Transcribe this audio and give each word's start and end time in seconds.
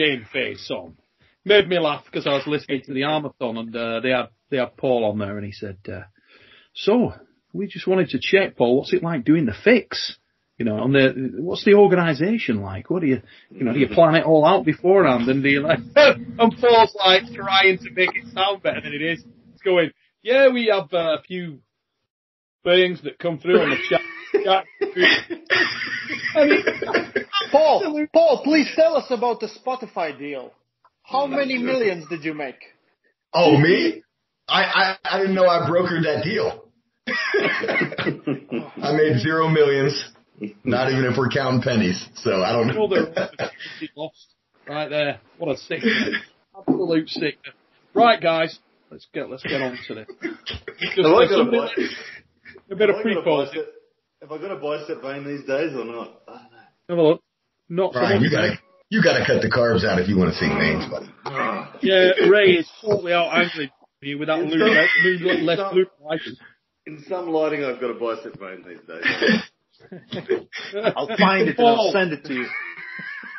Game 0.00 0.26
face 0.32 0.70
on. 0.70 0.96
Made 1.44 1.68
me 1.68 1.78
laugh 1.78 2.04
because 2.06 2.26
I 2.26 2.30
was 2.30 2.46
listening 2.46 2.82
to 2.86 2.94
the 2.94 3.02
Armathon 3.02 3.58
and 3.58 3.76
uh, 3.76 4.00
they 4.00 4.10
had 4.10 4.28
they 4.50 4.56
had 4.56 4.76
Paul 4.78 5.04
on 5.04 5.18
there 5.18 5.36
and 5.36 5.44
he 5.44 5.52
said, 5.52 5.76
uh, 5.92 6.04
"So 6.74 7.12
we 7.52 7.66
just 7.66 7.86
wanted 7.86 8.08
to 8.10 8.18
check, 8.18 8.56
Paul, 8.56 8.78
what's 8.78 8.94
it 8.94 9.02
like 9.02 9.24
doing 9.24 9.44
the 9.44 9.54
fix? 9.62 10.16
You 10.56 10.64
know, 10.64 10.82
and 10.82 10.94
the 10.94 11.42
what's 11.42 11.64
the 11.66 11.74
organisation 11.74 12.62
like? 12.62 12.88
What 12.88 13.02
do 13.02 13.08
you 13.08 13.20
you 13.50 13.64
know 13.64 13.74
do 13.74 13.78
you 13.78 13.88
plan 13.88 14.14
it 14.14 14.24
all 14.24 14.46
out 14.46 14.64
beforehand 14.64 15.28
and 15.28 15.42
do 15.42 15.50
you 15.50 15.60
like?" 15.60 15.80
and 15.96 16.56
Paul's 16.58 16.96
like 16.98 17.24
trying 17.34 17.78
to 17.78 17.90
make 17.92 18.16
it 18.16 18.32
sound 18.32 18.62
better 18.62 18.80
than 18.80 18.94
it 18.94 19.02
is. 19.02 19.22
It's 19.52 19.62
going, 19.62 19.90
"Yeah, 20.22 20.48
we 20.48 20.70
have 20.72 20.92
uh, 20.94 21.18
a 21.18 21.22
few 21.26 21.60
things 22.64 23.02
that 23.02 23.18
come 23.18 23.38
through 23.38 23.60
on 23.60 23.68
the 23.68 23.76
chat." 23.88 24.00
Chat. 24.32 24.64
I 26.36 26.44
mean, 26.44 26.62
Paul, 27.50 28.06
Paul, 28.12 28.40
please 28.44 28.68
tell 28.74 28.96
us 28.96 29.06
about 29.10 29.40
the 29.40 29.48
Spotify 29.48 30.16
deal. 30.18 30.52
How 31.02 31.26
many 31.26 31.58
millions 31.58 32.06
did 32.08 32.24
you 32.24 32.34
make? 32.34 32.56
Oh, 33.34 33.56
me? 33.58 34.02
I, 34.48 34.62
I, 34.62 34.96
I 35.04 35.18
didn't 35.20 35.34
know 35.34 35.46
I 35.46 35.68
brokered 35.68 36.02
that 36.04 36.24
deal. 36.24 36.64
I 38.82 38.92
made 38.92 39.20
zero 39.20 39.48
millions. 39.48 40.04
Not 40.64 40.90
even 40.90 41.04
if 41.04 41.16
we're 41.18 41.28
counting 41.28 41.62
pennies. 41.62 42.08
So 42.16 42.42
I 42.42 42.52
don't 42.52 42.68
know. 42.68 42.84
Lost 43.96 44.26
right 44.66 44.88
there. 44.88 45.20
What 45.38 45.54
a 45.54 45.58
sickness. 45.58 46.16
Absolute 46.56 47.08
sickness. 47.08 47.54
Right, 47.92 48.20
guys, 48.20 48.58
let's 48.90 49.06
get 49.12 49.28
let's 49.28 49.42
get 49.42 49.60
on 49.60 49.76
to 49.88 49.94
this. 49.94 50.06
Just, 50.22 50.96
Have 50.96 51.06
I 51.06 51.24
got 51.26 51.30
a 51.30 51.36
somebody- 51.36 51.88
a 52.70 52.76
bit 52.76 52.88
of 52.90 52.96
Have 52.96 53.06
I 53.06 53.14
got 53.14 53.20
a 53.20 53.22
pre-pause. 53.22 53.48
Bicep- 54.20 54.30
Have 54.30 54.32
I 54.32 54.38
got 54.42 54.56
a 54.56 54.60
bicep 54.60 55.02
vein 55.02 55.24
these 55.24 55.46
days 55.46 55.74
or 55.74 55.84
not? 55.84 56.20
I 56.28 56.32
don't 56.32 56.50
know. 56.52 56.58
Have 56.88 56.98
a 56.98 57.02
look. 57.02 57.22
Not 57.68 57.92
Brian, 57.92 58.20
you 58.22 58.30
gotta 58.30 58.58
you 58.88 59.02
gotta 59.02 59.24
cut 59.24 59.42
the 59.42 59.48
carbs 59.50 59.84
out 59.84 60.00
if 60.00 60.08
you 60.08 60.18
want 60.18 60.32
to 60.32 60.36
see 60.38 60.48
veins, 60.48 60.84
buddy. 60.90 61.06
Yeah, 61.82 62.10
Ray 62.28 62.56
is 62.58 62.68
totally 62.82 63.12
out 63.12 63.28
angry 63.32 63.70
with 64.00 64.08
you 64.08 64.18
with 64.18 64.28
that 64.28 64.40
It's 64.40 64.52
blue, 64.54 64.74
not- 64.74 64.88
blue, 65.02 65.30
it's 65.32 65.42
less 65.44 65.58
not- 65.58 65.72
blue 65.72 65.86
license. 66.04 66.38
In 66.86 67.04
some 67.08 67.28
lighting, 67.30 67.64
I've 67.64 67.80
got 67.80 67.90
a 67.90 67.94
bicep 67.94 68.38
vein 68.40 68.64
these 68.66 68.80
days. 68.88 69.42
I'll 70.96 71.06
find 71.16 71.48
it 71.48 71.58
and 71.58 71.66
I'll 71.68 71.92
send 71.92 72.12
it 72.12 72.24
to 72.24 72.34
you. 72.34 72.46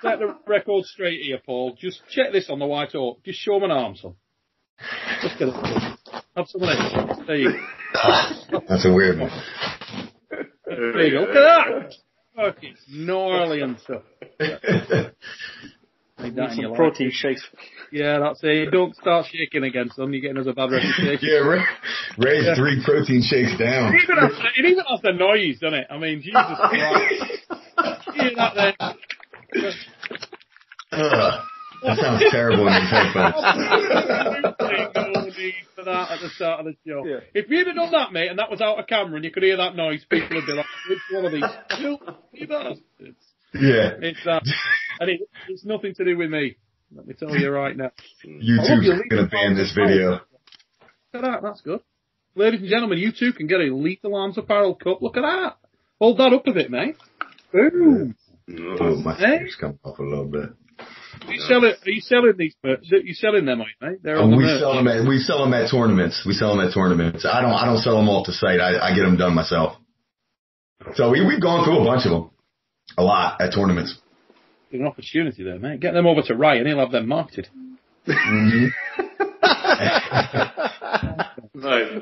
set 0.01 0.19
the 0.19 0.35
record 0.47 0.85
straight 0.85 1.19
here, 1.21 1.39
Paul. 1.45 1.75
Just 1.77 2.01
check 2.09 2.31
this 2.31 2.49
on 2.49 2.59
the 2.59 2.65
white 2.65 2.95
oak. 2.95 3.23
Just 3.25 3.39
show 3.39 3.59
me 3.59 3.65
an 3.65 3.71
arm, 3.71 3.95
son. 3.95 4.15
Just 5.21 5.37
get 5.37 5.49
it. 5.49 5.55
Have 6.35 6.47
some 6.47 6.61
of 6.63 6.69
this. 6.69 7.17
There 7.27 7.35
you 7.35 7.51
go. 8.51 8.61
That's 8.69 8.85
a 8.85 8.93
weird 8.93 9.19
one. 9.19 9.29
There 10.75 11.05
you 11.05 11.11
go. 11.11 11.19
Look 11.21 11.29
at 11.29 11.33
that. 11.33 11.93
Fucking 12.35 12.75
gnarly 12.89 13.61
and 13.61 13.77
stuff. 13.79 14.03
Need 16.19 16.35
that 16.35 16.51
Some 16.51 16.59
your 16.59 16.69
life. 16.69 16.77
protein 16.77 17.11
shakes. 17.11 17.43
Yeah, 17.91 18.19
that's 18.19 18.39
it. 18.43 18.69
Don't 18.71 18.95
start 18.95 19.25
shaking 19.31 19.63
again, 19.63 19.89
son. 19.95 20.13
You're 20.13 20.21
getting 20.21 20.37
us 20.37 20.45
a 20.47 20.53
bad 20.53 20.69
reputation. 20.71 21.17
yeah, 21.21 21.39
Ray, 21.39 21.63
Ray's 22.19 22.45
Yeah. 22.45 22.55
three 22.55 22.81
protein 22.85 23.21
shakes 23.23 23.57
down. 23.57 23.93
It 23.95 24.03
even, 24.03 24.17
has, 24.17 24.31
it 24.57 24.65
even 24.65 24.83
has 24.87 25.01
the 25.01 25.13
noise, 25.13 25.59
doesn't 25.59 25.79
it? 25.79 25.87
I 25.89 25.97
mean, 25.97 26.21
Jesus 26.21 26.41
Christ. 26.57 27.47
You 28.07 28.21
hear 28.21 28.31
that 28.35 28.53
there? 28.55 28.75
Ugh, 30.93 31.41
that 31.83 31.97
sounds 31.97 32.23
terrible 32.29 32.67
in 32.67 32.73
these 32.73 32.89
headphones. 32.91 33.35
Oh, 34.63 35.10
Need 35.41 35.53
for 35.75 35.83
that 35.85 36.11
at 36.11 36.21
the 36.21 36.29
start 36.29 36.59
of 36.59 36.65
the 36.67 36.75
show. 36.87 37.05
Yeah. 37.05 37.19
If 37.33 37.49
you'd 37.49 37.67
have 37.67 37.75
done 37.75 37.91
that, 37.91 38.11
mate, 38.13 38.29
and 38.29 38.39
that 38.39 38.51
was 38.51 38.61
out 38.61 38.79
of 38.79 38.87
camera 38.87 39.15
and 39.15 39.25
you 39.25 39.31
could 39.31 39.43
hear 39.43 39.57
that 39.57 39.75
noise, 39.75 40.05
people 40.09 40.35
would 40.37 40.45
be 40.45 40.53
like, 40.53 40.65
which 40.89 40.99
one 41.11 41.25
of 41.25 41.31
these? 41.31 41.43
Filthy 41.79 42.45
bastards. 42.49 43.23
Yeah. 43.53 43.91
It's 44.01 44.23
that. 44.25 44.43
And 44.99 45.09
it, 45.09 45.21
it's 45.49 45.65
nothing 45.65 45.93
to 45.95 46.05
do 46.05 46.17
with 46.17 46.29
me. 46.29 46.57
Let 46.95 47.07
me 47.07 47.13
tell 47.13 47.35
you 47.35 47.49
right 47.49 47.75
now. 47.75 47.91
YouTube's 48.25 49.01
gonna 49.09 49.27
ban 49.27 49.55
this 49.55 49.73
video. 49.73 50.11
Look 50.11 50.21
at 51.15 51.21
that, 51.21 51.41
that's 51.41 51.61
good. 51.61 51.79
Ladies 52.35 52.61
and 52.61 52.69
gentlemen, 52.69 52.97
you 52.99 53.11
too 53.11 53.33
can 53.33 53.47
get 53.47 53.59
a 53.61 53.73
Lethal 53.75 54.15
Arms 54.15 54.37
Apparel 54.37 54.75
cup. 54.75 55.01
Look 55.01 55.17
at 55.17 55.21
that. 55.21 55.57
Hold 55.99 56.17
that 56.19 56.33
up 56.33 56.47
a 56.47 56.53
bit, 56.53 56.69
mate. 56.71 56.95
Boom. 57.51 58.15
Oh, 58.79 58.95
my 58.97 59.15
Hey. 59.15 59.39
come 59.59 59.79
off 59.83 59.99
a 59.99 60.03
little 60.03 60.25
bit. 60.25 60.49
Are 61.27 61.33
you 61.33 61.39
selling, 61.41 61.73
are 61.85 61.89
you 61.91 62.01
selling 62.01 62.33
these? 62.37 62.55
Are 62.63 62.77
you 62.91 63.13
selling 63.13 63.45
them, 63.45 63.59
mate? 63.59 63.99
They're 64.03 64.17
on 64.17 64.23
Um, 64.25 64.31
the 64.31 64.37
we 64.37 64.43
merch. 64.43 64.59
sell 64.59 64.75
them 64.75 64.87
at 64.87 65.07
we 65.07 65.19
sell 65.19 65.39
them 65.43 65.53
at 65.53 65.69
tournaments. 65.69 66.23
We 66.25 66.33
sell 66.33 66.55
them 66.55 66.65
at 66.67 66.73
tournaments. 66.73 67.25
I 67.25 67.41
don't 67.41 67.51
I 67.53 67.65
don't 67.65 67.77
sell 67.79 67.95
them 67.97 68.09
off 68.09 68.25
the 68.25 68.33
site. 68.33 68.59
I, 68.59 68.79
I 68.89 68.95
get 68.95 69.01
them 69.03 69.17
done 69.17 69.35
myself. 69.35 69.77
So 70.95 71.11
we 71.11 71.23
we've 71.25 71.41
gone 71.41 71.63
through 71.63 71.79
a 71.81 71.85
bunch 71.85 72.05
of 72.05 72.11
them, 72.11 72.31
a 72.97 73.03
lot 73.03 73.39
at 73.39 73.53
tournaments. 73.53 73.97
There's 74.71 74.81
an 74.81 74.87
opportunity 74.87 75.43
there, 75.43 75.59
mate. 75.59 75.79
Get 75.79 75.93
them 75.93 76.07
over 76.07 76.21
to 76.23 76.33
Ryan. 76.35 76.65
He'll 76.65 76.79
have 76.79 76.91
them 76.91 77.07
marketed. 77.07 77.47
hmm 78.07 78.65
No. 81.53 82.01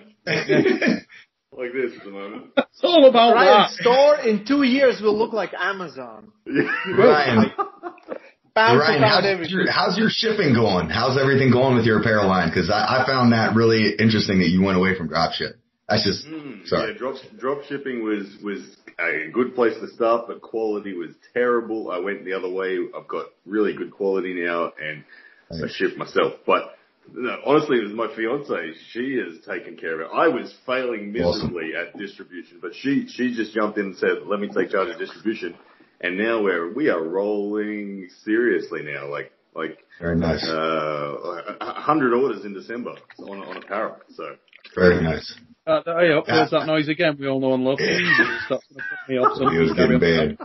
like 1.58 1.74
this 1.74 1.92
at 1.98 2.04
the 2.06 2.12
moment. 2.12 2.46
It's 2.58 2.80
all 2.84 3.06
about 3.10 3.34
Ryan's 3.36 3.76
that. 3.78 3.82
store 3.82 4.20
in 4.20 4.46
two 4.46 4.64
years 4.64 5.02
will 5.02 5.18
look 5.18 5.34
like 5.34 5.52
Amazon. 5.60 6.32
Ryan, 6.98 7.52
Bounce 7.58 8.08
Ryan, 8.56 8.98
about 9.04 9.24
how's 9.24 9.26
everything. 9.26 9.56
your, 9.56 9.72
how's 9.72 9.98
your 9.98 10.10
shipping 10.10 10.54
going? 10.54 10.90
How's 10.90 11.18
everything 11.18 11.52
going 11.52 11.76
with 11.76 11.86
your 11.86 12.00
apparel 12.02 12.28
line? 12.28 12.50
Because 12.50 12.70
I, 12.70 13.04
I 13.04 13.06
found 13.08 13.34
that 13.34 13.56
really 13.56 13.94
interesting 13.98 14.40
that 14.40 14.50
you 14.50 14.62
went 14.64 14.78
away 14.78 14.98
from 14.98 15.10
dropship. 15.10 15.54
That's 15.88 16.04
just 16.06 16.26
Mm, 16.28 16.68
sorry. 16.68 16.92
Yeah, 16.94 16.98
drop 17.00 17.16
drop 17.40 17.64
shipping 17.66 18.04
was 18.04 18.28
was 18.44 18.60
a 19.00 19.32
good 19.32 19.56
place 19.56 19.74
to 19.80 19.88
start, 19.96 20.28
but 20.28 20.42
quality 20.42 20.94
was 20.94 21.12
terrible. 21.34 21.90
I 21.90 22.00
went 22.00 22.26
the 22.26 22.34
other 22.34 22.50
way. 22.50 22.78
I've 22.96 23.08
got 23.08 23.28
really 23.46 23.74
good 23.74 23.92
quality 23.92 24.34
now, 24.46 24.72
and 24.80 25.04
I 25.52 25.60
Thanks. 25.62 25.76
ship 25.76 25.98
myself. 25.98 26.34
But 26.46 26.76
no, 27.12 27.38
honestly, 27.44 27.78
it 27.80 27.84
was 27.86 27.94
my 27.94 28.14
fiance. 28.16 28.74
She 28.92 29.18
has 29.18 29.44
taken 29.48 29.78
care 29.78 29.96
of 29.96 30.02
it. 30.02 30.08
I 30.14 30.28
was 30.28 30.54
failing 30.68 31.16
Awesome. 31.18 31.54
miserably 31.54 31.72
at 31.76 31.98
distribution, 31.98 32.60
but 32.62 32.76
she 32.76 33.08
she 33.08 33.34
just 33.36 33.54
jumped 33.56 33.80
in 33.80 33.86
and 33.88 33.98
said, 33.98 34.28
"Let 34.28 34.40
me 34.40 34.48
take 34.56 34.70
charge 34.70 34.90
of 34.90 35.00
distribution." 35.00 35.56
And 36.02 36.18
now 36.18 36.42
we're 36.42 36.74
we 36.74 36.90
are 36.90 37.04
rolling 37.04 38.10
seriously 38.24 38.82
now, 38.84 39.10
like 39.12 39.32
like 39.56 39.78
Very 40.00 40.16
nice. 40.18 40.44
uh, 40.48 40.52
a 40.52 41.58
a 41.62 41.74
hundred 41.82 42.14
orders 42.14 42.46
in 42.46 42.54
December 42.54 42.96
on 43.20 43.40
on 43.40 43.58
apparel. 43.58 43.98
So 44.16 44.36
Very 44.76 45.02
nice. 45.04 45.36
Uh, 45.68 45.82
there 45.86 46.06
you 46.06 46.14
go. 46.14 46.24
There's 46.26 46.50
that 46.52 46.66
noise 46.66 46.88
again. 46.90 47.18
We 47.20 47.28
all 47.28 47.40
know 47.40 47.54
and 47.54 47.64
love. 47.64 47.78
Jesus, 47.78 48.28
that's 48.50 48.64
going 48.70 48.84
me 49.10 49.18
off. 49.18 49.38
Video's 49.38 49.74
getting 49.74 49.96
on. 49.96 50.00
banned. 50.00 50.38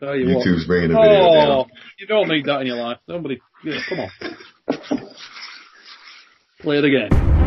Tell 0.00 0.16
you 0.16 0.34
what. 0.36 0.46
YouTube's 0.46 0.66
bringing 0.66 0.90
the 0.90 0.96
video 0.96 1.20
Oh, 1.22 1.64
down. 1.64 1.70
you 1.98 2.06
don't 2.06 2.28
need 2.28 2.46
that 2.46 2.60
in 2.62 2.68
your 2.68 2.76
life. 2.76 2.98
Nobody. 3.08 3.40
Yeah, 3.64 3.80
come 3.88 4.00
on. 4.00 4.10
Play 6.60 6.78
it 6.78 6.84
again. 6.84 7.43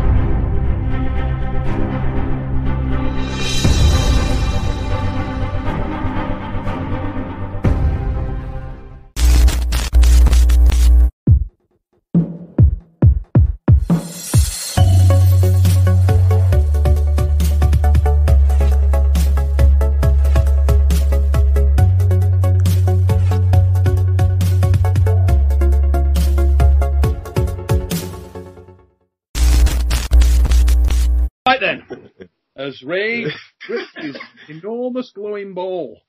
As 32.77 32.83
Ray 32.87 33.25
grips 33.65 33.91
his 33.97 34.17
enormous 34.49 35.11
glowing 35.13 35.53
ball, 35.53 35.99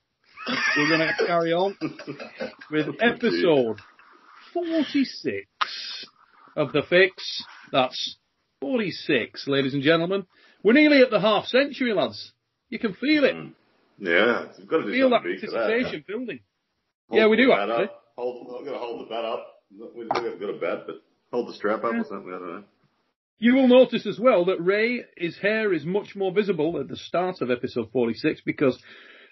we're 0.77 0.89
going 0.89 0.99
to 1.07 1.25
carry 1.25 1.53
on 1.53 1.75
with 2.71 2.87
oh, 2.89 2.93
episode 2.99 3.77
46 4.53 5.45
of 6.55 6.71
The 6.71 6.81
Fix. 6.89 7.43
That's 7.71 8.17
46, 8.61 9.47
ladies 9.47 9.73
and 9.73 9.83
gentlemen. 9.83 10.25
We're 10.63 10.73
nearly 10.73 11.01
at 11.01 11.11
the 11.11 11.19
half 11.19 11.45
century, 11.45 11.93
lads. 11.93 12.33
You 12.69 12.79
can 12.79 12.93
feel 12.93 13.23
it. 13.23 13.35
Mm. 13.35 13.53
yeah, 13.99 14.45
we've 14.57 14.67
got 14.67 14.77
to 14.77 14.83
do 14.85 14.91
Feel 14.91 15.09
that 15.11 15.21
for 15.21 15.27
that. 15.29 15.33
anticipation 15.71 16.05
building. 16.07 16.39
Hold 17.09 17.19
Yeah, 17.19 17.27
we 17.27 17.37
do 17.37 17.51
actually. 17.51 17.85
Up. 17.85 18.03
Hold, 18.17 18.59
I've 18.59 18.65
got 18.65 18.73
to 18.73 18.77
hold 18.79 19.01
the 19.05 19.09
bat 19.09 19.25
up. 19.25 19.47
We've 19.95 20.09
got 20.09 20.25
a 20.25 20.59
bat, 20.59 20.83
but 20.87 20.95
hold 21.31 21.47
the 21.49 21.53
strap 21.53 21.83
up 21.83 21.93
Yeah. 21.93 22.01
or 22.01 22.05
something. 22.05 22.33
I 22.33 22.39
don't 22.39 22.55
know. 22.55 22.63
You 23.39 23.55
will 23.55 23.69
notice 23.69 24.05
as 24.05 24.19
well 24.19 24.45
that 24.45 24.61
Ray, 24.61 25.05
his 25.15 25.37
hair 25.37 25.73
is 25.73 25.85
much 25.85 26.13
more 26.13 26.33
visible 26.33 26.77
at 26.77 26.89
the 26.89 26.97
start 26.97 27.39
of 27.39 27.49
episode 27.49 27.89
46 27.93 28.41
because, 28.45 28.77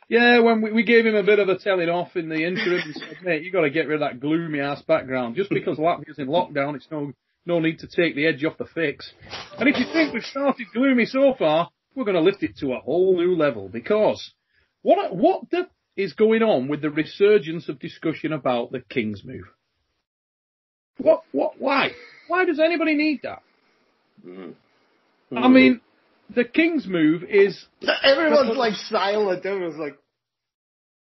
yeah, 0.07 0.39
when 0.39 0.61
we, 0.61 0.71
we 0.71 0.83
gave 0.83 1.05
him 1.05 1.15
a 1.15 1.23
bit 1.23 1.39
of 1.39 1.49
a 1.49 1.57
telling 1.57 1.89
off 1.89 2.15
in 2.15 2.29
the 2.29 2.45
interim 2.45 2.81
and 2.85 2.95
said, 2.95 3.17
mate, 3.21 3.43
you 3.43 3.51
got 3.51 3.61
to 3.61 3.69
get 3.69 3.87
rid 3.87 4.01
of 4.01 4.09
that 4.09 4.21
gloomy 4.21 4.61
ass 4.61 4.81
background. 4.81 5.35
Just 5.35 5.49
because 5.49 5.77
Latvia's 5.77 6.19
in 6.19 6.27
lockdown, 6.27 6.77
it's 6.77 6.87
no, 6.89 7.11
no 7.45 7.59
need 7.59 7.79
to 7.79 7.87
take 7.87 8.15
the 8.15 8.25
edge 8.25 8.45
off 8.45 8.57
the 8.57 8.65
fix. 8.65 9.11
And 9.59 9.67
if 9.67 9.77
you 9.77 9.85
think 9.91 10.13
we've 10.13 10.23
started 10.23 10.67
gloomy 10.73 11.05
so 11.05 11.35
far, 11.37 11.69
we're 11.93 12.05
going 12.05 12.15
to 12.15 12.21
lift 12.21 12.43
it 12.43 12.57
to 12.59 12.73
a 12.73 12.79
whole 12.79 13.17
new 13.17 13.35
level 13.35 13.67
because 13.67 14.33
what, 14.83 15.13
what 15.13 15.49
the 15.51 15.67
is 15.97 16.13
going 16.13 16.43
on 16.43 16.69
with 16.69 16.81
the 16.81 16.91
resurgence 16.91 17.67
of 17.67 17.79
discussion 17.79 18.31
about 18.31 18.71
the 18.71 18.79
King's 18.79 19.25
move? 19.25 19.45
What? 20.97 21.23
What? 21.33 21.55
Why? 21.59 21.89
Why 22.27 22.45
does 22.45 22.59
anybody 22.59 22.95
need 22.95 23.21
that? 23.23 23.41
Mm. 24.25 24.53
I 25.35 25.47
mean, 25.47 25.81
the 26.33 26.43
King's 26.43 26.87
move 26.87 27.23
is 27.23 27.65
Everyone's 28.03 28.57
like 28.57 28.73
silent. 28.75 29.45
Everyone's 29.45 29.77
like, 29.77 29.97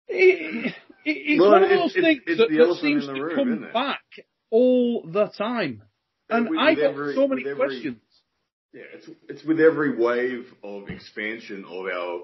it, 0.08 0.68
it, 0.68 0.74
it's 1.06 1.42
Well, 1.42 1.52
one 1.52 1.64
of 1.64 1.70
those 1.70 1.96
it's- 1.96 2.04
things 2.04 2.22
it's 2.28 2.38
that, 2.40 2.50
that 2.50 2.78
seems 2.82 3.06
to 3.06 3.14
room, 3.14 3.36
come 3.36 3.68
back 3.74 4.02
all 4.50 5.04
the 5.12 5.28
time, 5.38 5.84
and 6.30 6.50
With- 6.50 6.60
I 6.60 6.70
with 6.72 6.80
got 6.80 7.16
so 7.16 7.28
many 7.28 7.42
every- 7.42 7.56
questions. 7.56 7.98
Yeah, 8.74 8.82
it's 8.96 9.08
it's 9.30 9.44
with 9.44 9.60
every 9.60 9.96
wave 9.98 10.48
of 10.64 10.90
expansion 10.90 11.64
of 11.70 11.86
our 11.86 12.24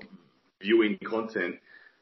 viewing 0.62 0.98
content 1.08 1.56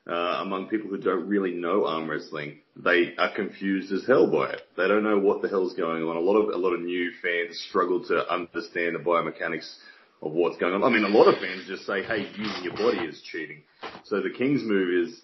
uh, 0.08 0.40
among 0.42 0.68
people 0.68 0.90
who 0.90 0.98
don't 0.98 1.28
really 1.28 1.52
know 1.52 1.86
arm 1.86 2.10
wrestling. 2.10 2.60
They 2.76 3.14
are 3.18 3.34
confused 3.36 3.92
as 3.92 4.06
hell 4.06 4.32
by 4.32 4.52
it. 4.52 4.62
They 4.78 4.88
don't 4.88 5.04
know 5.04 5.20
what 5.20 5.42
the 5.42 5.50
hell's 5.50 5.74
going 5.74 6.04
on. 6.04 6.16
A 6.16 6.20
lot 6.20 6.38
of 6.38 6.54
a 6.54 6.58
lot 6.58 6.74
of 6.74 6.82
new 6.82 7.12
fans 7.22 7.60
struggle 7.70 8.04
to 8.06 8.32
understand 8.32 8.96
the 8.96 9.00
biomechanics 9.00 9.70
of 10.22 10.32
what's 10.32 10.58
going 10.58 10.74
on. 10.74 10.84
I 10.84 10.90
mean, 10.90 11.04
a 11.04 11.10
lot 11.10 11.28
of 11.28 11.40
fans 11.40 11.66
just 11.68 11.86
say, 11.86 12.04
"Hey, 12.04 12.30
using 12.38 12.64
your 12.64 12.74
body 12.74 13.06
is 13.06 13.22
cheating." 13.22 13.64
So 14.06 14.22
the 14.22 14.30
King's 14.30 14.64
move 14.64 15.08
is 15.08 15.22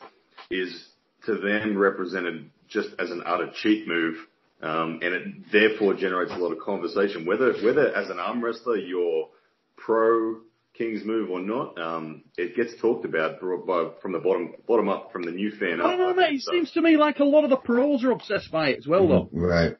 is 0.49 0.87
to 1.25 1.35
them 1.35 1.77
represented 1.77 2.49
just 2.67 2.89
as 2.99 3.09
an 3.09 3.23
utter 3.25 3.51
cheat 3.61 3.87
move, 3.87 4.17
um, 4.61 4.99
and 5.01 5.13
it 5.13 5.51
therefore 5.51 5.93
generates 5.93 6.31
a 6.33 6.37
lot 6.37 6.51
of 6.51 6.59
conversation. 6.59 7.25
Whether 7.25 7.53
whether 7.63 7.95
as 7.95 8.09
an 8.09 8.19
arm 8.19 8.43
wrestler 8.43 8.75
you're 8.75 9.29
pro 9.77 10.41
King's 10.77 11.05
move 11.05 11.29
or 11.29 11.39
not, 11.39 11.79
um, 11.79 12.23
it 12.37 12.55
gets 12.55 12.73
talked 12.81 13.05
about 13.05 13.39
by, 13.41 13.89
from 14.01 14.11
the 14.11 14.19
bottom 14.19 14.53
bottom 14.67 14.89
up 14.89 15.11
from 15.11 15.23
the 15.23 15.31
new 15.31 15.51
fan. 15.51 15.79
I 15.81 15.89
don't 15.95 15.99
know, 15.99 16.09
I 16.09 16.13
mate. 16.13 16.35
It 16.35 16.41
so. 16.41 16.51
seems 16.51 16.71
to 16.71 16.81
me 16.81 16.97
like 16.97 17.19
a 17.19 17.23
lot 17.23 17.43
of 17.43 17.49
the 17.51 17.57
pros 17.57 18.03
are 18.03 18.11
obsessed 18.11 18.51
by 18.51 18.69
it 18.69 18.79
as 18.79 18.87
well, 18.87 19.07
though. 19.07 19.29
Right. 19.31 19.75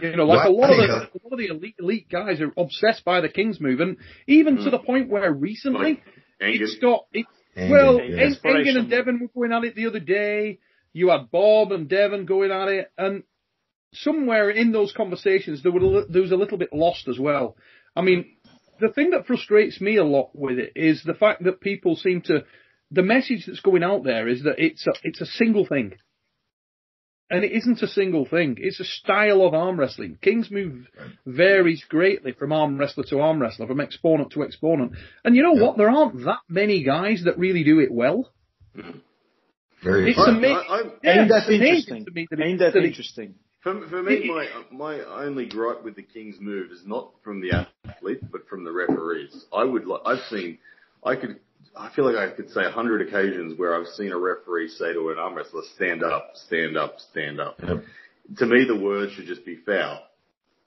You 0.00 0.16
know, 0.16 0.24
like 0.24 0.48
a 0.48 0.52
lot 0.52 0.70
of 0.70 0.76
the 0.76 0.82
think, 1.10 1.22
a 1.24 1.26
lot 1.28 1.32
of 1.32 1.38
the 1.38 1.46
elite 1.46 1.74
elite 1.78 2.08
guys 2.10 2.40
are 2.40 2.52
obsessed 2.56 3.04
by 3.04 3.20
the 3.20 3.28
King's 3.28 3.60
move, 3.60 3.80
and 3.80 3.96
even 4.26 4.56
to 4.56 4.62
Mm. 4.64 4.70
the 4.70 4.78
point 4.78 5.08
where 5.10 5.32
recently 5.32 5.80
Like, 5.94 6.02
it's 6.40 6.78
got 6.78 7.06
it, 7.12 7.26
Engin, 7.56 7.70
well, 7.70 8.00
yeah. 8.00 8.22
En- 8.22 8.34
Engin 8.44 8.76
and 8.78 8.90
Devon 8.90 9.20
were 9.20 9.28
going 9.28 9.52
at 9.52 9.64
it 9.64 9.74
the 9.74 9.86
other 9.86 10.00
day. 10.00 10.58
You 10.92 11.08
had 11.08 11.30
Bob 11.30 11.72
and 11.72 11.88
Devon 11.88 12.26
going 12.26 12.50
at 12.50 12.68
it, 12.68 12.90
and 12.98 13.22
somewhere 13.94 14.50
in 14.50 14.72
those 14.72 14.92
conversations 14.92 15.62
there, 15.62 15.72
were, 15.72 16.04
there 16.08 16.22
was 16.22 16.32
a 16.32 16.36
little 16.36 16.58
bit 16.58 16.72
lost 16.72 17.08
as 17.08 17.18
well. 17.18 17.56
I 17.94 18.00
mean, 18.02 18.36
the 18.82 18.92
thing 18.92 19.10
that 19.10 19.26
frustrates 19.26 19.80
me 19.80 19.96
a 19.96 20.04
lot 20.04 20.30
with 20.34 20.58
it 20.58 20.72
is 20.76 21.02
the 21.02 21.14
fact 21.14 21.44
that 21.44 21.60
people 21.62 21.96
seem 21.96 22.20
to. 22.22 22.44
The 22.90 23.02
message 23.02 23.44
that's 23.46 23.60
going 23.60 23.82
out 23.82 24.04
there 24.04 24.28
is 24.28 24.42
that 24.42 24.56
it's 24.58 24.86
a, 24.86 24.92
it's 25.02 25.22
a 25.22 25.26
single 25.40 25.64
thing. 25.66 25.94
And 27.30 27.42
it 27.42 27.52
isn't 27.52 27.80
a 27.80 27.88
single 27.88 28.26
thing. 28.26 28.56
It's 28.58 28.80
a 28.80 28.84
style 28.84 29.40
of 29.46 29.54
arm 29.54 29.80
wrestling. 29.80 30.18
King's 30.20 30.50
move 30.50 30.86
varies 31.24 31.82
greatly 31.88 32.32
from 32.32 32.52
arm 32.52 32.76
wrestler 32.76 33.04
to 33.04 33.20
arm 33.20 33.40
wrestler, 33.40 33.66
from 33.66 33.80
exponent 33.80 34.32
to 34.32 34.42
exponent. 34.44 34.92
And 35.24 35.34
you 35.34 35.42
know 35.42 35.54
Yeah. 35.54 35.62
what? 35.62 35.78
There 35.78 35.88
aren't 35.88 36.22
that 36.26 36.40
many 36.50 36.82
guys 36.82 37.22
that 37.24 37.38
really 37.38 37.64
do 37.64 37.80
it 37.80 37.90
well. 37.90 38.30
Very 39.82 40.10
It's 40.10 40.18
I, 40.20 40.26
fun. 40.26 40.36
amazing. 40.36 40.56
I, 40.68 40.74
I, 40.74 40.82
Yeah, 41.02 41.20
ain't 41.22 41.28
that 41.30 41.48
interesting? 41.50 42.04
to 42.04 42.10
me 42.12 42.26
that 42.30 42.38
it- 42.40 42.44
Ain't 42.46 42.58
that 42.58 42.72
that 42.74 42.82
it- 42.84 42.88
interesting? 42.88 43.34
For, 43.62 43.86
for 43.88 44.02
me, 44.02 44.28
my 44.28 44.48
my 44.72 45.00
only 45.24 45.46
gripe 45.46 45.84
with 45.84 45.94
the 45.96 46.02
King's 46.02 46.36
move 46.40 46.72
is 46.72 46.82
not 46.84 47.10
from 47.22 47.40
the 47.40 47.66
athlete, 47.86 48.20
but 48.32 48.48
from 48.48 48.64
the 48.64 48.72
referees. 48.72 49.44
I 49.52 49.64
would 49.64 49.86
like. 49.86 50.00
I've 50.04 50.24
seen. 50.30 50.58
I 51.04 51.14
could. 51.16 51.38
I 51.76 51.90
feel 51.94 52.04
like 52.04 52.16
I 52.16 52.34
could 52.34 52.50
say 52.50 52.62
a 52.64 52.70
hundred 52.70 53.06
occasions 53.06 53.58
where 53.58 53.74
I've 53.78 53.86
seen 53.88 54.10
a 54.12 54.18
referee 54.18 54.68
say 54.68 54.92
to 54.92 55.10
an 55.10 55.18
arm 55.18 55.34
wrestler, 55.36 55.62
"Stand 55.76 56.02
up, 56.02 56.32
stand 56.34 56.76
up, 56.76 56.96
stand 57.10 57.40
up." 57.40 57.56
Yep. 57.66 57.84
To 58.38 58.46
me, 58.46 58.64
the 58.66 58.76
word 58.76 59.10
should 59.12 59.26
just 59.26 59.44
be 59.44 59.56
foul, 59.64 60.02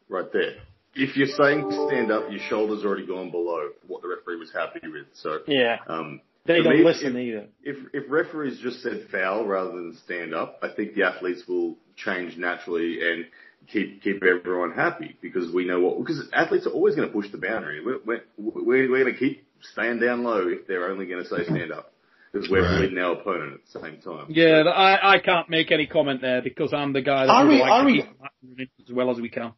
right 0.10 0.32
there. 0.32 0.56
If 0.94 1.18
you're 1.18 1.28
saying 1.28 1.70
stand 1.90 2.12
up, 2.12 2.32
your 2.32 2.40
shoulder's 2.50 2.86
already 2.86 3.06
gone 3.06 3.30
below 3.30 3.70
what 3.88 4.02
the 4.04 4.08
referee 4.08 4.38
was 4.38 4.52
happy 4.54 4.80
with. 4.88 5.08
So, 5.16 5.40
Yeah. 5.48 5.80
um, 5.88 6.22
They 6.46 6.62
don't 6.62 6.78
me, 6.78 6.84
listen 6.86 7.16
if- 7.18 7.28
either. 7.28 7.48
if 7.64 7.78
if 7.94 8.04
referees 8.10 8.58
just 8.60 8.82
said 8.82 9.08
foul 9.12 9.46
rather 9.46 9.72
than 9.72 9.96
stand 10.06 10.34
up, 10.34 10.60
I 10.62 10.70
think 10.70 10.94
the 10.94 11.04
athletes 11.04 11.46
will 11.48 11.78
change 11.96 12.38
naturally 12.38 13.00
and 13.02 13.26
keep 13.72 14.02
keep 14.04 14.22
everyone 14.24 14.72
happy 14.72 15.18
because 15.22 15.52
we 15.54 15.66
know 15.66 15.80
what 15.80 16.00
because 16.00 16.28
athletes 16.34 16.68
are 16.68 16.72
always 16.72 16.96
going 16.96 17.08
to 17.08 17.14
push 17.14 17.30
the 17.32 17.38
boundary. 17.38 17.84
We're 17.86 18.00
we're, 18.06 18.22
we're, 18.38 18.90
we're 18.92 19.04
going 19.04 19.14
to 19.14 19.20
keep 19.20 19.46
staying 19.74 20.00
down 20.00 20.24
low 20.24 20.48
if 20.48 20.68
they're 20.68 20.90
only 20.92 21.06
going 21.08 21.24
to 21.24 21.30
say 21.30 21.44
stand 21.46 21.72
up 21.72 21.92
because 22.32 22.50
we're 22.50 22.62
Right. 22.64 22.80
bleeding 22.80 22.98
our 23.00 23.14
opponent 23.14 23.54
at 23.54 23.60
the 23.74 23.80
same 23.80 24.02
time. 24.02 24.26
Yeah, 24.30 24.64
th- 24.64 24.76
I, 24.76 25.16
I 25.16 25.20
can't 25.20 25.50
make 25.50 25.72
any 25.72 25.88
comment 25.88 26.22
there 26.22 26.42
because 26.42 26.74
I'm 26.74 26.92
the 26.94 27.02
guy 27.02 27.26
that 27.26 27.32
Are 27.32 27.46
would 27.46 27.52
we- 27.54 27.60
like 27.62 27.72
are 27.72 27.80
to 27.82 27.86
we- 27.86 28.02
keep 28.02 28.06
the 28.18 28.24
match 28.24 28.32
running 28.44 28.68
as 28.88 28.92
well 28.94 29.10
as 29.12 29.20
we 29.22 29.30
can. 29.30 29.54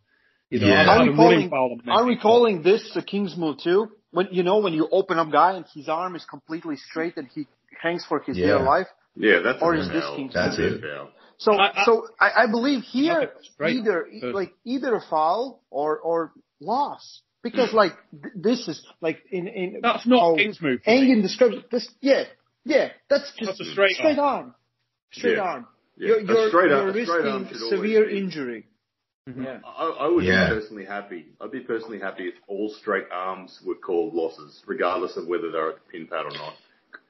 You 0.49 0.59
know, 0.61 0.67
Yeah. 0.67 0.81
I'm, 0.83 0.89
Are 0.89 0.99
I'm 1.01 1.07
we 1.09 1.15
calling, 1.15 1.49
foul 1.49 1.77
are 1.89 2.05
we 2.05 2.17
calling 2.17 2.61
this 2.61 2.89
a 2.95 3.01
King's 3.01 3.35
move 3.35 3.57
too? 3.61 3.89
When 4.11 4.27
you 4.31 4.43
know 4.43 4.59
when 4.59 4.71
you 4.73 4.87
open 4.91 5.17
up 5.19 5.29
guy 5.31 5.57
and 5.57 5.65
his 5.73 5.89
arm 5.89 6.15
is 6.15 6.23
completely 6.23 6.77
straight 6.77 7.17
and 7.17 7.27
he 7.35 7.47
hangs 7.81 8.05
for 8.07 8.19
his 8.21 8.37
dear 8.37 8.59
life. 8.59 8.87
Yeah, 9.17 9.39
that's 9.43 9.61
Or 9.61 9.73
a 9.73 9.79
is 9.81 9.89
this. 9.89 10.05
King's 10.15 10.33
That's 10.33 10.55
That's 10.55 10.75
it. 10.75 10.81
A 11.39 11.43
foul. 11.45 11.55
So 11.55 11.59
I- 11.59 11.81
I- 11.81 11.85
so 11.85 12.07
I, 12.19 12.43
I 12.43 12.47
believe 12.47 12.83
here 12.83 13.21
Okay, 13.21 13.31
right. 13.59 13.75
either 13.75 14.07
Good. 14.21 14.33
like 14.35 14.53
either 14.65 14.95
a 14.95 15.01
foul 15.09 15.61
or 15.69 15.97
or 15.99 16.31
loss 16.59 17.21
because 17.43 17.73
like 17.73 17.93
th- 18.11 18.33
this 18.35 18.67
is 18.67 18.85
like 19.01 19.19
in 19.31 19.47
in 19.47 19.79
That's 19.81 20.05
not 20.07 20.19
how 20.19 20.35
King's 20.35 20.61
move. 20.61 20.81
for 20.83 20.89
me. 20.89 21.15
Engin 21.15 21.21
describes 21.21 21.55
it, 21.55 21.69
this. 21.71 21.87
Yeah, 22.01 22.23
yeah, 22.65 22.89
that's 23.09 23.31
just 23.37 23.57
That's 23.57 23.61
a 23.61 23.71
straight 23.71 23.95
straight 23.95 24.19
arm, 24.19 24.55
straight 25.11 25.37
Yeah. 25.37 25.43
arm. 25.43 25.67
Yeah. 25.97 26.07
You're 26.07 26.19
A 26.19 26.23
you're, 26.25 26.49
straight 26.49 26.69
you're 26.69 26.77
arm- 26.79 26.89
a 26.89 27.05
straight 27.05 27.25
arm 27.25 27.41
risking 27.43 27.47
should 27.47 27.63
always 27.65 27.79
severe 27.79 28.05
be- 28.05 28.17
injury. 28.17 28.67
Mhm. 29.29 29.43
Yeah. 29.43 29.59
I, 29.65 29.85
I 29.89 30.07
would 30.07 30.23
Yeah. 30.23 30.49
be 30.49 30.55
personally 30.55 30.85
happy. 30.85 31.25
I'd 31.41 31.51
be 31.51 31.59
personally 31.59 31.99
happy 31.99 32.27
if 32.29 32.35
all 32.47 32.69
straight 32.69 33.05
arms 33.11 33.59
were 33.65 33.75
called 33.75 34.13
losses, 34.13 34.63
regardless 34.65 35.17
of 35.17 35.27
whether 35.27 35.51
they're 35.51 35.69
at 35.69 35.75
the 35.75 35.91
pin 35.91 36.07
pad 36.07 36.25
or 36.25 36.31
not. 36.31 36.53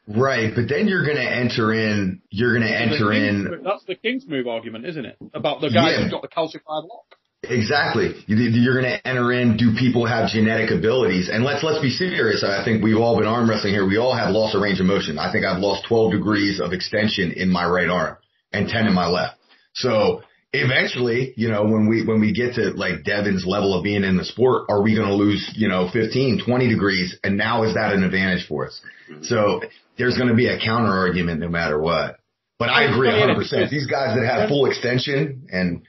Right, 0.08 0.54
but 0.56 0.70
then 0.70 0.88
you're 0.88 1.04
going 1.04 1.18
to 1.18 1.30
enter 1.30 1.74
in. 1.74 2.22
You're 2.30 2.58
going 2.58 2.68
to 2.68 2.74
enter 2.74 3.12
in 3.12 3.44
move- 3.44 3.64
That's 3.64 3.84
the 3.86 3.96
King's 3.96 4.26
move 4.28 4.48
argument, 4.48 4.86
isn't 4.86 5.06
it? 5.06 5.18
About 5.34 5.60
the 5.60 5.70
guy 5.70 5.92
Yeah. 5.92 6.04
who's 6.04 6.12
got 6.12 6.22
the 6.22 6.30
calcified 6.30 6.88
lock. 6.88 7.16
Exactly. 7.44 8.16
You- 8.26 8.38
You're 8.38 8.80
going 8.82 8.92
to 8.92 9.06
enter 9.08 9.32
in. 9.34 9.58
Do 9.58 9.74
people 9.78 10.06
have 10.06 10.30
genetic 10.30 10.72
abilities? 10.72 11.30
And 11.30 11.44
let's 11.44 11.62
let's 11.64 11.82
be 11.82 11.90
serious. 11.90 12.44
I 12.44 12.64
think 12.64 12.84
we've 12.84 12.98
all 12.98 13.18
been 13.18 13.28
arm 13.28 13.50
wrestling 13.50 13.74
here. 13.74 13.86
We 13.86 13.98
all 13.98 14.14
have 14.16 14.32
loss 14.34 14.56
of 14.56 14.62
range 14.62 14.80
of 14.80 14.86
motion. 14.86 15.20
I 15.20 15.32
think 15.32 15.46
I've 15.46 15.60
lost 15.62 15.86
12 15.88 16.12
degrees 16.14 16.60
of 16.60 16.72
extension 16.74 17.32
in 17.34 17.50
my 17.50 17.68
right 17.68 17.90
arm 17.90 18.18
and 18.54 18.68
10 18.70 18.88
in 18.88 18.94
my 18.94 19.08
left. 19.08 19.36
So 19.74 20.24
eventually, 20.54 21.34
you 21.36 21.50
know, 21.50 21.64
when 21.66 21.88
we 21.88 22.06
when 22.06 22.20
we 22.20 22.34
get 22.34 22.56
to 22.56 22.72
like 22.72 23.04
Devon's 23.04 23.46
level 23.46 23.74
of 23.78 23.84
being 23.84 24.04
in 24.04 24.18
the 24.18 24.26
sport, 24.26 24.64
are 24.70 24.82
we 24.82 24.96
going 24.96 25.08
to 25.10 25.14
lose, 25.16 25.52
you 25.56 25.68
know, 25.68 25.90
15, 25.92 26.42
20 26.46 26.68
degrees? 26.70 27.18
And 27.24 27.38
now 27.38 27.64
is 27.64 27.76
that 27.76 27.94
an 27.94 28.04
advantage 28.04 28.48
for 28.48 28.68
us? 28.68 28.80
Mm-hmm. 29.12 29.24
So 29.24 29.62
there's 29.98 30.18
going 30.18 30.30
to 30.30 30.36
be 30.36 30.48
a 30.48 30.60
counter 30.60 30.92
argument 30.92 31.40
no 31.40 31.50
matter 31.50 31.80
what. 31.80 32.18
But 32.60 32.70
I 32.70 32.84
agree 32.86 33.10
100%. 33.10 33.70
These 33.70 33.88
guys 33.88 34.16
that 34.18 34.26
have 34.26 34.50
full 34.50 34.66
extension 34.66 35.48
and 35.52 35.84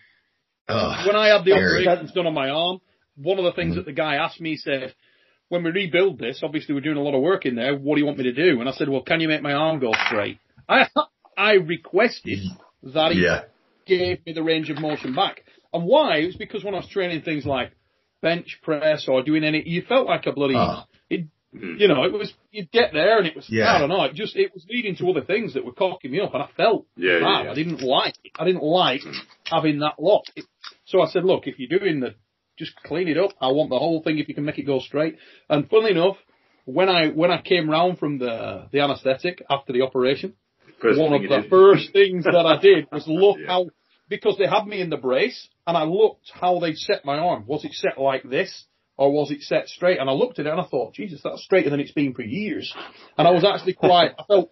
uh, 0.69 1.05
When 1.07 1.17
I 1.17 1.29
had 1.29 1.45
the 1.45 1.53
operations 1.53 2.13
done 2.13 2.27
on 2.27 2.35
my 2.35 2.51
arm, 2.51 2.81
one 3.17 3.39
of 3.39 3.45
the 3.45 3.53
things 3.53 3.77
that 3.77 3.87
the 3.87 3.93
guy 3.93 4.17
asked 4.17 4.41
me 4.41 4.57
said, 4.57 4.95
when 5.49 5.65
we 5.65 5.71
rebuild 5.71 6.19
this, 6.19 6.41
obviously 6.43 6.75
we're 6.75 6.83
doing 6.83 6.99
a 6.99 7.03
lot 7.03 7.15
of 7.15 7.23
work 7.23 7.47
in 7.47 7.55
there. 7.57 7.75
What 7.77 7.95
do 7.95 8.01
you 8.01 8.07
want 8.07 8.19
me 8.19 8.25
to 8.25 8.35
do? 8.35 8.61
And 8.61 8.69
I 8.69 8.73
said, 8.73 8.89
well, 8.89 9.03
can 9.03 9.21
you 9.21 9.29
make 9.29 9.43
my 9.43 9.55
arm 9.55 9.81
go 9.81 9.93
straight? 10.07 10.39
I 10.69 10.87
I 11.39 11.53
requested 11.55 12.41
that 12.83 13.13
he 13.13 13.23
yeah, 13.25 13.45
gave 13.87 14.25
me 14.27 14.35
the 14.35 14.43
range 14.43 14.69
of 14.69 14.79
motion 14.79 15.15
back. 15.15 15.45
And 15.73 15.85
why? 15.85 16.19
It 16.19 16.27
was 16.27 16.37
because 16.37 16.65
when 16.65 16.75
I 16.75 16.79
was 16.79 16.89
training 16.89 17.23
things 17.23 17.47
like 17.47 17.73
bench 18.21 18.59
press 18.63 19.07
or 19.09 19.23
doing 19.23 19.45
any, 19.45 19.63
you 19.67 19.83
felt 19.89 20.07
like 20.07 20.27
a 20.27 20.33
bloody, 20.33 20.55
Oh. 20.57 20.83
it, 21.09 21.27
Mhm. 21.55 21.81
you 21.81 21.89
know, 21.89 22.05
it 22.05 22.13
was, 22.13 22.33
you'd 22.51 22.71
get 22.71 22.93
there 22.93 23.17
and 23.19 23.27
it 23.27 23.35
was, 23.35 23.49
Yeah. 23.49 23.75
I 23.75 23.79
don't 23.79 23.89
know, 23.89 24.05
it 24.05 24.15
just, 24.15 24.37
it 24.37 24.53
was 24.53 24.67
leading 24.69 24.97
to 24.97 25.09
other 25.11 25.23
things 25.23 25.55
that 25.55 25.65
were 25.65 25.73
cocking 25.73 26.11
me 26.11 26.21
up 26.21 26.35
and 26.35 26.43
I 26.43 26.49
felt 26.57 26.87
Yeah, 26.97 27.21
bad. 27.21 27.45
yeah. 27.47 27.51
I 27.53 27.55
didn't 27.55 27.81
like 27.81 28.15
it. 28.23 28.33
I 28.39 28.45
didn't 28.45 28.63
like 28.63 29.01
having 29.45 29.79
that 29.79 29.95
lock. 29.99 30.25
It, 30.37 30.45
so 30.85 31.01
I 31.01 31.07
said, 31.09 31.25
look, 31.25 31.47
if 31.47 31.59
you're 31.59 31.79
doing 31.79 32.01
the, 32.01 32.15
just 32.59 32.75
clean 32.83 33.09
it 33.09 33.17
up. 33.17 33.31
I 33.41 33.49
want 33.53 33.71
the 33.71 33.79
whole 33.79 34.03
thing 34.03 34.19
if 34.19 34.29
you 34.29 34.35
can 34.35 34.45
make 34.45 34.59
it 34.59 34.65
go 34.65 34.81
straight. 34.81 35.17
And 35.49 35.71
funnily 35.71 35.93
enough, 35.93 36.17
when 36.67 36.89
I, 36.91 37.09
when 37.09 37.31
I 37.31 37.41
came 37.41 37.71
round 37.71 37.99
from 37.99 38.19
the, 38.19 38.67
the 38.73 38.81
anesthetic 38.81 39.43
after 39.49 39.73
the 39.73 39.83
operation, 39.83 40.35
First 40.83 41.01
one 41.01 41.13
of 41.15 41.23
the 41.23 41.29
did. 41.29 41.49
first 41.51 41.93
things 41.93 42.25
that 42.25 42.35
I 42.47 42.61
did 42.61 42.89
was 42.93 43.05
look 43.09 43.39
how, 43.47 43.69
because 44.09 44.37
they 44.39 44.47
had 44.47 44.67
me 44.67 44.81
in 44.81 44.91
the 44.91 44.97
brace, 44.97 45.49
and 45.67 45.77
I 45.77 45.85
looked 45.85 46.31
how 46.33 46.59
they 46.61 46.75
set 46.75 47.05
my 47.05 47.19
arm. 47.19 47.45
Was 47.47 47.65
it 47.65 47.73
set 47.73 47.99
like 47.99 48.23
this, 48.29 48.65
or 48.99 49.13
was 49.13 49.31
it 49.31 49.43
set 49.43 49.69
straight? 49.69 49.99
And 49.99 50.11
I 50.11 50.13
looked 50.13 50.39
at 50.39 50.47
it 50.47 50.51
and 50.51 50.61
I 50.61 50.65
thought, 50.67 50.93
Jesus, 50.95 51.21
that's 51.23 51.43
straighter 51.43 51.71
than 51.71 51.81
it's 51.81 51.93
been 51.93 52.13
for 52.15 52.23
years. 52.23 52.75
And 53.17 53.27
I 53.27 53.31
was 53.31 53.45
actually 53.45 53.75
quite, 53.75 54.13
I 54.19 54.25
felt, 54.25 54.51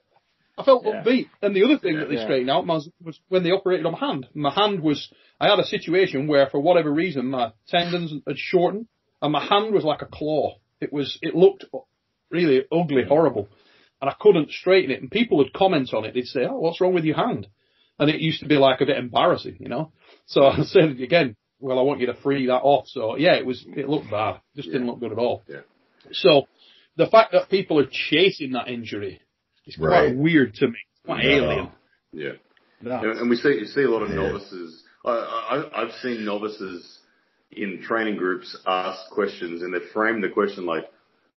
I 0.56 0.62
felt 0.62 0.84
Yeah. 0.86 1.02
upbeat. 1.02 1.28
And 1.42 1.54
the 1.54 1.64
other 1.64 1.78
thing 1.78 1.98
that 1.98 2.08
they 2.08 2.14
Yeah. 2.14 2.22
straightened 2.24 2.50
out 2.50 2.66
was, 2.66 2.88
was 3.04 3.18
when 3.28 3.42
they 3.42 3.50
operated 3.50 3.84
on 3.84 3.92
my 3.92 3.98
hand. 3.98 4.26
My 4.34 4.50
hand 4.52 4.80
was, 4.82 5.10
I 5.40 5.48
had 5.50 5.58
a 5.58 5.64
situation 5.66 6.28
where 6.28 6.46
for 6.46 6.60
whatever 6.60 6.90
reason 6.92 7.26
my 7.26 7.52
tendons 7.68 8.14
had 8.26 8.38
shortened, 8.38 8.86
and 9.20 9.32
my 9.32 9.44
hand 9.44 9.74
was 9.74 9.84
like 9.84 10.02
a 10.02 10.06
claw. 10.06 10.56
It 10.80 10.92
was, 10.92 11.18
it 11.20 11.34
looked 11.34 11.64
really 12.30 12.64
ugly, 12.72 13.04
horrible. 13.04 13.48
and 14.00 14.10
I 14.10 14.14
couldn't 14.20 14.50
straighten 14.50 14.90
it. 14.90 15.00
And 15.00 15.10
people 15.10 15.38
would 15.38 15.54
comment 15.54 15.94
on 15.94 16.04
it. 16.04 16.12
They'd 16.12 16.26
say, 16.26 16.44
"Oh, 16.44 16.58
what's 16.58 16.82
wrong 16.82 16.92
with 16.92 17.04
your 17.06 17.16
hand?" 17.16 17.48
And 17.98 18.10
it 18.10 18.20
used 18.20 18.40
to 18.40 18.46
be 18.46 18.56
like 18.56 18.82
a 18.82 18.86
bit 18.86 18.98
embarrassing, 18.98 19.56
you 19.58 19.68
know. 19.70 19.90
So 20.26 20.44
I 20.46 20.62
said 20.64 21.00
again, 21.00 21.34
"Well, 21.60 21.78
I 21.78 21.82
want 21.82 22.00
you 22.00 22.06
to 22.06 22.14
free 22.14 22.46
that 22.46 22.62
off." 22.62 22.86
So 22.88 23.16
yeah, 23.16 23.34
it 23.34 23.46
was 23.46 23.64
it 23.76 23.88
looked 23.88 24.10
bad. 24.10 24.40
Just 24.54 24.70
didn't 24.70 24.86
look 24.86 25.00
good 25.00 25.12
at 25.12 25.18
all. 25.18 25.44
Yeah. 25.48 25.60
So 26.12 26.46
the 26.96 27.06
fact 27.06 27.32
that 27.32 27.48
people 27.50 27.78
are 27.78 27.88
chasing 27.90 28.52
that 28.52 28.68
injury 28.68 29.20
is 29.66 29.76
quite 29.76 29.88
Right. 29.88 30.16
weird 30.16 30.54
to 30.54 30.68
me. 30.68 30.78
It's 30.94 31.02
quite 31.06 31.24
No. 31.24 31.30
alien. 31.30 31.68
Yeah. 32.12 32.32
And 32.82 33.30
we 33.30 33.36
see 33.36 33.54
you 33.58 33.66
see 33.66 33.82
a 33.82 33.88
lot 33.90 34.02
of 34.02 34.10
Yeah. 34.10 34.16
novices. 34.16 34.82
I, 35.04 35.10
I 35.12 35.82
I've 35.82 35.92
seen 36.02 36.24
novices 36.24 37.00
in 37.52 37.80
training 37.82 38.16
groups 38.16 38.56
ask 38.66 39.08
questions, 39.10 39.62
and 39.62 39.72
they 39.72 39.78
frame 39.92 40.20
the 40.20 40.28
question 40.28 40.66
like, 40.66 40.84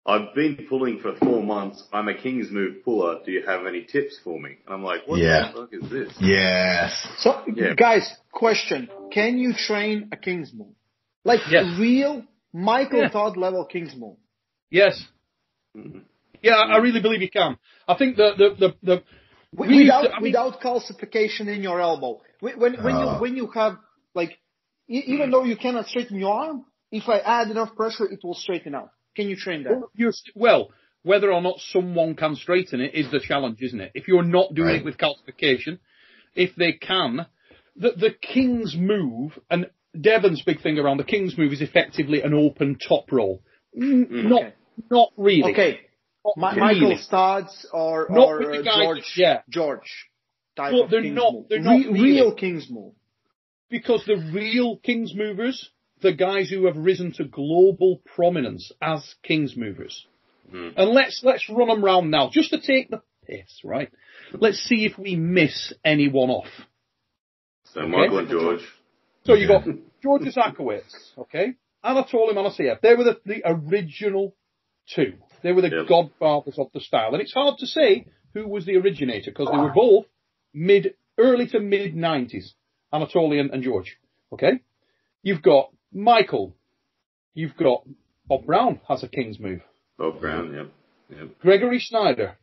"I've 0.05 0.33
been 0.33 0.65
pulling 0.69 0.99
for 0.99 1.13
four 1.15 1.43
months. 1.43 1.83
I'm 1.93 2.07
a 2.07 2.13
King's 2.13 2.49
Move 2.51 2.83
puller. 2.83 3.19
Do 3.25 3.31
you 3.31 3.43
have 3.45 3.65
any 3.67 3.83
tips 3.83 4.17
for 4.23 4.39
me?" 4.39 4.57
And 4.65 4.73
I'm 4.75 4.83
like, 4.83 5.07
"What 5.07 5.19
Yeah. 5.19 5.51
the 5.51 5.57
fuck 5.59 5.73
is 5.73 5.89
this?" 5.89 6.13
Yes. 6.21 6.91
So, 7.19 7.43
Yeah. 7.55 7.73
guys, 7.75 8.05
question: 8.31 8.89
Can 9.11 9.37
you 9.37 9.53
train 9.53 10.09
a 10.11 10.17
King's 10.17 10.53
move, 10.53 10.75
like 11.25 11.41
Yes. 11.51 11.65
real 11.79 12.23
Michael 12.53 12.99
Yeah. 12.99 13.09
Todd 13.09 13.37
level 13.37 13.65
King's 13.65 13.95
move? 13.95 14.17
Yes. 14.71 14.95
Mhm. 15.77 16.03
Yeah, 16.41 16.55
I 16.55 16.75
I 16.75 16.77
really 16.77 17.01
believe 17.01 17.21
you 17.21 17.29
can. 17.29 17.57
I 17.87 17.93
think 17.95 18.15
the 18.15 18.33
the 18.41 18.49
the, 18.61 18.75
the 18.89 19.03
we 19.53 19.83
without 19.83 20.01
to- 20.03 20.11
I 20.13 20.19
mean- 20.19 20.23
without 20.31 20.61
calcification 20.61 21.47
in 21.47 21.61
your 21.61 21.79
elbow. 21.81 22.21
When 22.39 22.57
when, 22.59 22.73
when 22.85 22.95
you 22.95 23.07
Oh. 23.09 23.19
when 23.19 23.35
you 23.35 23.47
have 23.47 23.77
like 24.15 24.31
e- 24.87 25.03
even 25.13 25.29
though 25.31 25.43
you 25.43 25.57
cannot 25.57 25.87
straighten 25.87 26.17
your 26.19 26.33
arm, 26.33 26.65
if 26.91 27.09
I 27.09 27.19
add 27.19 27.51
enough 27.51 27.75
pressure, 27.75 28.05
it 28.05 28.23
will 28.23 28.35
straighten 28.35 28.73
out. 28.75 28.91
Can 29.19 29.27
you 29.29 29.35
train 29.35 29.63
that? 29.63 29.81
You're 29.95 30.13
well, 30.33 30.69
whether 31.03 31.29
or 31.33 31.41
not 31.41 31.55
someone 31.59 32.15
can 32.15 32.35
straighten 32.37 32.79
it 32.79 32.93
is 32.95 33.11
the 33.11 33.19
challenge, 33.19 33.61
isn't 33.61 33.81
it? 33.81 33.91
If 33.93 34.07
you're 34.07 34.23
not 34.23 34.53
doing 34.53 34.67
Right. 34.69 34.79
it 34.79 34.85
with 34.85 34.97
calcification, 34.97 35.79
if 36.35 36.55
they 36.55 36.71
can, 36.71 37.25
the, 37.75 37.91
the 37.97 38.11
King's 38.11 38.77
move, 38.77 39.37
and 39.49 39.69
Devon's 39.99 40.41
big 40.43 40.61
thing 40.61 40.79
around 40.79 40.97
the 40.97 41.03
King's 41.03 41.37
move 41.37 41.51
is 41.51 41.61
effectively 41.61 42.21
an 42.21 42.33
open 42.33 42.77
top 42.77 43.11
roll. 43.11 43.41
Mm, 43.77 44.09
Not, 44.09 44.41
Okay. 44.41 44.53
not 44.89 45.09
really. 45.17 45.51
Okay, 45.51 45.79
Not 46.25 46.37
Ma- 46.37 46.49
really. 46.51 46.79
Michael 46.81 46.99
Todd's 47.09 47.65
or 47.73 48.07
Not 48.09 48.27
or 48.29 48.51
uh, 48.53 48.61
guys- 48.61 48.75
George 48.77 49.13
yeah. 49.17 49.41
George 49.49 50.07
type 50.55 50.71
Well, 50.71 50.83
of 50.83 50.91
they're 50.91 51.01
King's 51.01 51.15
not- 51.15 51.33
move. 51.33 51.45
they're 51.49 51.59
not 51.59 51.71
Re- 51.71 51.85
really. 51.87 52.01
real 52.03 52.33
King's 52.35 52.69
move. 52.69 52.93
Because 53.69 54.05
the 54.05 54.15
real 54.33 54.77
King's 54.77 55.13
movers, 55.13 55.69
the 56.01 56.13
guys 56.13 56.49
who 56.49 56.65
have 56.65 56.77
risen 56.77 57.13
to 57.13 57.25
global 57.25 58.01
prominence 58.15 58.71
as 58.81 59.15
King's 59.23 59.55
movers. 59.55 60.05
Hmm. 60.49 60.69
And 60.75 60.89
let's, 60.91 61.21
let's 61.23 61.49
run 61.49 61.67
them 61.67 61.83
round 61.83 62.11
now, 62.11 62.29
just 62.31 62.51
to 62.51 62.59
take 62.59 62.89
the 62.89 63.01
piss, 63.27 63.61
right? 63.63 63.91
Let's 64.33 64.57
see 64.59 64.85
if 64.85 64.97
we 64.97 65.15
miss 65.15 65.73
anyone 65.83 66.29
off. 66.29 66.47
So 67.73 67.87
Michael 67.87 68.19
and 68.19 68.29
George. 68.29 68.61
So 69.25 69.35
you 69.35 69.47
got 69.47 69.65
George 70.03 70.23
Zakowicz, 70.23 71.17
okay? 71.17 71.53
Anatoly 71.83 72.33
Monoseyev. 72.33 72.81
They 72.81 72.95
were 72.95 73.03
the, 73.03 73.19
the 73.25 73.41
original 73.45 74.35
two. 74.93 75.13
They 75.43 75.51
were 75.51 75.61
the 75.61 75.69
Yep. 75.69 75.87
godfathers 75.87 76.57
of 76.57 76.67
the 76.73 76.81
style. 76.81 77.13
And 77.13 77.21
it's 77.21 77.33
hard 77.33 77.57
to 77.59 77.67
say 77.67 78.05
who 78.33 78.47
was 78.47 78.65
the 78.65 78.75
originator 78.77 79.31
because 79.31 79.49
they 79.51 79.57
were 79.57 79.71
both 79.73 80.05
mid, 80.53 80.95
early 81.17 81.47
to 81.47 81.59
mid 81.59 81.95
90s. 81.95 82.53
Anatoly 82.93 83.39
and, 83.39 83.51
and 83.51 83.63
George. 83.63 83.97
Okay? 84.33 84.61
You've 85.21 85.41
got 85.41 85.69
Michael. 85.93 86.55
You've 87.33 87.55
got 87.55 87.83
Bob 88.27 88.45
Brown 88.45 88.79
has 88.87 89.03
a 89.03 89.07
King's 89.07 89.39
move. 89.39 89.61
Bob 89.97 90.19
Brown. 90.19 90.53
Yep. 90.53 90.71
Yep. 91.19 91.39
Gregory 91.39 91.79
Schneider. 91.79 92.37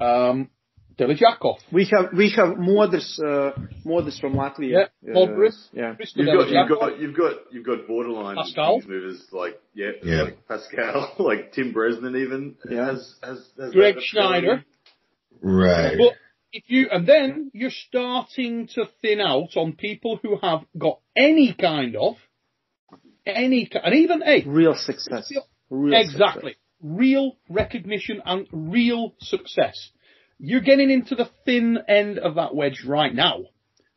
Um, 0.00 0.50
Delijakov. 0.98 1.56
We 1.70 1.90
have 1.92 2.12
we 2.16 2.30
have 2.36 2.56
Modris 2.56 3.18
uh, 3.20 3.52
Modris 3.84 4.18
from 4.18 4.34
Latvia. 4.34 4.88
Yeah, 5.02 5.12
Modris. 5.14 5.66
Uh, 5.66 5.68
yeah. 5.72 5.94
You've 6.14 6.26
got, 6.26 6.48
you've 6.48 6.68
got, 6.68 7.00
you've 7.00 7.16
got, 7.16 7.32
you've 7.52 7.66
got 7.66 7.86
borderline 7.86 8.36
Pascal? 8.36 8.78
Kings 8.80 8.88
movers 8.88 9.26
like, 9.32 9.60
yeah, 9.74 9.90
Yeah. 10.02 10.22
like 10.22 10.48
Pascal, 10.48 11.14
like 11.18 11.52
Tim 11.52 11.74
Bresnan 11.74 12.16
even 12.18 12.56
Yeah. 12.70 12.86
has, 12.86 13.14
has, 13.22 13.46
has 13.60 13.72
Greg 13.72 13.96
Schneider. 14.00 14.64
Right. 15.42 15.96
But 15.98 16.12
if 16.52 16.64
you, 16.68 16.88
and 16.90 17.06
then 17.06 17.50
you're 17.54 17.70
starting 17.70 18.68
to 18.74 18.86
thin 19.02 19.20
out 19.20 19.56
on 19.56 19.72
people 19.72 20.18
who 20.22 20.38
have 20.40 20.60
got 20.76 21.00
any 21.16 21.54
kind 21.54 21.96
of, 21.96 22.16
any, 23.24 23.68
and 23.82 23.94
even, 23.94 24.22
a 24.22 24.44
Real 24.46 24.74
success. 24.74 25.30
Real 25.68 26.00
exactly, 26.00 26.56
real 26.80 27.36
recognition 27.48 28.22
and 28.24 28.46
real 28.52 29.14
success. 29.20 29.90
You're 30.38 30.60
getting 30.60 30.90
into 30.90 31.14
the 31.14 31.28
thin 31.44 31.78
end 31.88 32.18
of 32.18 32.36
that 32.36 32.54
wedge 32.54 32.84
right 32.86 33.14
now. 33.14 33.40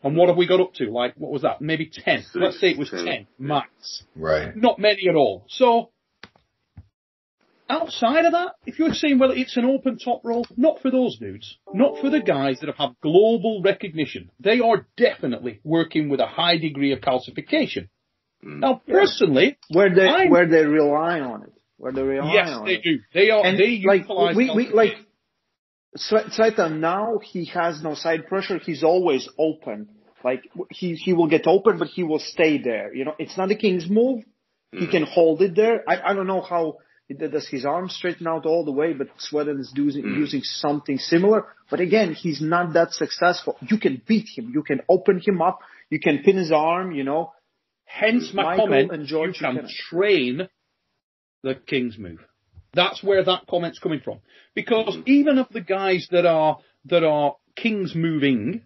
And 0.02 0.16
what 0.16 0.30
have 0.30 0.38
we 0.38 0.48
got 0.48 0.62
up 0.62 0.74
to? 0.76 0.90
Like, 0.90 1.16
what 1.18 1.32
was 1.32 1.42
that? 1.42 1.60
Maybe 1.60 1.92
10. 1.94 2.20
Six, 2.20 2.32
Let's 2.34 2.60
say 2.62 2.70
it 2.70 2.78
was 2.78 2.90
10, 2.90 3.06
10, 3.06 3.28
max. 3.38 4.04
Right. 4.16 4.56
Not 4.56 4.80
many 4.80 5.10
at 5.10 5.16
all. 5.16 5.46
So, 5.50 5.92
outside 7.70 8.26
of 8.26 8.32
that, 8.34 8.54
if 8.66 8.80
you're 8.80 8.94
saying, 8.94 9.20
well, 9.20 9.32
it's 9.32 9.56
an 9.58 9.66
open 9.66 9.98
top 9.98 10.22
roll, 10.24 10.46
not 10.58 10.82
for 10.82 10.90
those 10.92 11.18
dudes. 11.20 11.58
Not 11.74 12.00
for 12.02 12.10
the 12.10 12.22
guys 12.22 12.60
that 12.60 12.68
have 12.68 12.78
had 12.78 12.96
global 13.02 13.62
recognition. 13.64 14.32
They 14.40 14.60
are 14.60 14.88
definitely 14.98 15.60
working 15.64 16.10
with 16.10 16.20
a 16.20 16.26
high 16.26 16.58
degree 16.58 16.92
of 16.94 17.00
calcification. 17.00 17.90
Mm. 18.44 18.60
Now, 18.60 18.82
personally, 18.88 19.58
Where 19.72 19.94
they 19.94 20.08
I'm- 20.08 20.30
where 20.30 20.48
they 20.48 20.66
rely 20.66 21.20
on 21.20 21.44
it. 21.44 21.54
Where 21.78 21.92
they 21.94 22.02
rely 22.02 22.34
yes, 22.34 22.50
on 22.50 22.66
they 22.66 22.74
it. 22.76 22.84
do. 22.84 23.00
They 23.14 23.30
are, 23.30 23.46
And 23.46 23.58
they 23.58 23.82
like 23.86 24.02
utilize 24.02 24.36
we, 24.36 24.50
we 24.54 24.68
like 24.70 24.98
Sve- 25.98 26.30
Sveta 26.38 26.72
now 26.78 27.20
he 27.24 27.46
has 27.46 27.82
no 27.82 27.96
side 27.96 28.28
pressure. 28.28 28.60
He's 28.60 28.84
always 28.84 29.28
open. 29.38 29.90
Like 30.24 30.44
he 30.72 30.96
he 30.96 31.14
will 31.14 31.28
get 31.28 31.48
open, 31.48 31.78
but 31.80 31.88
he 31.88 32.04
will 32.04 32.20
stay 32.20 32.58
there. 32.62 32.94
You 32.94 33.06
know, 33.06 33.16
it's 33.18 33.38
not 33.38 33.50
a 33.52 33.56
king's 33.56 33.90
move. 33.90 34.24
He 34.72 34.86
Hmm. 34.86 34.92
can 34.92 35.04
hold 35.04 35.42
it 35.42 35.56
there. 35.56 35.84
I 35.90 36.12
I 36.12 36.14
don't 36.14 36.28
know 36.28 36.42
how 36.42 36.64
does 37.16 37.48
his 37.48 37.66
arm 37.66 37.90
straighten 37.90 38.28
out 38.28 38.46
all 38.46 38.64
the 38.64 38.72
way, 38.72 38.94
but 38.94 39.08
Sweden 39.18 39.60
is 39.60 39.72
using 39.76 40.04
Hmm. 40.04 40.20
using 40.20 40.44
something 40.44 40.98
similar. 41.00 41.46
But 41.72 41.80
again, 41.80 42.14
he's 42.14 42.42
not 42.42 42.74
that 42.74 42.92
successful. 42.94 43.58
You 43.68 43.78
can 43.80 44.02
beat 44.08 44.28
him. 44.36 44.52
You 44.54 44.62
can 44.64 44.82
open 44.88 45.20
him 45.20 45.42
up. 45.42 45.60
You 45.90 46.00
can 46.00 46.20
pin 46.24 46.38
his 46.38 46.52
arm. 46.52 46.92
You 46.92 47.04
know. 47.04 47.34
Hence 47.86 48.32
my 48.34 48.44
Michael 48.44 48.66
comment, 48.68 48.92
and 48.92 49.08
George 49.08 49.36
you 49.42 49.48
can 49.48 49.56
Buchanan. 49.56 49.72
train 49.90 50.50
the 51.42 51.56
King's 51.56 51.98
move. 51.98 52.20
That's 52.74 53.02
where 53.02 53.24
that 53.24 53.48
comment's 53.50 53.80
coming 53.80 54.00
from. 54.02 54.20
Because 54.54 54.96
even 55.08 55.40
of 55.40 55.48
the 55.50 55.62
guys 55.62 56.08
that 56.12 56.26
are, 56.28 56.60
that 56.86 57.04
are 57.04 57.38
King's 57.56 57.96
moving, 57.96 58.62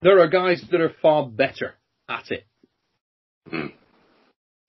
there 0.00 0.20
are 0.20 0.28
guys 0.28 0.64
that 0.70 0.80
are 0.80 0.94
far 1.02 1.26
better 1.28 1.74
at 2.08 2.30
it. 2.30 2.46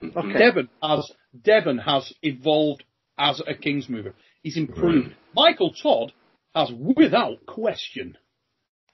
Mm-hmm. 0.04 0.18
Okay. 0.18 0.40
Devon 0.40 0.70
has, 0.82 1.12
Devon 1.44 1.78
has 1.80 2.14
evolved 2.22 2.84
as 3.18 3.42
a 3.46 3.54
King's 3.56 3.88
mover. 3.90 4.14
He's 4.44 4.58
improved. 4.58 5.16
Michael 5.34 5.72
Todd 5.74 6.12
has 6.54 6.72
without 6.72 7.46
question 7.46 8.18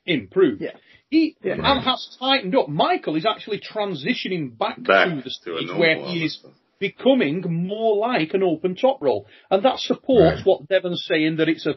improved. 0.06 0.62
Yeah. 0.62 0.72
He 1.10 1.36
Yeah. 1.44 1.54
and 1.56 1.84
has 1.84 2.16
tightened 2.20 2.56
up. 2.56 2.70
Michael 2.70 3.16
is 3.16 3.26
actually 3.26 3.60
transitioning 3.60 4.58
back, 4.58 4.82
Back 4.84 5.10
to 5.10 5.22
the 5.22 5.30
stage 5.30 5.68
normal 5.68 5.80
where 5.80 5.96
he 6.06 6.24
is 6.24 6.44
becoming 6.80 7.44
more 7.68 7.98
like 7.98 8.34
an 8.34 8.44
open 8.44 8.76
top 8.76 9.02
roll. 9.02 9.28
And 9.50 9.64
that 9.64 9.80
supports 9.80 10.38
Right. 10.38 10.46
what 10.46 10.68
Devon's 10.68 11.06
saying 11.06 11.38
that 11.38 11.50
it's 11.50 11.66
a 11.66 11.76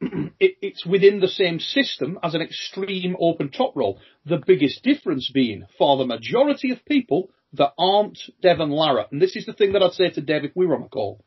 it, 0.40 0.56
it's 0.62 0.86
within 0.86 1.20
the 1.20 1.28
same 1.28 1.60
system 1.60 2.18
as 2.22 2.34
an 2.34 2.40
extreme 2.40 3.16
open 3.20 3.50
top 3.50 3.76
roll. 3.76 4.00
The 4.24 4.42
biggest 4.44 4.82
difference 4.82 5.30
being 5.32 5.64
for 5.76 5.98
the 5.98 6.06
majority 6.06 6.70
of 6.70 6.82
people 6.86 7.30
that 7.54 7.72
aren't 7.78 8.18
Devon 8.42 8.70
Larratt, 8.70 9.10
and 9.12 9.20
this 9.20 9.34
is 9.36 9.46
the 9.46 9.52
thing 9.52 9.72
that 9.72 9.82
I'd 9.82 9.92
say 9.92 10.10
to 10.10 10.20
Dev 10.20 10.44
if 10.44 10.52
we 10.54 10.66
were 10.66 10.76
on 10.76 10.82
a 10.84 10.88
call. 10.88 11.24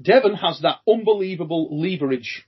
Devon 0.00 0.34
has 0.34 0.60
that 0.60 0.80
unbelievable 0.88 1.68
leverage, 1.70 2.46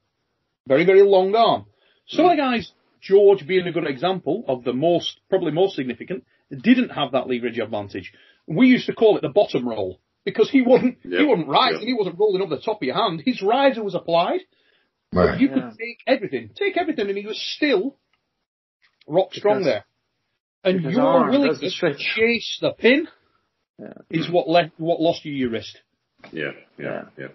very, 0.67 0.85
very 0.85 1.03
long 1.03 1.35
arm. 1.35 1.67
Some 2.09 2.27
of 2.27 2.33
the 2.33 2.37
guys, 2.37 2.71
George 3.01 3.47
being 3.47 3.67
a 3.67 3.73
good 3.73 3.87
example 3.87 4.45
of 4.49 4.65
the 4.65 4.73
most, 4.73 5.21
probably 5.31 5.53
most 5.53 5.77
significant, 5.77 6.25
didn't 6.51 6.91
have 6.91 7.13
that 7.13 7.29
leverage 7.29 7.59
advantage. 7.59 8.13
We 8.47 8.67
used 8.69 8.87
to 8.87 8.95
call 8.95 9.17
it 9.17 9.23
the 9.23 9.29
bottom 9.29 9.67
roll 9.69 10.01
because 10.25 10.51
he 10.51 10.63
wasn't, 10.63 10.99
he 11.03 11.11
Yep, 11.11 11.27
wasn't 11.29 11.49
rising, 11.49 11.81
yep. 11.81 11.87
he 11.87 11.95
wasn't 11.95 12.19
rolling 12.19 12.43
up 12.43 12.49
the 12.51 12.61
top 12.61 12.83
of 12.83 12.87
your 12.87 12.97
hand. 12.97 13.23
His 13.25 13.41
riser 13.43 13.83
was 13.83 13.95
applied. 13.95 14.41
Right. 15.13 15.41
You 15.41 15.49
Yeah. 15.49 15.55
could 15.55 15.79
take 15.79 15.99
everything, 16.07 16.51
take 16.55 16.77
everything, 16.77 17.09
and 17.09 17.17
he 17.17 17.27
was 17.27 17.41
still 17.41 17.97
rock 19.07 19.33
strong 19.35 19.59
Because- 19.61 19.67
there. 19.67 19.85
And 20.67 20.83
you 20.83 20.91
your 20.91 21.07
arm 21.07 21.31
willingness 21.31 21.61
to 21.61 21.71
stretch. 21.71 21.99
chase 22.17 22.59
the 22.61 22.73
pin 22.73 23.09
Yeah. 23.79 23.93
is 24.11 24.29
what 24.31 24.49
left, 24.49 24.73
what 24.79 25.01
lost 25.01 25.25
you 25.25 25.33
your 25.33 25.51
wrist. 25.51 25.75
Yeah, 26.33 26.53
yeah, 26.79 27.05
yeah. 27.19 27.29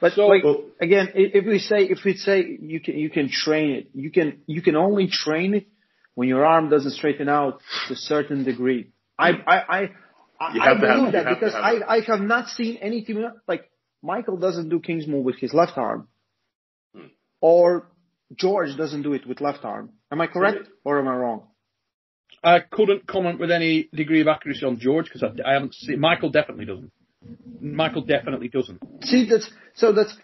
But 0.00 0.12
So- 0.14 0.26
like 0.28 0.44
Well- 0.44 0.64
again, 0.80 1.06
if 1.14 1.44
we 1.46 1.58
say 1.70 1.80
if 1.94 2.00
we 2.04 2.14
say 2.14 2.36
you 2.72 2.80
can 2.80 2.94
you 3.04 3.10
can 3.10 3.28
train 3.28 3.68
it, 3.78 3.84
you 3.94 4.10
can 4.10 4.28
you 4.46 4.60
can 4.62 4.76
only 4.76 5.06
train 5.08 5.54
it 5.54 5.66
when 6.14 6.28
your 6.28 6.44
arm 6.54 6.68
doesn't 6.74 6.92
straighten 7.00 7.28
out 7.28 7.60
to 7.86 7.92
a 7.94 7.96
certain 7.96 8.44
degree. 8.44 8.82
I 9.18 9.30
I 9.30 9.56
I, 9.56 9.80
I, 10.44 10.54
You 10.54 10.60
I 10.62 10.64
have 10.68 10.80
to 10.80 10.86
have 10.86 10.96
believe 10.98 11.12
that 11.12 11.28
You 11.28 11.34
because 11.36 11.54
have 11.54 11.64
I 11.70 11.72
it. 11.76 11.82
I 11.96 11.98
have 12.12 12.20
not 12.34 12.44
seen 12.48 12.76
anything 12.88 13.16
like 13.52 13.62
Michael 14.02 14.36
doesn't 14.46 14.68
do 14.68 14.78
King's 14.80 15.06
move 15.06 15.24
with 15.24 15.38
his 15.44 15.52
left 15.54 15.76
arm. 15.78 16.00
Hmm. 16.94 17.08
or 17.40 17.66
George 18.44 18.72
doesn't 18.76 19.02
do 19.02 19.12
it 19.18 19.24
with 19.26 19.40
left 19.40 19.64
arm. 19.64 19.86
Am 20.12 20.20
I 20.20 20.26
correct 20.26 20.68
or 20.84 20.98
am 21.00 21.08
I 21.08 21.16
wrong? 21.22 21.40
I 22.42 22.60
couldn't 22.60 23.06
comment 23.06 23.38
with 23.38 23.50
any 23.50 23.88
degree 23.92 24.20
of 24.20 24.28
accuracy 24.28 24.64
on 24.64 24.78
George 24.78 25.06
because 25.06 25.22
I, 25.22 25.48
I 25.48 25.54
haven't 25.54 25.74
seen. 25.74 26.00
Michael 26.00 26.30
definitely 26.30 26.66
doesn't. 26.66 26.92
Michael 27.60 28.02
definitely 28.02 28.48
doesn't. 28.48 28.80
See, 29.04 29.28
that's 29.28 29.50
so 29.74 29.92
that's 29.92 30.14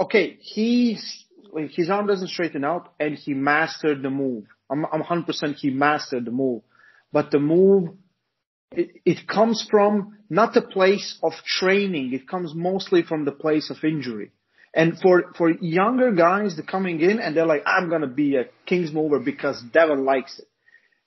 okay. 0.00 0.36
He's 0.40 1.24
his 1.70 1.90
arm 1.90 2.06
doesn't 2.06 2.28
straighten 2.28 2.64
out, 2.64 2.92
and 2.98 3.14
he 3.16 3.34
mastered 3.34 4.02
the 4.02 4.10
move. 4.10 4.44
I'm 4.70 4.84
I'm 4.86 5.00
100 5.00 5.26
percent 5.26 5.56
he 5.56 5.70
mastered 5.70 6.24
the 6.24 6.30
move, 6.30 6.62
but 7.12 7.30
the 7.30 7.38
move 7.38 7.90
it, 8.72 8.90
it 9.04 9.28
comes 9.28 9.66
from 9.70 10.18
not 10.30 10.54
the 10.54 10.62
place 10.62 11.18
of 11.22 11.32
training. 11.44 12.12
It 12.12 12.28
comes 12.28 12.54
mostly 12.54 13.02
from 13.02 13.24
the 13.24 13.32
place 13.32 13.70
of 13.70 13.76
injury. 13.84 14.32
And 14.74 14.98
for 14.98 15.32
for 15.36 15.50
younger 15.50 16.12
guys 16.12 16.56
that 16.56 16.66
coming 16.66 17.00
in 17.00 17.18
and 17.18 17.36
they're 17.36 17.46
like, 17.46 17.62
I'm 17.66 17.90
gonna 17.90 18.06
be 18.06 18.36
a 18.36 18.44
Kings 18.64 18.92
mover 18.92 19.18
because 19.18 19.62
Devon 19.72 20.04
likes 20.04 20.38
it. 20.38 20.46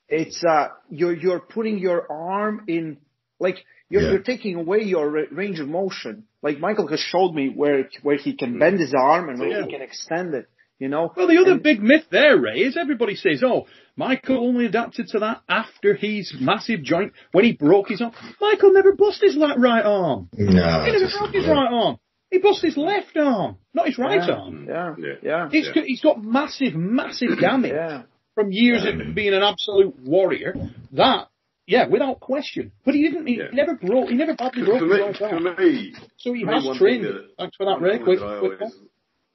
It's 0.10 0.44
uh 0.44 0.68
you're 0.90 1.16
you're 1.16 1.40
putting 1.40 1.80
your 1.80 2.12
arm 2.12 2.64
in 2.68 2.98
like 3.40 3.58
you're, 3.90 4.02
Yeah. 4.04 4.10
you're 4.12 4.20
taking 4.24 4.56
away 4.56 4.84
your 4.84 5.10
range 5.32 5.60
of 5.60 5.68
motion. 5.68 6.26
Like 6.42 6.60
Michael 6.60 6.88
has 6.88 7.00
showed 7.00 7.34
me 7.34 7.50
where 7.50 7.90
where 8.04 8.18
he 8.18 8.34
can 8.36 8.60
bend 8.60 8.80
his 8.80 8.94
arm 8.94 9.30
and 9.30 9.40
where 9.40 9.50
Yeah. 9.50 9.64
he 9.66 9.72
can 9.72 9.82
extend 9.82 10.34
it. 10.36 10.48
You 10.78 10.90
know. 10.90 11.12
Well, 11.16 11.28
the 11.28 11.38
other 11.38 11.54
And- 11.54 11.64
big 11.64 11.82
myth 11.82 12.06
there, 12.12 12.38
Ray, 12.38 12.60
is 12.60 12.76
everybody 12.76 13.16
says, 13.16 13.42
"Oh, 13.44 13.66
Michael 13.96 14.46
only 14.46 14.66
adapted 14.66 15.08
to 15.10 15.20
that 15.20 15.42
after 15.48 15.94
his 15.94 16.34
massive 16.40 16.84
joint 16.84 17.14
when 17.32 17.46
he 17.46 17.54
broke 17.54 17.88
his 17.88 18.02
arm." 18.02 18.12
Michael 18.42 18.74
never 18.74 18.94
bust 18.94 19.22
his 19.22 19.38
la- 19.38 19.56
right 19.58 19.86
arm. 19.86 20.28
No. 20.38 20.84
He 20.84 20.92
never 20.92 21.08
broke 21.18 21.34
his 21.34 21.48
right 21.48 21.72
arm. 21.72 21.98
He 22.30 22.40
bust 22.40 22.62
his 22.62 22.76
left 22.76 23.16
arm, 23.16 23.56
not 23.74 23.86
his 23.88 23.98
right 23.98 24.20
yeah, 24.28 24.34
arm. 24.36 24.66
Yeah. 24.68 24.96
Yeah. 24.98 25.14
Yeah. 25.24 25.50
He's 25.50 25.68
Yeah. 25.74 25.84
he's 25.84 26.02
got 26.02 26.22
massive, 26.22 26.76
massive 26.76 27.40
damage 27.40 27.72
Yeah. 27.72 28.02
From 28.36 28.52
years 28.52 28.84
of 28.86 29.16
being 29.16 29.34
an 29.34 29.42
absolute 29.44 29.98
warrior. 30.04 30.54
That, 30.92 31.30
yeah, 31.66 31.88
without 31.88 32.20
question. 32.20 32.72
But 32.86 32.94
he 32.94 33.02
didn't. 33.04 33.26
He 33.26 33.38
Yeah. 33.38 33.46
never 33.54 33.76
broke. 33.76 34.10
He 34.10 34.16
never 34.16 34.36
badly 34.36 34.62
For 34.64 34.78
broke 34.78 34.82
his 34.84 34.92
me, 34.92 35.00
right 35.02 35.18
for 35.18 35.26
arm. 35.26 35.44
me, 35.58 35.94
So 36.18 36.34
he 36.34 36.44
has 36.46 36.64
one 36.66 36.78
trained. 36.78 37.06
that- 37.06 37.30
Thanks 37.40 37.56
for 37.56 37.66
that, 37.66 37.80
one 37.80 37.84
Ray. 37.84 37.90
comment 37.98 38.04
Quick, 38.06 38.20
that 38.20 38.28
I 38.28 38.40
quick 38.40 38.62
always- 38.62 38.80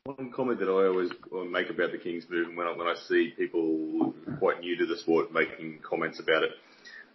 One 0.05 0.31
comment 0.33 0.59
that 0.61 0.69
I 0.69 0.87
always 0.87 1.11
make 1.51 1.69
about 1.71 1.93
the 1.93 1.99
Kings 1.99 2.25
move, 2.31 2.49
and 2.49 2.57
when 2.57 2.67
I, 2.67 2.73
when 2.73 2.87
I 2.87 2.95
see 3.09 3.35
people 3.37 4.15
quite 4.39 4.61
new 4.61 4.75
to 4.77 4.87
the 4.87 4.97
sport 4.97 5.33
making 5.33 5.81
comments 5.83 6.19
about 6.21 6.43
it 6.43 6.53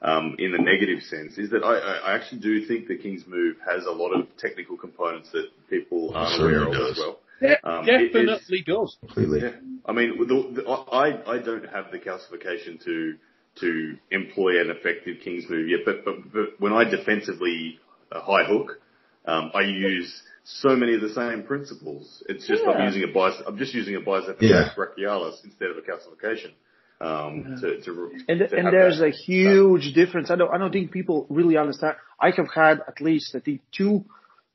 um, 0.01 0.35
in 0.37 0.51
the 0.51 0.59
negative 0.59 1.01
sense, 1.03 1.37
is 1.39 1.49
that 1.49 1.63
I, 1.63 1.77
I 1.79 1.93
I 2.11 2.15
actually 2.15 2.41
do 2.41 2.63
think 2.65 2.87
the 2.87 2.95
Kings 2.97 3.23
move 3.25 3.55
has 3.67 3.85
a 3.85 3.91
lot 3.91 4.11
of 4.11 4.27
technical 4.37 4.77
components 4.77 5.31
that 5.31 5.47
people 5.69 6.11
aren't 6.15 6.33
Certainly 6.37 6.53
aware 6.55 6.67
of 6.67 6.73
does. 6.73 6.91
as 6.91 6.97
well. 6.99 7.19
De- 7.41 7.67
Um, 7.69 7.87
it- 7.87 8.13
definitely 8.13 8.63
does. 8.65 8.97
Completely. 8.99 9.41
Yeah. 9.41 9.51
I 9.85 9.91
mean, 9.91 10.17
the, 10.19 10.61
the, 10.61 10.69
I 10.69 11.33
I 11.35 11.37
don't 11.39 11.67
have 11.69 11.91
the 11.91 11.99
calcification 11.99 12.83
to 12.85 13.15
to 13.61 13.97
employ 14.11 14.59
an 14.61 14.69
effective 14.69 15.17
Kings 15.23 15.45
move 15.49 15.67
yet, 15.69 15.81
but 15.85 16.03
but, 16.05 16.15
but 16.33 16.47
when 16.59 16.73
I 16.73 16.83
defensively 16.85 17.79
uh, 18.11 18.21
high 18.21 18.45
hook, 18.45 18.79
um, 19.25 19.51
I 19.53 19.61
use 19.61 20.21
so 20.43 20.75
many 20.75 20.93
of 20.95 21.01
the 21.01 21.09
same 21.09 21.43
principles. 21.43 22.23
It's 22.29 22.47
just 22.47 22.63
I'm 22.65 22.83
using 22.85 23.03
a 23.03 23.13
bicep. 23.13 23.45
I'm 23.47 23.57
just 23.57 23.73
using 23.73 23.95
a 23.95 24.01
bicep 24.01 24.37
Yeah. 24.41 24.69
brachialis 24.77 25.43
instead 25.43 25.69
of 25.71 25.77
a 25.77 25.81
calcification. 25.81 26.51
Um, 27.01 27.57
to, 27.59 27.81
to, 27.81 28.11
And, 28.29 28.39
to 28.39 28.55
and 28.57 28.67
there's 28.73 28.99
that. 28.99 29.07
a 29.07 29.09
huge 29.11 29.93
difference. 29.93 30.31
I 30.31 30.37
don't, 30.37 30.53
I 30.53 30.57
don't 30.57 30.71
think 30.71 30.91
people 30.91 31.27
really 31.29 31.57
understand. 31.57 31.95
I 32.21 32.31
have 32.31 32.47
had 32.55 32.79
at 32.87 33.01
least, 33.01 33.35
I 33.35 33.39
think, 33.41 33.59
two 33.75 34.05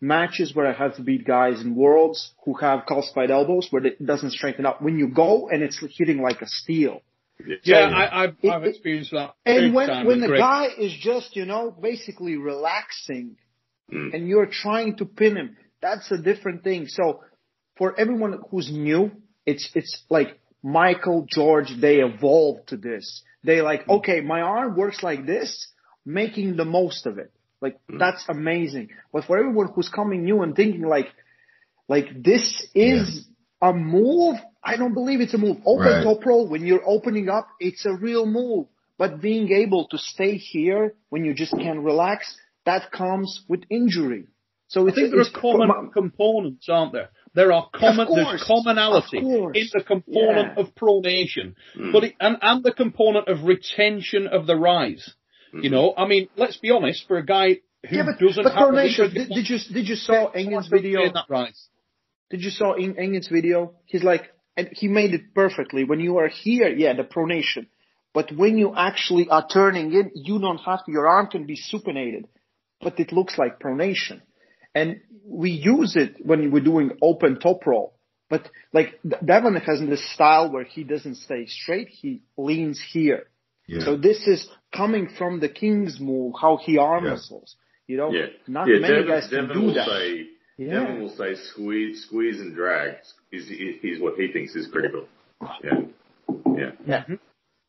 matches 0.00 0.54
where 0.54 0.66
I 0.66 0.72
have 0.72 0.96
to 0.96 1.02
beat 1.02 1.26
guys 1.26 1.60
in 1.60 1.74
worlds 1.74 2.32
who 2.44 2.54
have 2.54 2.86
calcified 2.86 3.30
elbows 3.30 3.68
where 3.70 3.84
it 3.86 4.04
doesn't 4.04 4.30
strengthen 4.32 4.64
up. 4.66 4.80
When 4.80 4.98
you 4.98 5.08
go 5.08 5.48
and 5.50 5.62
it's 5.62 5.82
hitting 5.98 6.22
like 6.22 6.40
a 6.42 6.46
steel. 6.46 7.02
Yeah, 7.64 7.78
I, 7.90 8.24
I've, 8.24 8.36
It- 8.42 8.50
I've 8.50 8.64
experienced 8.64 9.12
that. 9.12 9.34
And 9.46 9.74
when, 9.74 10.06
when 10.06 10.20
the 10.20 10.26
Greg. 10.28 10.40
guy 10.40 10.66
is 10.78 10.92
just, 11.00 11.36
you 11.36 11.44
know, 11.46 11.70
basically 11.70 12.36
relaxing 12.36 13.36
Mm. 13.92 14.14
and 14.14 14.28
you're 14.28 14.46
trying 14.46 14.96
to 14.98 15.04
pin 15.04 15.36
him, 15.36 15.56
that's 15.82 16.12
a 16.12 16.18
different 16.18 16.62
thing. 16.62 16.86
So 16.86 17.22
for 17.76 17.98
everyone 17.98 18.38
who's 18.48 18.70
new, 18.70 19.10
it's, 19.44 19.68
it's 19.74 20.04
like 20.08 20.38
Michael, 20.62 21.26
George, 21.28 21.72
they 21.80 21.96
evolved 21.96 22.68
to 22.68 22.76
this. 22.76 23.24
They 23.42 23.62
like, 23.62 23.86
Mm. 23.86 23.98
okay, 23.98 24.20
my 24.20 24.42
arm 24.42 24.76
works 24.76 25.02
like 25.02 25.26
this, 25.26 25.66
making 26.06 26.54
the 26.56 26.64
most 26.64 27.04
of 27.06 27.18
it. 27.18 27.32
Like, 27.60 27.78
Mm. 27.90 27.98
that's 27.98 28.24
amazing. 28.28 28.88
But 29.12 29.24
for 29.24 29.38
everyone 29.38 29.68
who's 29.74 29.88
coming 29.88 30.24
new 30.24 30.42
and 30.42 30.54
thinking 30.54 30.82
like, 30.82 31.08
like 31.88 32.22
this 32.22 32.66
is 32.74 33.26
a 33.60 33.72
move, 33.72 34.36
I 34.62 34.76
don't 34.76 34.94
believe 34.94 35.20
it's 35.20 35.34
a 35.34 35.38
move. 35.38 35.58
Open 35.66 35.86
Right. 35.86 36.04
top 36.04 36.24
roll, 36.24 36.48
when 36.48 36.64
you're 36.66 36.86
opening 36.86 37.28
up, 37.28 37.46
it's 37.60 37.84
a 37.84 37.92
real 37.92 38.26
move. 38.26 38.66
But 38.98 39.20
being 39.20 39.50
able 39.52 39.88
to 39.88 39.98
stay 39.98 40.36
here 40.36 40.94
when 41.08 41.24
you 41.24 41.32
just 41.34 41.52
can 41.52 41.82
relax, 41.82 42.36
that 42.64 42.90
comes 42.90 43.44
with 43.48 43.62
injury. 43.70 44.26
So 44.68 44.86
I 44.88 44.92
think 44.92 45.10
there 45.10 45.18
are 45.18 45.22
it's 45.22 45.30
common 45.30 45.90
components, 45.90 46.68
aren't 46.68 46.92
there? 46.92 47.10
There 47.34 47.52
are 47.52 47.68
common, 47.74 48.06
course, 48.06 48.24
there's 48.26 48.44
commonality 48.44 49.18
in 49.18 49.68
the 49.74 49.82
component 49.84 50.48
Yeah. 50.56 50.60
of 50.60 50.74
pronation, 50.76 51.54
Mm. 51.76 51.92
but 51.92 52.04
it, 52.04 52.14
and, 52.20 52.36
and 52.40 52.62
the 52.62 52.72
component 52.72 53.26
of 53.28 53.44
retention 53.44 54.26
of 54.28 54.46
the 54.46 54.56
rise. 54.56 55.14
Mm. 55.54 55.64
You 55.64 55.70
know, 55.70 55.94
I 55.96 56.06
mean, 56.06 56.28
let's 56.36 56.56
be 56.56 56.70
honest, 56.70 57.06
for 57.08 57.18
a 57.18 57.24
guy 57.24 57.60
who 57.88 57.96
yeah, 57.96 58.04
but, 58.04 58.18
doesn't 58.24 58.42
but 58.42 58.52
have 58.52 58.68
the 58.68 58.76
pronation, 58.76 59.14
did, 59.14 59.28
did 59.28 59.48
you 59.48 59.58
did 59.72 59.88
you 59.88 59.96
saw 59.96 60.30
Engin's 60.32 60.68
video? 60.68 61.12
rise. 61.28 61.68
Did 62.30 62.42
you 62.42 62.50
saw 62.50 62.74
In- 62.74 62.96
Engin's 62.96 63.28
video? 63.28 63.74
He's 63.86 64.04
like, 64.04 64.30
and 64.56 64.68
he 64.72 64.86
made 64.88 65.14
it 65.14 65.34
perfectly. 65.34 65.84
When 65.84 66.00
you 66.00 66.18
are 66.18 66.28
here, 66.28 66.68
yeah, 66.68 66.94
the 66.94 67.02
pronation. 67.02 67.66
But 68.12 68.32
when 68.32 68.58
you 68.58 68.74
actually 68.76 69.28
are 69.28 69.46
turning 69.46 69.92
in, 69.92 70.10
you 70.14 70.38
don't 70.40 70.58
have 70.58 70.84
to. 70.84 70.92
Your 70.92 71.08
arm 71.08 71.28
can 71.28 71.46
be 71.46 71.56
supinated, 71.56 72.24
but 72.80 72.98
it 72.98 73.12
looks 73.12 73.38
like 73.38 73.60
pronation. 73.60 74.20
And 74.74 75.00
we 75.24 75.50
use 75.50 75.96
it 75.96 76.16
when 76.24 76.50
we're 76.50 76.62
doing 76.62 76.92
open 77.02 77.38
top 77.40 77.66
roll. 77.66 77.94
But 78.28 78.48
like 78.72 79.00
Devon 79.24 79.56
has 79.56 79.80
this 79.80 80.12
style 80.12 80.52
where 80.52 80.64
he 80.64 80.84
doesn't 80.84 81.16
stay 81.16 81.46
straight; 81.46 81.88
he 81.88 82.22
leans 82.36 82.80
here. 82.92 83.29
Yeah. 83.70 83.84
So 83.84 83.96
this 83.96 84.26
is 84.26 84.48
coming 84.74 85.08
from 85.18 85.38
the 85.40 85.48
King's 85.48 86.00
move, 86.00 86.34
how 86.40 86.56
he 86.56 86.76
arm 86.78 87.04
Yeah. 87.04 87.12
wrestles. 87.12 87.56
You 87.86 87.96
know, 87.98 88.10
Yeah, 88.12 88.26
not 88.48 88.66
yeah. 88.68 88.78
many 88.80 88.94
Devon, 89.02 89.08
guys 89.08 89.28
can 89.28 89.40
Devon 89.48 89.56
do 89.60 89.66
will 89.66 89.74
that. 89.74 89.86
say 89.88 90.26
Yeah. 90.58 90.80
Devon 90.80 91.00
will 91.02 91.10
say 91.16 91.34
squeeze, 91.50 92.02
squeeze 92.06 92.40
and 92.40 92.54
drag 92.54 92.96
is, 93.32 93.44
is, 93.50 93.76
is 93.82 94.00
what 94.00 94.14
he 94.20 94.32
thinks 94.32 94.54
is 94.56 94.66
critical. 94.66 95.06
Yeah, 95.64 95.80
yeah. 96.56 96.72
yeah. 96.86 97.04
And, 97.08 97.18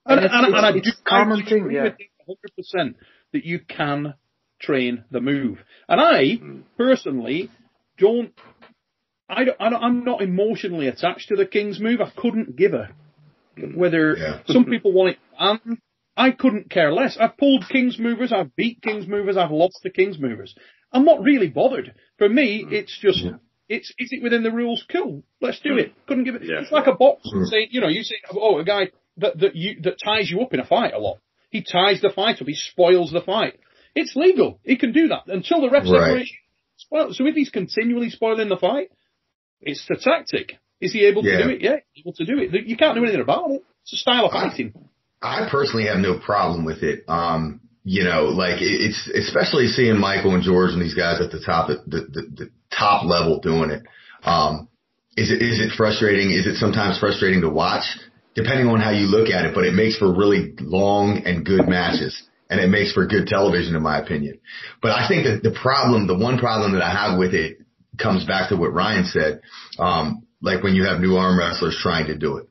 And 0.06 0.20
and, 0.20 0.26
it's- 0.26 0.32
and, 0.34 0.56
I 0.56 0.70
it's- 0.70 0.84
do 0.84 0.90
it's 0.90 1.02
common 1.08 1.42
I 1.46 1.50
thing, 1.50 1.62
agree 1.66 1.76
yeah. 1.76 1.84
with 1.84 1.96
you 2.00 2.08
100% 2.74 2.96
that 3.34 3.46
you 3.46 3.60
can 3.60 4.14
train 4.60 5.04
the 5.12 5.22
move. 5.22 5.60
And 5.88 6.00
I 6.02 6.24
Mm. 6.38 6.64
personally 6.78 7.50
don't, 7.98 8.32
I 9.30 9.44
don't, 9.46 9.58
I 9.60 9.70
don't, 9.70 9.84
I'm 9.84 10.04
not 10.04 10.22
emotionally 10.22 10.88
attached 10.88 11.30
to 11.30 11.36
the 11.36 11.46
King's 11.46 11.80
move. 11.80 12.02
I 12.02 12.10
couldn't 12.10 12.56
give 12.56 12.74
a 12.74 12.90
whether 13.76 14.16
Yeah. 14.18 14.40
some 14.48 14.66
people 14.66 14.92
want 14.92 15.12
it, 15.14 15.20
and 15.38 15.78
I 16.17 16.32
couldn't 16.32 16.69
care 16.69 16.91
less. 16.93 17.17
I've 17.19 17.38
pulled 17.38 17.65
King's 17.69 17.97
movers, 17.97 18.32
I've 18.34 18.56
beat 18.56 18.82
King's 18.82 19.08
movers, 19.08 19.38
I've 19.38 19.52
lost 19.52 19.80
the 19.84 19.89
King's 19.89 20.19
movers. 20.19 20.54
I'm 20.91 21.06
not 21.06 21.21
really 21.24 21.47
bothered. 21.50 21.93
For 22.17 22.28
me, 22.28 22.65
it's 22.69 22.97
just, 23.00 23.24
Yeah. 23.24 23.38
it's, 23.69 23.89
is 23.97 24.10
it 24.12 24.21
within 24.21 24.43
the 24.43 24.52
rules? 24.52 24.84
Cool. 24.91 25.24
Let's 25.39 25.60
do 25.62 25.78
it. 25.78 25.93
Couldn't 26.08 26.26
give 26.26 26.36
it. 26.36 26.43
Yeah. 26.43 26.62
It's 26.62 26.71
like 26.71 26.88
a 26.88 26.93
box 26.95 27.28
Mm. 27.34 27.45
saying, 27.47 27.67
you 27.71 27.80
know, 27.82 27.88
you 27.88 28.04
say, 28.04 28.15
oh, 28.34 28.60
a 28.60 28.65
guy 28.65 28.89
that, 29.17 29.39
that 29.39 29.56
you, 29.56 29.80
that 29.84 30.00
ties 30.04 30.30
you 30.30 30.41
up 30.41 30.54
in 30.54 30.60
a 30.60 30.65
fight 30.65 30.93
a 30.93 31.00
lot. 31.00 31.19
He 31.50 31.63
ties 31.63 32.02
the 32.02 32.10
fight 32.10 32.41
up. 32.41 32.47
He 32.47 32.56
spoils 32.56 33.12
the 33.12 33.21
fight. 33.21 33.60
It's 33.95 34.15
legal. 34.15 34.60
He 34.63 34.76
can 34.78 34.91
do 34.93 35.10
that 35.10 35.28
until 35.28 35.62
the 35.62 35.69
ref 35.69 35.84
Right. 35.89 36.28
Well, 36.89 37.13
so 37.13 37.26
if 37.26 37.36
he's 37.36 37.50
continually 37.50 38.10
spoiling 38.10 38.50
the 38.50 38.58
fight, 38.58 38.89
it's 39.62 39.86
the 39.88 39.95
tactic. 39.95 40.58
Is 40.82 40.91
he 40.93 41.06
able 41.06 41.26
Yeah. 41.26 41.38
to 41.38 41.43
do 41.43 41.50
it? 41.52 41.62
Yeah, 41.62 41.76
he's 41.93 42.04
able 42.06 42.13
to 42.13 42.26
do 42.26 42.39
it. 42.39 42.67
You 42.67 42.76
can't 42.76 42.95
do 42.95 43.04
anything 43.04 43.21
about 43.21 43.52
it. 43.52 43.62
It's 43.84 43.93
a 43.93 43.97
style 43.97 44.26
of 44.26 44.32
fighting. 44.32 44.74
I 45.22 45.48
personally 45.52 45.88
have 45.88 46.00
no 46.00 46.20
problem 46.20 46.66
with 46.66 46.82
it. 46.84 47.04
Um, 47.08 47.62
you 47.84 48.04
know, 48.04 48.26
like 48.26 48.62
it's 48.62 49.08
especially 49.08 49.68
seeing 49.68 50.00
Michael 50.00 50.36
and 50.36 50.44
George 50.44 50.72
and 50.72 50.82
these 50.82 50.94
guys 50.94 51.22
at 51.22 51.32
the 51.32 51.42
top, 51.44 51.68
the, 51.68 51.82
the, 51.88 52.22
the 52.36 52.50
top 52.76 53.06
level 53.06 53.40
doing 53.40 53.72
it. 53.72 53.84
Um, 54.24 54.68
is 55.18 55.32
it 55.32 55.42
is 55.42 55.60
it 55.60 55.74
frustrating? 55.76 56.32
Is 56.32 56.48
it 56.48 56.56
sometimes 56.56 57.00
frustrating 57.00 57.42
to 57.42 57.50
watch? 57.50 57.84
Depending 58.34 58.68
on 58.68 58.80
how 58.80 58.92
you 58.92 59.08
look 59.08 59.30
at 59.30 59.46
it, 59.46 59.54
but 59.54 59.66
it 59.66 59.74
makes 59.74 59.98
for 59.98 60.14
really 60.14 60.54
long 60.60 61.24
and 61.26 61.46
good 61.46 61.68
matches, 61.68 62.24
and 62.50 62.62
it 62.62 62.70
makes 62.70 62.94
for 62.94 63.06
good 63.06 63.28
television, 63.28 63.76
in 63.76 63.84
my 63.84 64.00
opinion. 64.00 64.40
But 64.82 64.92
I 64.92 65.08
think 65.10 65.26
that 65.26 65.44
the 65.44 65.52
problem, 65.52 66.08
the 66.08 66.18
one 66.18 66.38
problem 66.38 66.72
that 66.74 66.82
I 66.82 66.92
have 66.92 67.20
with 67.20 67.34
it, 67.34 67.58
comes 67.98 68.26
back 68.26 68.50
to 68.50 68.56
what 68.56 68.74
Ryan 68.74 69.06
said. 69.06 69.42
Um, 69.78 70.28
like 70.42 70.64
when 70.64 70.76
you 70.76 70.86
have 70.86 71.02
new 71.02 71.16
arm 71.18 71.38
wrestlers 71.38 71.78
trying 71.82 72.08
to 72.08 72.18
do 72.18 72.38
it 72.38 72.48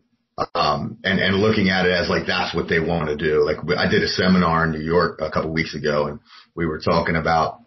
um, 0.54 0.98
and, 1.04 1.20
and 1.20 1.36
looking 1.36 1.68
at 1.68 1.86
it 1.86 1.92
as 1.92 2.08
like 2.08 2.26
that's 2.26 2.54
what 2.54 2.68
they 2.68 2.80
want 2.80 3.08
to 3.08 3.16
do. 3.16 3.44
Like 3.44 3.58
I 3.76 3.90
did 3.90 4.02
a 4.02 4.08
seminar 4.08 4.64
in 4.64 4.72
New 4.72 4.84
York 4.84 5.20
a 5.20 5.30
couple 5.30 5.52
weeks 5.52 5.74
ago 5.74 6.06
and 6.06 6.20
we 6.54 6.66
were 6.66 6.80
talking 6.80 7.16
about 7.16 7.60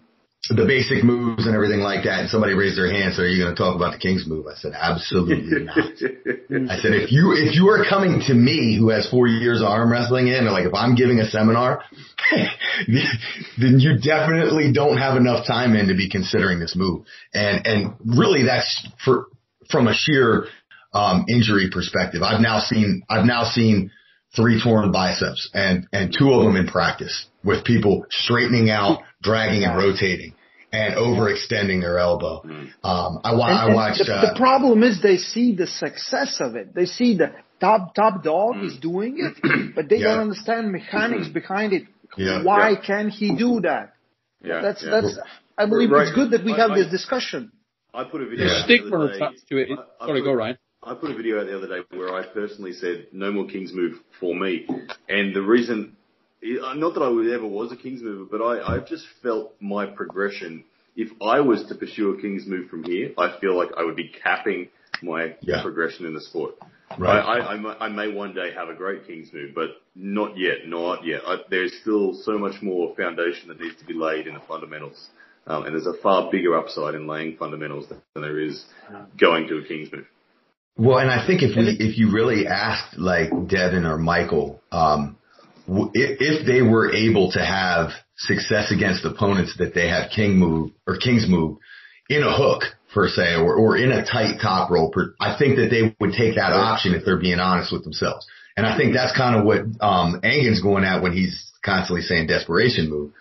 the 0.50 0.66
basic 0.68 1.06
moves 1.06 1.48
and 1.48 1.56
everything 1.56 1.80
like 1.80 2.04
that. 2.04 2.20
And 2.20 2.30
somebody 2.30 2.54
raised 2.54 2.78
their 2.78 2.92
hand, 2.92 3.14
so 3.16 3.24
are 3.24 3.28
you 3.28 3.42
going 3.42 3.56
to 3.56 3.62
talk 3.62 3.76
about 3.76 3.94
the 3.94 4.00
King's 4.00 4.28
move? 4.28 4.46
I 4.48 4.56
said, 4.56 4.74
absolutely 4.76 5.64
not. 5.64 5.78
I 5.78 6.76
said, 6.84 6.92
if 6.92 7.12
you, 7.12 7.32
if 7.32 7.56
you 7.56 7.70
are 7.70 7.86
coming 7.88 8.22
to 8.28 8.34
me 8.34 8.76
who 8.78 8.90
has 8.90 9.10
four 9.10 9.28
years 9.28 9.62
of 9.62 9.68
arm 9.68 9.92
wrestling 9.92 10.28
in, 10.28 10.46
like 10.46 10.66
if 10.66 10.74
I'm 10.74 10.96
giving 10.96 11.20
a 11.20 11.30
seminar, 11.30 11.84
then 13.58 13.80
you 13.80 13.98
definitely 14.00 14.74
don't 14.74 14.98
have 14.98 15.16
enough 15.16 15.48
time 15.48 15.76
in 15.76 15.88
to 15.88 15.96
be 15.96 16.10
considering 16.10 16.60
this 16.60 16.76
move. 16.76 17.06
And, 17.34 17.66
and 17.66 17.94
really 18.06 18.44
that's 18.44 18.86
for, 19.06 19.28
from 19.72 19.88
a 19.88 19.94
sheer, 19.94 20.48
um, 20.94 21.26
injury 21.28 21.70
perspective. 21.72 22.22
I've 22.24 22.42
now 22.42 22.60
seen, 22.60 23.04
I've 23.10 23.26
now 23.26 23.44
seen 23.44 23.92
three 24.36 24.62
torn 24.64 24.92
biceps 24.92 25.50
and, 25.54 25.88
and 25.94 26.14
two 26.18 26.32
of 26.34 26.44
them 26.44 26.56
in 26.56 26.68
practice 26.68 27.28
with 27.44 27.64
people 27.66 28.06
straightening 28.10 28.70
out, 28.70 29.02
dragging 29.22 29.64
and 29.64 29.78
rotating 29.78 30.34
and 30.72 30.96
overextending 30.96 31.82
their 31.82 32.00
elbow. 32.00 32.42
Um, 32.44 33.20
I, 33.24 33.36
wa- 33.36 33.46
I 33.46 33.52
And- 33.62 33.68
and 33.68 33.76
watched, 33.76 34.06
the, 34.06 34.14
uh, 34.16 34.34
the 34.34 34.40
problem 34.40 34.82
is 34.84 35.02
they 35.02 35.18
see 35.18 35.56
the 35.56 35.68
success 35.68 36.38
of 36.40 36.56
it. 36.56 36.74
They 36.74 36.86
see 36.86 37.16
the 37.18 37.32
top 37.60 37.94
top 37.94 38.24
dog 38.24 38.58
is 38.64 38.78
doing 38.78 39.18
it, 39.20 39.74
but 39.76 39.88
they 39.88 39.98
Yeah. 39.98 40.10
don't 40.16 40.20
understand 40.22 40.72
mechanics 40.72 41.28
behind 41.28 41.74
it. 41.74 41.84
Yeah. 42.18 42.44
Why 42.44 42.72
Yeah. 42.72 42.82
can 42.86 43.10
he 43.10 43.36
do 43.36 43.62
that? 43.62 43.94
yeah, 44.44 44.62
That's 44.62 44.84
yeah. 44.84 44.90
that's. 45.02 45.20
I 45.58 45.68
believe 45.68 45.92
Right. 45.92 46.08
it's 46.08 46.16
good 46.16 46.32
that 46.32 46.44
we 46.44 46.54
I- 46.54 46.58
have 46.58 46.72
I- 46.72 46.80
this 46.80 46.88
discussion. 46.92 47.52
I 47.94 48.06
put 48.06 48.22
a 48.24 48.26
video. 48.26 48.48
Yeah. 48.48 48.54
the 48.54 48.64
Stigma 48.64 49.00
attached 49.06 49.48
to 49.50 49.58
it. 49.58 49.68
I- 49.70 50.04
I 50.04 50.08
Sorry, 50.08 50.22
put- 50.22 50.26
go 50.26 50.34
Ryan. 50.34 50.58
I 50.86 50.94
put 50.96 51.12
a 51.12 51.16
video 51.16 51.40
out 51.40 51.48
the 51.48 51.58
other 51.58 51.68
day 51.68 51.98
where 51.98 52.14
I 52.14 52.26
personally 52.26 52.74
said 52.74 53.08
no 53.12 53.32
more 53.32 53.46
King's 53.48 53.74
move 53.74 54.00
for 54.20 54.36
me, 54.36 54.68
and 55.08 55.34
the 55.36 55.42
reason, 55.42 55.96
not 56.42 56.94
that 56.94 57.02
I 57.02 57.36
ever 57.36 57.48
was 57.48 57.72
a 57.72 57.78
King's 57.78 58.02
mover, 58.02 58.26
but 58.30 58.44
I, 58.44 58.76
I 58.76 58.80
just 58.80 59.06
felt 59.22 59.54
my 59.62 59.86
progression. 59.86 60.64
If 60.96 61.10
I 61.22 61.40
was 61.40 61.66
to 61.70 61.76
pursue 61.76 62.12
a 62.12 62.22
King's 62.22 62.46
move 62.46 62.70
from 62.70 62.84
here, 62.84 63.12
I 63.18 63.38
feel 63.40 63.58
like 63.58 63.70
I 63.78 63.84
would 63.84 63.96
be 63.96 64.10
capping 64.24 64.70
my 65.02 65.36
Yeah. 65.42 65.62
progression 65.62 66.06
in 66.06 66.14
the 66.14 66.22
sport. 66.22 66.56
Right. 67.00 67.20
I, 67.20 67.38
I, 67.40 67.54
I, 67.54 67.58
may, 67.58 67.70
I 67.70 67.90
may 67.90 68.14
one 68.14 68.36
day 68.36 68.54
have 68.54 68.70
a 68.70 68.76
great 68.76 69.08
King's 69.08 69.34
move, 69.34 69.56
but 69.56 69.70
not 69.96 70.38
yet, 70.38 70.68
not 70.68 71.04
yet. 71.06 71.22
I, 71.26 71.38
there's 71.50 71.74
still 71.82 72.14
so 72.24 72.38
much 72.38 72.62
more 72.62 72.96
foundation 72.96 73.48
that 73.48 73.60
needs 73.60 73.76
to 73.80 73.86
be 73.86 73.94
laid 73.96 74.28
in 74.28 74.36
the 74.36 74.42
fundamentals. 74.48 75.08
Um, 75.48 75.66
and 75.66 75.74
there's 75.74 75.88
a 75.88 76.00
far 76.02 76.30
bigger 76.32 76.56
upside 76.58 76.94
in 76.96 77.08
laying 77.08 77.36
fundamentals 77.38 77.90
than 77.90 78.00
there 78.16 78.40
is 78.40 78.64
going 79.20 79.48
to 79.48 79.58
a 79.58 79.66
King's 79.66 79.92
move. 79.92 80.06
Well, 80.76 80.98
and 80.98 81.12
I 81.12 81.26
think 81.26 81.44
if 81.44 81.56
we, 81.56 81.78
if 81.80 81.98
you 81.98 82.12
really 82.12 82.48
asked 82.48 82.98
like 82.98 83.30
Devon 83.48 83.86
or 83.86 83.98
Michael, 83.98 84.62
um, 84.72 85.18
if, 85.68 86.46
they 86.46 86.62
were 86.62 86.92
able 86.92 87.32
to 87.34 87.40
have 87.40 87.92
success 88.18 88.72
against 88.72 89.06
opponents 89.06 89.56
that 89.60 89.74
they 89.74 89.88
have 89.88 90.10
king 90.10 90.38
move 90.38 90.72
or 90.88 90.98
king's 90.98 91.28
move 91.30 91.58
in 92.10 92.24
a 92.24 92.36
hook 92.36 92.64
per 92.94 93.08
se, 93.08 93.36
or, 93.36 93.56
or 93.56 93.78
in 93.78 93.92
a 93.92 94.06
tight 94.06 94.40
top 94.42 94.70
roll, 94.70 94.94
I 95.20 95.36
think 95.38 95.56
that 95.56 95.70
they 95.70 95.96
would 96.00 96.14
take 96.14 96.36
that 96.36 96.54
option 96.54 96.94
if 96.94 97.06
they're 97.06 97.20
being 97.20 97.40
honest 97.40 97.72
with 97.72 97.84
themselves. 97.84 98.28
And 98.56 98.68
I 98.68 98.78
think 98.78 98.94
that's 98.94 99.18
kind 99.18 99.36
of 99.36 99.46
what, 99.46 99.62
um, 99.80 100.20
Engin's 100.24 100.62
going 100.62 100.84
at 100.84 101.02
when 101.02 101.14
he's 101.14 101.52
constantly 101.66 102.02
saying 102.02 102.28
desperation 102.28 102.90
move. 102.90 103.12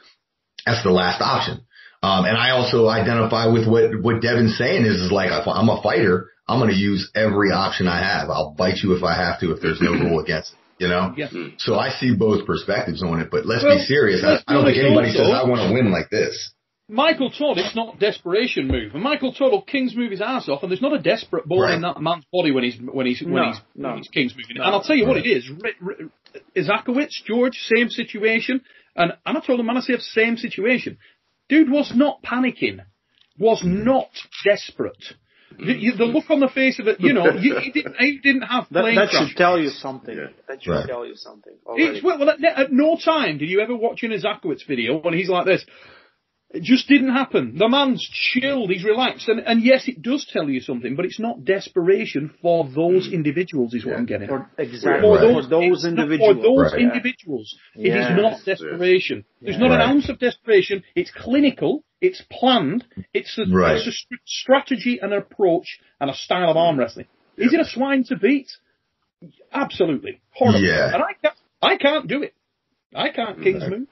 That's 0.66 0.82
the 0.82 0.90
last 0.90 1.22
option. 1.22 1.64
Um, 2.02 2.26
and 2.26 2.36
I 2.36 2.50
also 2.50 2.88
identify 2.88 3.46
with 3.46 3.66
what, 3.66 4.02
what 4.02 4.20
Devon's 4.20 4.58
saying 4.58 4.84
is, 4.84 5.00
is 5.00 5.12
like, 5.12 5.30
I'm 5.30 5.68
a 5.68 5.80
fighter, 5.82 6.31
I'm 6.48 6.58
going 6.58 6.70
to 6.70 6.76
use 6.76 7.10
every 7.14 7.50
option 7.50 7.86
I 7.86 8.02
have. 8.02 8.28
I'll 8.30 8.52
bite 8.52 8.78
you 8.82 8.94
if 8.96 9.02
I 9.02 9.14
have 9.14 9.40
to, 9.40 9.52
if 9.52 9.60
there's 9.60 9.80
no 9.80 9.92
rule 9.92 10.20
against 10.24 10.52
it, 10.52 10.58
you 10.78 10.88
know? 10.88 11.14
Yeah. 11.16 11.28
Mm-hmm. 11.28 11.54
So 11.58 11.76
I 11.76 11.90
see 11.90 12.14
both 12.14 12.46
perspectives 12.46 13.02
on 13.02 13.20
it, 13.20 13.30
but 13.30 13.46
let's 13.46 13.64
Well, 13.64 13.76
be 13.78 13.84
serious. 13.84 14.22
I, 14.24 14.32
let's 14.32 14.44
I 14.48 14.54
don't 14.54 14.64
think 14.64 14.78
anybody 14.78 15.08
honest 15.08 15.16
says 15.18 15.30
I 15.30 15.48
want 15.48 15.68
to 15.68 15.72
win 15.72 15.90
like 15.92 16.10
this. 16.10 16.52
Michael 16.88 17.30
Todd, 17.30 17.56
it's 17.56 17.74
not 17.74 17.98
desperation 17.98 18.66
move. 18.66 18.92
And 18.92 19.02
Michael 19.02 19.32
Todd 19.32 19.52
will 19.52 19.62
King's 19.62 19.96
move 19.96 20.10
his 20.10 20.20
ass 20.20 20.48
off, 20.48 20.62
and 20.62 20.70
there's 20.70 20.82
not 20.82 20.92
a 20.92 20.98
desperate 20.98 21.46
ball 21.46 21.62
Right. 21.62 21.74
in 21.74 21.80
that 21.82 22.00
man's 22.02 22.24
body 22.30 22.50
when 22.50 22.64
he's 22.64 22.76
when 22.78 23.06
he's 23.06 23.22
when 23.22 23.34
No, 23.34 23.46
he's 23.46 23.60
no. 23.74 23.88
when 23.90 23.98
he's 23.98 24.08
King's 24.08 24.34
moving. 24.36 24.56
No. 24.56 24.64
And 24.64 24.74
I'll 24.74 24.82
tell 24.82 24.96
you 24.96 25.06
what 25.06 25.16
it 25.16 25.26
is. 25.26 25.48
R- 25.48 25.88
R- 25.88 26.10
Izakowicz, 26.54 27.24
George, 27.24 27.54
same 27.74 27.88
situation. 27.88 28.60
And, 28.94 29.12
and 29.24 29.38
I 29.38 29.40
told 29.40 29.60
him, 29.60 29.66
Manasseh, 29.66 30.00
same 30.00 30.36
situation. 30.36 30.98
Dude 31.48 31.70
was 31.70 31.92
not 31.94 32.22
panicking, 32.22 32.80
was 33.38 33.62
mm-hmm. 33.62 33.84
not 33.84 34.08
desperate. 34.44 35.02
You, 35.58 35.74
you, 35.74 35.96
the 35.96 36.04
look 36.04 36.24
on 36.30 36.40
the 36.40 36.48
face 36.48 36.78
of 36.78 36.86
it, 36.88 37.00
you 37.00 37.12
know, 37.12 37.32
you, 37.32 37.58
he 37.58 37.70
didn't, 37.70 37.96
he 37.98 38.18
didn't 38.18 38.42
have 38.42 38.66
That, 38.70 38.82
plane 38.82 38.96
that 38.96 39.10
crash. 39.10 39.28
should 39.28 39.36
tell 39.36 39.58
you 39.58 39.70
something. 39.70 40.16
Yeah. 40.16 40.26
That 40.48 40.62
should 40.62 40.70
Right. 40.72 40.86
tell 40.86 41.06
you 41.06 41.16
something. 41.16 41.52
It's, 41.76 42.02
well, 42.04 42.18
well, 42.18 42.30
at, 42.30 42.42
at 42.44 42.72
no 42.72 42.96
time 43.02 43.38
did 43.38 43.48
you 43.48 43.60
ever 43.60 43.74
watch 43.76 44.02
an 44.02 44.10
Izakowicz 44.10 44.66
video 44.66 44.98
when 45.00 45.14
he's 45.14 45.28
like 45.28 45.46
this. 45.46 45.64
It 46.52 46.62
just 46.62 46.86
didn't 46.86 47.14
happen. 47.14 47.56
The 47.56 47.68
man's 47.68 48.06
chilled, 48.12 48.70
he's 48.70 48.84
relaxed, 48.84 49.26
and, 49.28 49.40
and 49.40 49.62
yes, 49.62 49.88
it 49.88 50.02
does 50.02 50.26
tell 50.30 50.50
you 50.50 50.60
something, 50.60 50.96
but 50.96 51.06
it's 51.06 51.18
not 51.18 51.46
desperation 51.46 52.34
for 52.42 52.64
those 52.64 53.06
hmm. 53.06 53.14
individuals, 53.14 53.72
is 53.72 53.86
what 53.86 53.96
I'm 53.96 54.04
getting. 54.04 54.28
For, 54.28 54.50
exactly. 54.58 55.00
For 55.00 55.16
Right. 55.16 55.44
For 55.44 55.48
those 55.48 55.86
individuals. 55.86 56.36
For 56.36 56.42
those 56.42 56.72
Right. 56.72 56.82
individuals, 56.82 57.56
it 57.74 57.88
is 57.88 57.94
Yes. 57.94 58.20
not 58.20 58.44
desperation. 58.44 59.24
There's 59.40 59.58
not 59.58 59.72
an 59.72 59.80
ounce 59.80 60.10
of 60.10 60.18
desperation. 60.18 60.82
It's 60.94 61.10
clinical. 61.10 61.84
It's 62.02 62.22
planned. 62.30 62.84
It's 63.14 63.38
a, 63.38 63.46
Right. 63.46 63.76
it's 63.76 63.86
a 63.86 63.92
str- 63.92 64.14
strategy 64.26 64.98
and 65.00 65.12
an 65.12 65.18
approach 65.20 65.78
and 66.00 66.10
a 66.10 66.14
style 66.14 66.50
of 66.50 66.58
arm 66.58 66.78
wrestling. 66.78 67.06
Is 67.38 67.54
it 67.54 67.60
a 67.60 67.64
swine 67.64 68.04
to 68.04 68.16
beat? 68.16 68.50
Absolutely. 69.52 70.20
Horrible. 70.32 70.60
Yeah. 70.60 70.92
And 70.94 71.02
I 71.02 71.12
can't, 71.22 71.36
I 71.62 71.76
can't 71.78 72.06
do 72.08 72.22
it. 72.22 72.34
I 72.94 73.08
can't 73.08 73.40
King's 73.42 73.62
Right. 73.62 73.70
move. 73.70 73.88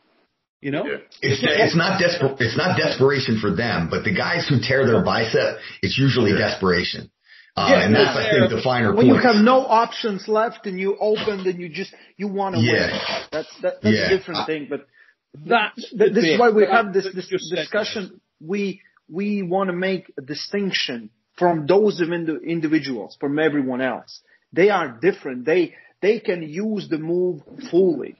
You 0.60 0.70
know? 0.72 0.84
Yeah. 0.86 0.96
It's, 1.22 1.40
it's 1.42 1.76
not 1.76 2.00
desper- 2.00 2.36
it's 2.40 2.56
not 2.56 2.76
desperation 2.76 3.38
for 3.40 3.50
them, 3.54 3.88
but 3.90 4.04
the 4.04 4.14
guys 4.14 4.46
who 4.48 4.56
tear 4.60 4.86
their 4.86 5.02
bicep, 5.02 5.58
it's 5.82 5.96
usually 5.98 6.32
desperation. 6.32 7.10
Uh, 7.56 7.68
Yeah, 7.70 7.86
and 7.86 7.94
that's, 7.94 8.16
I 8.16 8.30
think, 8.30 8.50
the 8.50 8.60
finer 8.62 8.88
point. 8.92 8.98
when 8.98 9.06
you 9.08 9.14
have 9.20 9.42
no 9.42 9.60
options 9.66 10.28
left 10.28 10.66
and 10.66 10.78
you 10.78 10.96
open, 11.00 11.44
then 11.44 11.58
you 11.60 11.68
just 11.68 11.92
you 12.16 12.28
want 12.28 12.54
to 12.56 12.60
Yeah. 12.60 12.72
win. 12.92 13.00
That's 13.32 13.60
that, 13.62 13.74
that's 13.82 13.96
Yeah. 13.96 14.06
a 14.06 14.16
different 14.18 14.46
thing. 14.46 14.66
But 14.70 14.86
That's 15.34 15.76
th- 15.90 15.92
the 15.98 16.10
this 16.10 16.24
is 16.24 16.38
why 16.38 16.50
we 16.50 16.64
have 16.66 16.92
this, 16.92 17.08
this 17.14 17.28
discussion. 17.50 18.20
We 18.40 18.82
we 19.08 19.42
want 19.42 19.68
to 19.70 19.74
make 19.74 20.12
a 20.18 20.22
distinction 20.22 21.10
from 21.38 21.66
those 21.66 22.00
of 22.00 22.12
indi- 22.12 22.44
individuals 22.46 23.16
from 23.18 23.38
everyone 23.38 23.80
else. 23.80 24.20
They 24.52 24.68
are 24.70 24.88
different. 25.00 25.44
They 25.44 25.74
they 26.02 26.20
can 26.20 26.42
use 26.42 26.88
the 26.88 26.98
move 26.98 27.42
fully. 27.70 28.14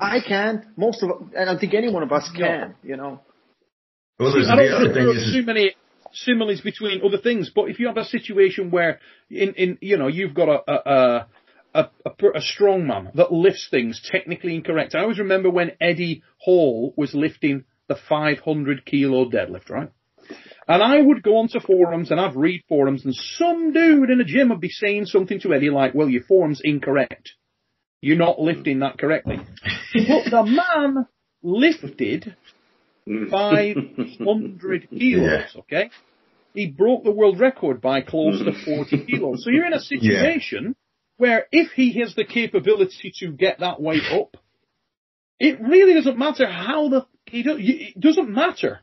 I 0.00 0.20
can't. 0.26 0.64
Most 0.76 1.02
of, 1.02 1.10
and 1.34 1.36
I 1.36 1.44
don't 1.44 1.58
think 1.58 1.74
any 1.74 1.92
one 1.92 2.02
of 2.02 2.12
us 2.12 2.30
can. 2.36 2.74
You 2.82 2.96
know. 2.96 3.20
well, 4.18 4.32
there's 4.32 4.48
I 4.48 4.56
don't 4.56 4.72
other 4.72 4.84
think 4.84 4.94
there 4.94 5.04
thing 5.04 5.16
are 5.16 5.18
is, 5.18 5.32
too 5.32 5.42
many 5.42 5.74
similes 6.12 6.60
between 6.60 7.02
other 7.04 7.18
things, 7.18 7.50
but 7.54 7.70
if 7.70 7.78
you 7.78 7.86
have 7.86 7.96
a 7.96 8.04
situation 8.04 8.70
where, 8.70 9.00
in, 9.30 9.54
in 9.54 9.78
you 9.80 9.96
know, 9.96 10.08
you've 10.08 10.34
got 10.34 10.48
a 10.48 10.70
a, 10.72 11.26
a, 11.74 11.90
a, 12.04 12.10
per- 12.10 12.32
a 12.32 12.40
strong 12.40 12.86
man 12.86 13.10
that 13.14 13.32
lifts 13.32 13.68
things 13.70 14.00
technically 14.10 14.54
incorrect. 14.54 14.94
I 14.94 15.00
always 15.00 15.18
remember 15.18 15.50
when 15.50 15.72
Eddie 15.80 16.22
Hall 16.38 16.94
was 16.96 17.14
lifting 17.14 17.64
the 17.88 17.96
500 18.08 18.84
kilo 18.84 19.28
deadlift, 19.28 19.70
right? 19.70 19.90
And 20.68 20.82
I 20.82 21.00
would 21.00 21.22
go 21.22 21.38
onto 21.38 21.58
forums 21.58 22.10
and 22.10 22.20
I'd 22.20 22.36
read 22.36 22.62
forums 22.68 23.04
and 23.04 23.14
some 23.14 23.72
dude 23.72 24.10
in 24.10 24.20
a 24.20 24.24
gym 24.24 24.50
would 24.50 24.60
be 24.60 24.68
saying 24.68 25.06
something 25.06 25.40
to 25.40 25.52
Eddie 25.52 25.70
like, 25.70 25.94
well, 25.94 26.08
your 26.08 26.22
form's 26.22 26.60
incorrect. 26.62 27.32
You're 28.00 28.16
not 28.16 28.40
lifting 28.40 28.80
that 28.80 28.98
correctly. 28.98 29.36
but 29.36 30.30
the 30.30 30.44
man 30.44 31.06
lifted 31.42 32.36
500 33.30 34.88
kilos, 34.98 35.56
okay? 35.58 35.90
He 36.54 36.66
broke 36.66 37.04
the 37.04 37.10
world 37.10 37.38
record 37.38 37.80
by 37.80 38.00
close 38.00 38.42
to 38.42 38.52
40 38.52 39.04
kilos. 39.06 39.44
So 39.44 39.50
you're 39.50 39.66
in 39.66 39.72
a 39.72 39.80
situation 39.80 40.74
where 41.16 41.46
if 41.52 41.72
he 41.72 42.00
has 42.00 42.14
the 42.14 42.24
capability 42.24 43.12
to 43.20 43.30
get 43.30 43.60
that 43.60 43.80
weight 43.80 44.02
up, 44.10 44.36
it 45.38 45.60
really 45.60 45.94
doesn't 45.94 46.18
matter 46.18 46.46
how 46.46 46.88
the, 46.88 47.06
he 47.26 47.42
do, 47.42 47.56
it 47.58 48.00
doesn't 48.00 48.30
matter. 48.30 48.80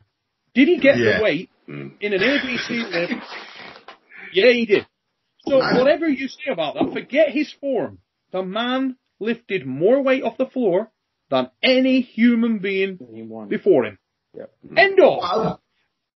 Did 0.54 0.68
he 0.68 0.78
get 0.78 0.98
Yeah. 0.98 1.18
the 1.18 1.22
weight 1.24 1.50
mm. 1.68 1.92
in 2.00 2.12
an 2.12 2.20
ABC 2.20 2.90
lift? 2.90 3.24
Yeah, 4.32 4.52
he 4.52 4.66
did. 4.66 4.86
So 5.46 5.58
whatever 5.58 6.08
you 6.08 6.28
say 6.28 6.50
about 6.52 6.74
that, 6.74 6.92
forget 6.92 7.30
his 7.30 7.52
form. 7.60 7.98
The 8.32 8.42
man 8.42 8.96
lifted 9.20 9.66
more 9.66 10.02
weight 10.02 10.22
off 10.22 10.36
the 10.38 10.46
floor 10.46 10.90
than 11.30 11.50
any 11.62 12.00
human 12.00 12.58
being 12.58 12.98
Anyone. 13.10 13.48
before 13.48 13.84
him. 13.84 13.98
Yep. 14.34 14.50
End 14.76 14.98
of. 15.00 15.18
I've, 15.22 15.56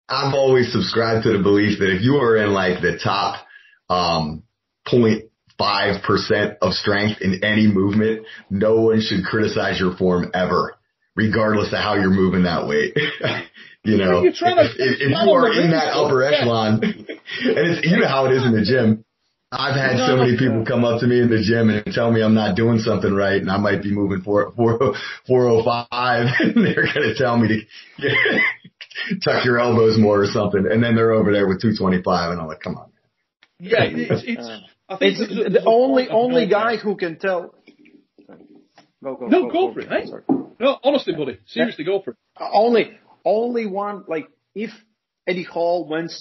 I've 0.08 0.34
always 0.34 0.72
subscribed 0.72 1.24
to 1.24 1.32
the 1.36 1.42
belief 1.42 1.78
that 1.78 1.94
if 1.94 2.02
you 2.02 2.16
are 2.16 2.36
in 2.36 2.52
like 2.52 2.80
the 2.82 2.98
top, 3.02 3.44
um, 3.88 4.42
0.5% 4.86 6.56
of 6.62 6.72
strength 6.74 7.20
in 7.20 7.44
any 7.44 7.66
movement, 7.66 8.26
no 8.50 8.80
one 8.82 9.00
should 9.00 9.24
criticize 9.24 9.78
your 9.80 9.96
form 9.96 10.30
ever, 10.34 10.76
regardless 11.16 11.68
of 11.72 11.78
how 11.78 11.94
you're 11.94 12.10
moving 12.10 12.44
that 12.44 12.66
weight. 12.66 12.94
you 13.84 13.96
know, 13.96 14.22
You're 14.22 14.32
trying 14.32 14.56
to- 14.56 14.62
if, 14.64 14.70
if, 14.78 15.00
if 15.00 15.08
you 15.10 15.30
are 15.30 15.52
in 15.52 15.70
that 15.70 15.92
upper 15.92 16.22
echelon, 16.22 16.80
and 16.84 17.06
it's, 17.40 17.86
you 17.86 17.98
know 17.98 18.08
how 18.08 18.26
it 18.26 18.32
is 18.32 18.44
in 18.44 18.52
the 18.52 18.62
gym. 18.64 19.04
I've 19.52 19.74
had 19.74 19.98
so 20.06 20.16
many 20.16 20.36
people 20.38 20.64
come 20.68 20.84
up 20.84 21.00
to 21.00 21.06
me 21.06 21.20
in 21.20 21.28
the 21.28 21.42
gym 21.42 21.70
and 21.70 21.84
tell 21.92 22.10
me 22.10 22.22
I'm 22.22 22.34
not 22.34 22.54
doing 22.56 22.78
something 22.78 23.12
right 23.12 23.40
and 23.40 23.50
I 23.50 23.56
might 23.58 23.82
be 23.82 23.92
moving 23.92 24.22
4, 24.22 24.52
4, 24.52 24.94
405 25.26 26.26
and 26.40 26.64
they're 26.64 26.86
going 26.94 27.08
to 27.08 27.14
tell 27.16 27.36
me 27.36 27.48
to 27.98 28.08
tuck 29.24 29.44
your 29.44 29.58
elbows 29.58 29.98
more 29.98 30.22
or 30.22 30.26
something. 30.26 30.66
And 30.70 30.82
then 30.82 30.94
they're 30.94 31.12
over 31.12 31.32
there 31.32 31.48
with 31.48 31.60
225 31.60 32.30
and 32.32 32.40
I'm 32.40 32.46
like, 32.46 32.60
come 32.60 32.76
on. 32.76 32.90
Man. 33.58 33.70
Yeah, 33.70 33.82
it's, 33.84 34.22
it's, 34.26 34.48
I 34.88 34.96
think 34.96 35.18
It's 35.18 35.34
there's 35.34 35.46
a- 35.46 35.50
the 35.50 35.64
only 35.66 36.08
only 36.08 36.46
guy 36.46 36.76
who 36.76 36.96
can 36.96 37.18
tell. 37.18 37.54
Go 39.02 39.16
go 39.16 39.26
No, 39.26 39.48
go 39.50 39.72
for 39.72 39.80
it? 39.80 40.08
Sorry. 40.08 40.22
No, 40.58 40.78
honestly, 40.84 41.14
buddy. 41.14 41.38
Seriously, 41.46 41.84
go 41.84 42.00
for 42.02 42.10
it. 42.12 42.16
Only 42.38 42.98
only 43.24 43.66
one 43.66 44.04
like 44.08 44.28
if 44.54 44.70
Eddie 45.26 45.42
Hall 45.44 45.88
went 45.88 46.12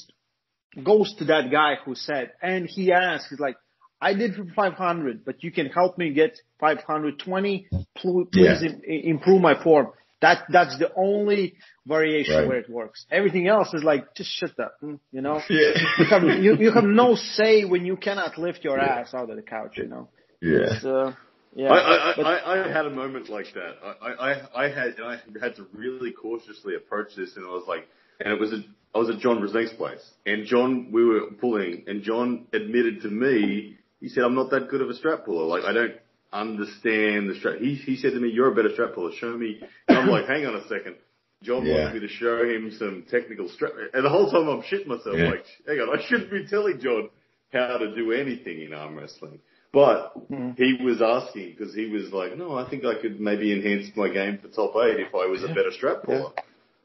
goes 0.84 1.15
to 1.19 1.25
that 1.25 1.49
guy 1.51 1.75
who 1.84 1.95
said 1.95 2.32
and 2.41 2.67
he 2.67 2.91
asks 2.91 3.29
he's 3.29 3.39
like 3.39 3.58
I 4.01 4.13
did 4.13 4.36
for 4.36 4.45
500 4.55 5.25
but 5.25 5.43
you 5.43 5.51
can 5.51 5.67
help 5.67 5.97
me 5.97 6.12
get 6.13 6.39
520 6.60 7.67
pl- 7.95 8.25
please 8.32 8.62
Yeah. 8.62 8.69
im- 8.69 8.82
improve 8.86 9.41
my 9.41 9.62
form 9.63 9.88
that 10.21 10.43
that's 10.49 10.77
the 10.77 10.91
only 10.95 11.55
variation 11.88 12.36
Right. 12.36 12.47
where 12.47 12.58
it 12.60 12.69
works 12.69 13.05
everything 13.12 13.47
else 13.47 13.73
is 13.73 13.84
like 13.84 14.13
just 14.15 14.29
shut 14.29 14.58
up 14.60 14.73
hmm, 14.79 14.95
you 15.12 15.21
know 15.21 15.41
Yeah. 15.49 15.71
you 15.97 16.05
have 16.05 16.23
you, 16.23 16.55
you 16.58 16.71
have 16.71 16.84
no 16.84 17.15
say 17.15 17.65
when 17.65 17.86
you 17.86 17.95
cannot 17.97 18.38
lift 18.38 18.63
your 18.63 18.79
ass 18.79 19.13
out 19.13 19.29
of 19.29 19.36
the 19.36 19.41
couch 19.41 19.73
you 19.77 19.88
know 19.88 20.10
Yeah. 20.41 20.60
It's, 20.75 20.86
uh, 20.86 21.13
yeah 21.55 21.69
I, 21.71 21.77
I, 22.12 22.13
but- 22.15 22.25
I, 22.25 22.65
I 22.65 22.71
had 22.77 22.86
a 22.86 22.91
moment 23.03 23.27
like 23.29 23.47
that. 23.55 23.73
I, 24.08 24.10
I, 24.27 24.32
I 24.63 24.65
had 24.69 24.91
I 25.12 25.13
had 25.43 25.55
to 25.58 25.63
really 25.73 26.12
cautiously 26.12 26.75
approach 26.75 27.10
this, 27.17 27.36
and 27.38 27.43
I 27.45 27.49
was 27.49 27.65
like, 27.67 27.86
and 28.21 28.27
it 28.34 28.39
was 28.39 28.51
a, 28.53 28.62
I 28.93 28.97
was 28.97 29.10
at 29.10 29.19
John 29.19 29.39
Brzenk's 29.39 29.73
place, 29.73 30.04
and 30.25 30.45
John 30.45 30.91
we 30.91 31.06
were 31.06 31.32
pulling, 31.39 31.84
and 31.88 32.02
John 32.02 32.47
admitted 32.54 33.02
to 33.04 33.10
me, 33.10 33.78
he 33.99 34.10
said, 34.10 34.23
I'm 34.23 34.36
not 34.36 34.49
that 34.52 34.69
good 34.69 34.82
of 34.82 34.89
a 34.89 34.95
strap 34.95 35.25
puller. 35.25 35.45
Like 35.45 35.63
I 35.63 35.73
don't 35.73 35.95
understand 36.34 37.30
the 37.30 37.36
strap. 37.36 37.60
He 37.60 37.75
he 37.75 37.95
said 37.97 38.13
to 38.13 38.19
me, 38.19 38.30
you're 38.30 38.52
a 38.52 38.56
better 38.56 38.73
strap 38.73 38.95
puller. 38.95 39.12
Show 39.19 39.38
me. 39.38 39.62
And 39.88 39.97
I'm 39.97 40.08
like, 40.08 40.28
hang 40.28 40.45
on 40.45 40.56
a 40.56 40.67
second. 40.67 40.95
John 41.43 41.65
Yeah. 41.65 41.84
wants 41.84 41.93
me 41.93 41.99
to 42.02 42.08
show 42.08 42.43
him 42.43 42.71
some 42.78 43.06
technical 43.10 43.47
strap, 43.49 43.73
and 43.93 44.04
the 44.04 44.10
whole 44.10 44.30
time 44.30 44.47
I'm 44.47 44.62
shitting 44.63 44.88
myself. 44.88 45.15
Yeah. 45.17 45.30
Like, 45.30 45.45
hang 45.67 45.80
on, 45.80 45.97
I 45.97 46.02
shouldn't 46.06 46.32
be 46.32 46.45
telling 46.47 46.80
John 46.80 47.10
how 47.54 47.78
to 47.78 47.95
do 47.95 48.12
anything 48.12 48.62
in 48.62 48.73
arm 48.73 48.97
wrestling. 48.97 49.39
But 49.71 50.13
hmm. 50.28 50.52
he 50.58 50.80
was 50.84 51.02
asking 51.02 51.56
because 51.58 51.75
he 51.75 51.88
was 51.88 52.12
like, 52.12 52.36
no, 52.38 52.58
I 52.58 52.67
think 52.69 52.86
I 52.86 52.99
could 52.99 53.21
maybe 53.21 53.54
enhance 53.54 53.95
my 53.95 54.10
game 54.10 54.39
for 54.39 54.47
top 54.47 54.75
eight 54.84 54.99
if 54.99 55.13
I 55.13 55.28
was 55.28 55.43
a 55.43 55.47
better 55.47 55.71
strap 55.71 56.04
puller. 56.04 56.32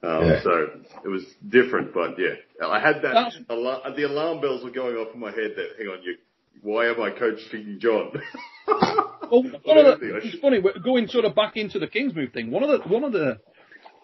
Um, 0.07 0.25
Yeah. 0.25 0.43
So 0.43 0.71
it 1.05 1.09
was 1.09 1.25
different, 1.49 1.95
but 1.95 2.19
yeah, 2.19 2.35
I 2.67 2.79
had 2.81 2.97
that. 3.03 3.33
Alar- 3.51 3.97
the 3.97 4.03
alarm 4.05 4.41
bells 4.41 4.63
were 4.65 4.71
going 4.71 4.97
off 4.97 5.15
in 5.15 5.21
my 5.21 5.31
head. 5.31 5.53
That 5.57 5.69
hang 5.79 5.89
on, 5.89 6.03
you. 6.03 6.17
Why 6.63 6.87
am 6.89 7.01
I 7.01 7.11
coaching 7.11 7.79
John? 7.81 8.13
Well, 8.67 9.43
one 9.65 9.79
of 9.79 10.01
the, 10.01 10.17
it's 10.17 10.27
should- 10.29 10.41
funny, 10.41 10.59
we're 10.61 10.79
going 10.79 11.09
sort 11.09 11.25
of 11.25 11.35
back 11.35 11.57
into 11.57 11.79
the 11.79 11.87
Kings 11.87 12.15
move 12.15 12.33
thing. 12.33 12.51
One 12.51 12.63
of 12.63 12.69
the, 12.71 12.89
one 12.89 13.05
of 13.05 13.13
the, 13.13 13.41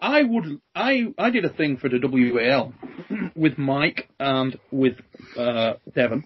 I 0.01 0.23
would, 0.23 0.59
I, 0.75 1.13
I 1.17 1.29
did 1.29 1.45
a 1.45 1.49
thing 1.49 1.77
for 1.77 1.89
the 1.89 1.99
WAL 2.01 2.73
with 3.35 3.57
Mike 3.57 4.09
and 4.19 4.57
with, 4.71 4.95
uh, 5.37 5.73
Devon, 5.95 6.25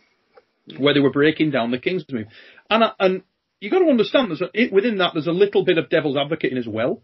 where 0.78 0.94
they 0.94 1.02
were 1.02 1.12
breaking 1.12 1.52
down 1.52 1.72
the 1.72 1.78
Kings 1.78 2.04
move. 2.10 2.28
And, 2.70 2.84
I- 2.86 2.94
and 3.00 3.24
you 3.60 3.70
got 3.70 3.80
to 3.80 3.90
understand 3.90 4.30
there's 4.32 4.42
a, 4.42 4.50
it, 4.54 4.72
within 4.74 4.98
that 5.00 5.12
there's 5.14 5.28
a 5.28 5.32
little 5.32 5.64
bit 5.66 5.78
of 5.78 5.90
devil's 5.90 6.18
advocating 6.18 6.58
as 6.58 6.68
well. 6.68 7.02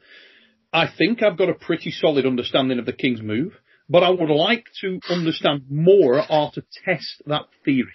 I 0.73 0.87
think 0.87 1.21
I've 1.21 1.37
got 1.37 1.49
a 1.49 1.53
pretty 1.53 1.91
solid 1.91 2.25
understanding 2.25 2.79
of 2.79 2.85
the 2.85 2.93
King's 2.93 3.21
move, 3.21 3.53
but 3.89 4.03
I 4.03 4.09
would 4.09 4.29
like 4.29 4.65
to 4.81 4.99
understand 5.09 5.63
more 5.69 6.21
or 6.31 6.51
to 6.53 6.63
test 6.85 7.21
that 7.25 7.43
theory. 7.65 7.93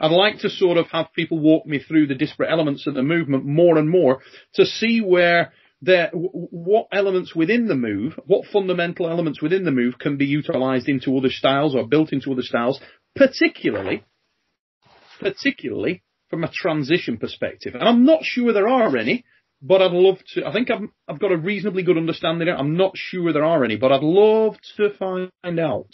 I'd 0.00 0.10
like 0.10 0.40
to 0.40 0.50
sort 0.50 0.78
of 0.78 0.86
have 0.88 1.12
people 1.14 1.38
walk 1.38 1.66
me 1.66 1.78
through 1.78 2.06
the 2.06 2.14
disparate 2.14 2.50
elements 2.50 2.86
of 2.86 2.94
the 2.94 3.02
movement 3.02 3.44
more 3.44 3.78
and 3.78 3.88
more 3.88 4.20
to 4.54 4.66
see 4.66 5.00
where 5.00 5.52
there, 5.82 6.10
what 6.12 6.88
elements 6.92 7.34
within 7.34 7.66
the 7.66 7.74
move, 7.74 8.18
what 8.26 8.46
fundamental 8.46 9.08
elements 9.08 9.42
within 9.42 9.64
the 9.64 9.70
move 9.70 9.98
can 9.98 10.16
be 10.16 10.26
utilized 10.26 10.88
into 10.88 11.16
other 11.16 11.30
styles 11.30 11.74
or 11.74 11.86
built 11.86 12.12
into 12.12 12.32
other 12.32 12.42
styles, 12.42 12.80
particularly, 13.14 14.04
particularly 15.20 16.02
from 16.28 16.44
a 16.44 16.50
transition 16.50 17.18
perspective. 17.18 17.74
And 17.74 17.84
I'm 17.84 18.04
not 18.04 18.24
sure 18.24 18.52
there 18.52 18.68
are 18.68 18.96
any, 18.96 19.24
but 19.66 19.82
I'd 19.82 19.92
love 19.92 20.18
to, 20.34 20.46
I 20.46 20.52
think 20.52 20.70
I've, 20.70 20.88
I've 21.08 21.18
got 21.18 21.32
a 21.32 21.36
reasonably 21.36 21.82
good 21.82 21.96
understanding. 21.96 22.48
I'm 22.48 22.76
not 22.76 22.92
sure 22.94 23.32
there 23.32 23.44
are 23.44 23.64
any, 23.64 23.76
but 23.76 23.90
I'd 23.90 24.02
love 24.02 24.56
to 24.76 24.90
find 24.96 25.58
out. 25.58 25.90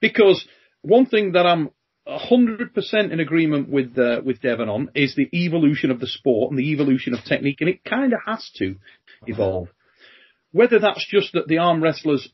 Because 0.00 0.46
one 0.82 1.06
thing 1.06 1.32
that 1.32 1.46
I'm 1.46 1.70
100% 2.06 3.12
in 3.12 3.20
agreement 3.20 3.68
with 3.68 3.96
uh, 3.98 4.20
with 4.24 4.40
Devon 4.40 4.68
on 4.68 4.90
is 4.94 5.14
the 5.14 5.28
evolution 5.32 5.90
of 5.90 6.00
the 6.00 6.06
sport 6.06 6.50
and 6.50 6.58
the 6.58 6.72
evolution 6.72 7.14
of 7.14 7.24
technique, 7.24 7.60
and 7.60 7.68
it 7.70 7.84
kind 7.84 8.12
of 8.12 8.20
has 8.26 8.50
to 8.56 8.76
evolve. 9.26 9.68
Whether 10.52 10.78
that's 10.80 11.06
just 11.08 11.32
that 11.34 11.46
the 11.46 11.58
arm 11.58 11.82
wrestlers 11.82 12.28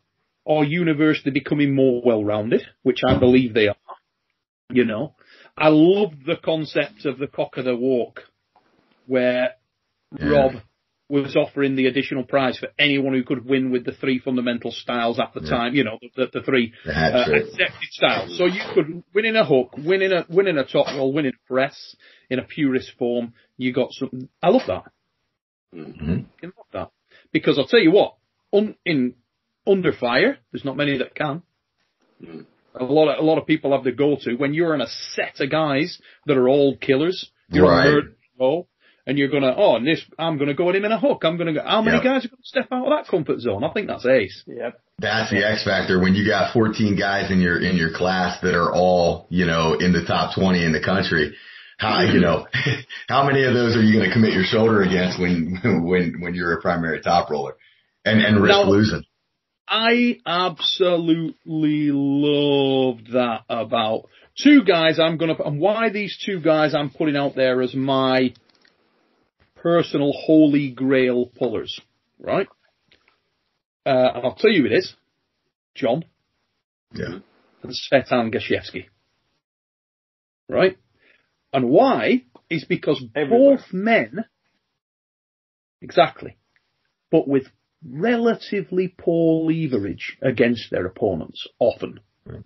are 0.47 0.65
universally 0.65 1.33
becoming 1.33 1.75
more 1.75 2.01
well-rounded, 2.05 2.63
which 2.83 3.01
I 3.07 3.19
believe 3.19 3.53
they 3.53 3.69
are, 3.69 3.77
you 4.71 4.85
know. 4.85 5.15
I 5.59 5.69
love 5.69 6.13
the 6.25 6.37
concept 6.37 7.05
of 7.05 7.19
the 7.19 7.27
cock 7.27 7.57
of 7.57 7.65
the 7.65 7.77
walk, 7.77 8.21
where 9.07 9.55
Yeah. 10.19 10.29
Rob 10.29 10.53
was 11.09 11.37
offering 11.37 11.77
the 11.77 11.87
additional 11.87 12.25
prize 12.25 12.59
for 12.59 12.69
anyone 12.81 13.13
who 13.15 13.23
could 13.23 13.45
win 13.47 13.71
with 13.71 13.85
the 13.85 13.93
three 13.93 14.19
fundamental 14.19 14.73
styles 14.73 15.21
at 15.21 15.33
the 15.35 15.41
Yeah. 15.43 15.51
time, 15.51 15.75
you 15.77 15.85
know, 15.85 15.99
the, 16.17 16.27
the 16.33 16.41
three 16.43 16.73
The 16.85 16.93
hat 16.95 17.15
uh, 17.15 17.33
accepted 17.37 17.91
styles. 17.93 18.37
So 18.37 18.47
you 18.47 18.61
could 18.75 19.05
win 19.15 19.25
in 19.25 19.37
a 19.37 19.45
hook, 19.45 19.75
win 19.79 20.03
in 20.03 20.13
a 20.13 20.27
win 20.29 20.49
in 20.49 20.59
a 20.59 20.65
top 20.65 20.89
roll, 20.97 21.13
win 21.13 21.27
in 21.27 21.33
a 21.33 21.47
press 21.53 21.95
in 22.29 22.39
a 22.41 22.43
purist 22.43 22.91
form. 22.99 23.35
You 23.57 23.73
got 23.73 23.93
something. 23.93 24.29
I 24.43 24.49
love 24.49 24.63
that. 24.67 24.85
Mhm. 25.75 26.25
I 26.43 26.47
love 26.47 26.67
that 26.73 26.91
because 27.33 27.59
I'll 27.59 27.67
tell 27.69 27.81
you 27.81 27.93
what, 27.93 28.15
un, 28.53 28.75
in 28.85 29.15
under 29.67 29.93
fire, 29.93 30.39
there's 30.53 30.65
not 30.65 30.77
many 30.77 30.99
that 30.99 31.15
can. 31.15 31.43
A 32.75 32.85
lot 32.85 33.09
of 33.09 33.19
a 33.19 33.23
lot 33.23 33.39
of 33.39 33.47
people 33.47 33.73
have 33.73 33.85
the 33.85 33.93
go 33.93 34.17
to 34.23 34.35
when 34.35 34.55
you're 34.55 34.75
in 34.75 34.81
a 34.81 34.87
set 35.15 35.41
of 35.41 35.51
guys 35.51 36.01
that 36.27 36.37
are 36.37 36.49
all 36.49 36.77
killers. 36.77 37.31
You're 37.49 37.65
Right. 37.69 37.87
on 37.87 37.93
third 37.95 38.15
and 39.07 39.17
you're 39.17 39.29
gonna 39.29 39.55
oh, 39.57 39.77
and 39.77 39.87
this 39.87 40.03
I'm 40.19 40.37
gonna 40.37 40.55
go 40.55 40.69
at 40.69 40.77
him 40.77 40.85
in 40.85 40.93
a 40.93 40.99
hook. 40.99 41.23
I'm 41.25 41.37
gonna 41.37 41.55
go. 41.55 41.63
How 41.65 41.81
many 41.81 41.99
Yep. 41.99 42.05
guys 42.05 42.25
are 42.25 42.29
gonna 42.29 42.43
step 42.43 42.69
out 42.73 42.87
of 42.87 42.91
that 42.91 43.09
comfort 43.09 43.41
zone? 43.41 43.63
I 43.63 43.71
think 43.71 43.87
that's 43.87 44.05
ace. 44.05 44.43
Yep. 44.47 44.81
That's 44.99 45.31
the 45.31 45.47
X 45.47 45.65
factor 45.65 46.01
when 46.01 46.15
you 46.15 46.27
got 46.27 46.53
14 46.53 46.97
guys 46.99 47.31
in 47.31 47.41
your 47.41 47.61
in 47.61 47.77
your 47.77 47.93
class 47.93 48.41
that 48.41 48.55
are 48.55 48.73
all 48.73 49.27
you 49.31 49.47
know 49.47 49.75
in 49.75 49.93
the 49.93 50.05
top 50.05 50.35
20 50.35 50.65
in 50.65 50.73
the 50.73 50.83
country. 50.83 51.35
How 51.79 52.01
you 52.01 52.21
mm-hmm. 52.21 52.21
know 52.21 52.47
how 53.09 53.27
many 53.27 53.45
of 53.45 53.55
those 53.55 53.77
are 53.77 53.83
you 53.83 53.97
going 53.97 54.09
to 54.09 54.13
commit 54.13 54.33
your 54.33 54.45
shoulder 54.45 54.83
against 54.83 55.21
when 55.21 55.61
when 55.85 56.21
when 56.21 56.35
you're 56.35 56.55
a 56.55 56.61
primary 56.61 57.01
top 57.01 57.31
roller 57.31 57.57
and 58.05 58.21
and 58.21 58.43
risk 58.43 58.53
Now- 58.53 58.65
losing? 58.65 59.05
I 59.69 60.21
absolutely 60.25 61.91
loved 61.91 63.13
that 63.15 63.41
about 63.49 64.09
two 64.41 64.63
guys 64.63 65.01
I'm 65.01 65.17
going 65.17 65.35
to, 65.35 65.43
and 65.43 65.61
why 65.61 65.91
these 65.91 66.17
two 66.25 66.41
guys 66.41 66.73
I'm 66.73 66.89
putting 66.91 67.17
out 67.17 67.35
there 67.35 67.61
as 67.61 67.75
my 67.75 68.33
personal 69.67 70.13
holy 70.13 70.71
grail 70.71 71.27
pullers, 71.27 71.81
right? 72.21 72.47
Uh, 73.85 74.13
and 74.15 74.25
I'll 74.25 74.37
tell 74.37 74.53
you 74.53 74.61
who 74.63 74.67
it 74.69 74.73
is. 74.79 74.95
John 75.75 76.05
Yeah. 76.95 77.19
and 77.65 77.73
Svetan 77.73 78.33
Gashevsky. 78.33 78.87
Right? 80.49 80.79
And 81.53 81.69
why 81.69 82.23
is 82.49 82.65
because 82.65 83.03
Everywhere. 83.17 83.57
both 83.57 83.73
men, 83.73 84.25
exactly, 85.83 86.37
but 87.11 87.27
with 87.27 87.49
relatively 87.85 88.87
poor 88.87 89.51
leverage 89.51 90.17
against 90.23 90.71
their 90.71 90.87
opponents, 90.87 91.45
often. 91.59 91.99
Right. 92.25 92.45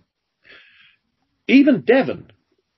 Even 1.47 1.81
Devon, 1.81 2.31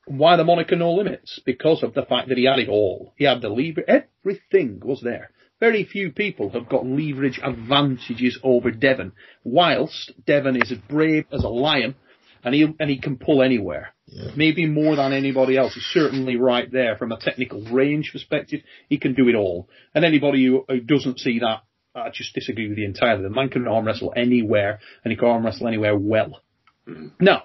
why 0.05 0.35
the 0.35 0.43
moniker 0.43 0.75
No 0.75 0.93
Limits? 0.93 1.39
Because 1.45 1.83
of 1.83 1.93
the 1.93 2.03
fact 2.03 2.29
that 2.29 2.37
he 2.37 2.45
had 2.45 2.59
it 2.59 2.69
all. 2.69 3.13
He 3.15 3.25
had 3.25 3.41
the 3.41 3.49
lever, 3.49 3.83
everything 3.87 4.81
was 4.83 5.01
there. 5.01 5.31
Very 5.59 5.85
few 5.85 6.11
people 6.11 6.49
have 6.49 6.67
got 6.67 6.85
leverage 6.85 7.39
advantages 7.41 8.37
over 8.43 8.69
Devon, 8.71 9.13
whilst 9.43 10.11
Devon 10.25 10.61
is 10.61 10.71
as 10.71 10.77
brave 10.89 11.25
as 11.31 11.43
a 11.43 11.49
lion 11.49 11.95
and 12.43 12.53
he 12.53 12.63
and 12.79 12.89
he 12.89 12.99
can 12.99 13.17
pull 13.17 13.41
anywhere. 13.41 13.93
Yeah. 14.07 14.31
Maybe 14.35 14.65
more 14.67 14.95
than 14.95 15.13
anybody 15.13 15.57
else. 15.57 15.73
He's 15.73 15.83
certainly 15.83 16.35
right 16.35 16.69
there 16.71 16.97
from 16.97 17.11
a 17.11 17.19
technical 17.19 17.63
range 17.63 18.09
perspective. 18.11 18.61
He 18.89 18.97
can 18.97 19.13
do 19.13 19.29
it 19.29 19.35
all. 19.35 19.69
And 19.95 20.03
anybody 20.03 20.45
who, 20.45 20.65
who 20.67 20.81
doesn't 20.81 21.19
see 21.19 21.39
that, 21.39 21.63
I 21.95 22.09
just 22.13 22.35
disagree 22.35 22.67
with 22.67 22.77
you 22.77 22.85
entirely. 22.85 23.23
The 23.23 23.29
man 23.29 23.49
can 23.49 23.67
arm 23.67 23.85
wrestle 23.85 24.13
anywhere 24.15 24.79
and 25.03 25.11
he 25.11 25.17
can 25.17 25.29
arm 25.29 25.45
wrestle 25.45 25.67
anywhere 25.67 25.97
well. 25.97 26.41
Mm. 26.87 27.11
Now, 27.21 27.43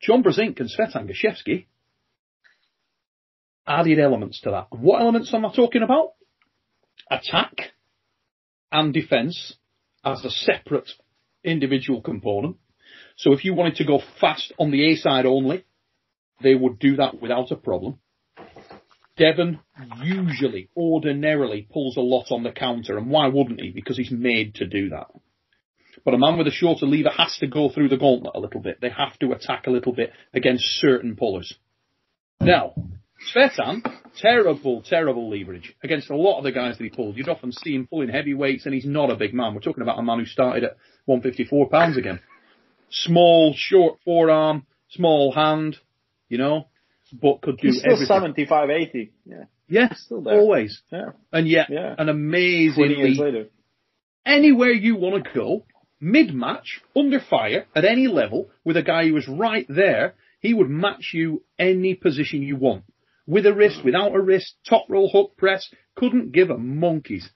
John 0.00 0.22
Brzenk 0.22 0.60
and 0.60 0.70
Svetan 0.70 1.10
Gashevsky 1.10 1.66
added 3.66 3.98
elements 3.98 4.40
to 4.42 4.50
that. 4.50 4.68
And 4.72 4.82
what 4.82 5.00
elements 5.00 5.32
am 5.34 5.44
I 5.44 5.52
talking 5.54 5.82
about? 5.82 6.12
Attack 7.10 7.72
and 8.72 8.92
defense 8.92 9.54
as 10.04 10.24
a 10.24 10.30
separate 10.30 10.90
individual 11.44 12.00
component. 12.00 12.56
So 13.16 13.32
if 13.32 13.44
you 13.44 13.54
wanted 13.54 13.76
to 13.76 13.84
go 13.84 14.00
fast 14.20 14.52
on 14.58 14.70
the 14.70 14.92
A 14.92 14.96
side 14.96 15.26
only, 15.26 15.64
they 16.42 16.54
would 16.54 16.78
do 16.78 16.96
that 16.96 17.20
without 17.20 17.50
a 17.50 17.56
problem. 17.56 17.98
Devon 19.16 19.58
usually, 20.02 20.70
ordinarily, 20.76 21.66
pulls 21.72 21.96
a 21.96 22.00
lot 22.00 22.26
on 22.30 22.44
the 22.44 22.52
counter, 22.52 22.96
and 22.96 23.10
why 23.10 23.26
wouldn't 23.26 23.60
he? 23.60 23.70
Because 23.70 23.96
he's 23.96 24.12
made 24.12 24.54
to 24.56 24.66
do 24.66 24.90
that. 24.90 25.08
But 26.04 26.14
a 26.14 26.18
man 26.18 26.38
with 26.38 26.46
a 26.46 26.50
shorter 26.52 26.86
lever 26.86 27.10
has 27.16 27.36
to 27.38 27.46
go 27.46 27.68
through 27.68 27.88
the 27.88 27.96
gauntlet 27.96 28.34
a 28.34 28.40
little 28.40 28.60
bit. 28.60 28.80
They 28.80 28.90
have 28.90 29.18
to 29.20 29.32
attack 29.32 29.66
a 29.66 29.70
little 29.70 29.92
bit 29.92 30.12
against 30.32 30.64
certain 30.80 31.16
pullers. 31.16 31.54
Now, 32.40 32.74
Svetan, 33.34 33.82
terrible, 34.20 34.82
terrible 34.82 35.28
leverage 35.28 35.74
against 35.82 36.08
a 36.10 36.16
lot 36.16 36.38
of 36.38 36.44
the 36.44 36.52
guys 36.52 36.78
that 36.78 36.84
he 36.84 36.90
pulled. 36.90 37.16
You'd 37.16 37.28
often 37.28 37.50
see 37.52 37.74
him 37.74 37.86
pulling 37.88 38.08
heavy 38.10 38.34
weights, 38.34 38.64
and 38.64 38.74
he's 38.74 38.86
not 38.86 39.10
a 39.10 39.16
big 39.16 39.34
man. 39.34 39.54
We're 39.54 39.60
talking 39.60 39.82
about 39.82 39.98
a 39.98 40.02
man 40.02 40.20
who 40.20 40.24
started 40.26 40.64
at 40.64 40.76
154 41.06 41.68
pounds 41.68 41.96
again. 41.96 42.20
Small, 42.90 43.54
short 43.56 43.98
forearm, 44.04 44.66
small 44.90 45.32
hand, 45.32 45.76
you 46.28 46.38
know, 46.38 46.68
but 47.12 47.42
could 47.42 47.58
do 47.58 47.68
He's 47.68 47.80
still 47.80 47.94
everything. 47.94 48.06
75, 48.14 48.70
80. 48.70 49.12
Yeah. 49.26 49.36
Yeah, 49.68 49.92
still 49.94 50.22
there. 50.22 50.38
always. 50.38 50.80
Yeah. 50.90 51.10
And 51.32 51.46
yet, 51.48 51.68
Yeah. 51.70 51.90
an 51.98 52.06
20 52.06 52.10
amazingly 52.12 52.94
years 52.96 53.18
later. 53.18 53.46
anywhere 54.24 54.70
you 54.72 54.96
want 54.96 55.24
to 55.24 55.30
go, 55.34 55.66
mid-match, 56.00 56.80
under 56.94 57.20
fire, 57.20 57.66
at 57.74 57.84
any 57.84 58.06
level, 58.06 58.50
with 58.64 58.76
a 58.76 58.82
guy 58.82 59.06
who 59.06 59.14
was 59.14 59.28
right 59.28 59.66
there, 59.68 60.14
he 60.40 60.54
would 60.54 60.70
match 60.70 61.10
you 61.12 61.42
any 61.58 61.94
position 61.94 62.42
you 62.42 62.56
want. 62.56 62.84
With 63.26 63.46
a 63.46 63.52
wrist, 63.52 63.84
without 63.84 64.14
a 64.14 64.20
wrist, 64.20 64.54
top 64.68 64.86
roll 64.88 65.10
hook 65.10 65.36
press, 65.36 65.68
couldn't 65.96 66.32
give 66.32 66.50
a 66.50 66.56
monkey's. 66.56 67.28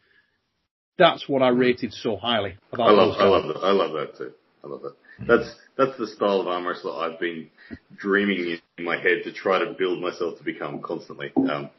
That's 0.98 1.28
what 1.28 1.42
I 1.42 1.48
rated 1.48 1.92
so 1.92 2.16
highly 2.16 2.56
about 2.72 2.88
I 2.88 2.92
love, 2.92 3.14
those 3.14 3.20
I 3.20 3.24
love 3.24 3.48
that. 3.48 3.60
I 3.60 3.72
love 3.72 3.92
that 3.92 4.16
too. 4.16 4.32
I 4.64 4.68
love 4.68 4.82
that. 4.82 4.94
That's 5.26 5.54
that's 5.76 5.98
the 5.98 6.06
style 6.06 6.40
of 6.40 6.46
arm 6.46 6.66
wrestler 6.66 6.92
I've 6.92 7.18
been 7.18 7.50
dreaming 7.96 8.58
in 8.78 8.84
my 8.84 8.96
head 8.96 9.22
to 9.24 9.32
try 9.32 9.58
to 9.58 9.74
build 9.78 10.00
myself 10.00 10.38
to 10.38 10.44
become 10.44 10.80
constantly. 10.80 11.32
Um, 11.36 11.70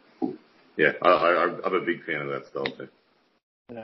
yeah, 0.78 0.91
I, 1.02 1.10
I, 1.10 1.60
I'm 1.65 1.74
a 1.74 1.86
big 1.86 2.04
fan 2.04 2.22
of 2.22 2.30
that 2.30 2.48
style 2.48 2.65
too. 2.65 2.88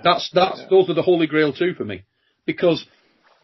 That's 0.04 0.30
that's 0.34 0.62
those 0.70 0.90
are 0.90 0.94
the 0.94 1.02
holy 1.02 1.28
grail 1.28 1.54
too 1.54 1.74
for 1.74 1.86
me, 1.86 2.04
because 2.52 2.84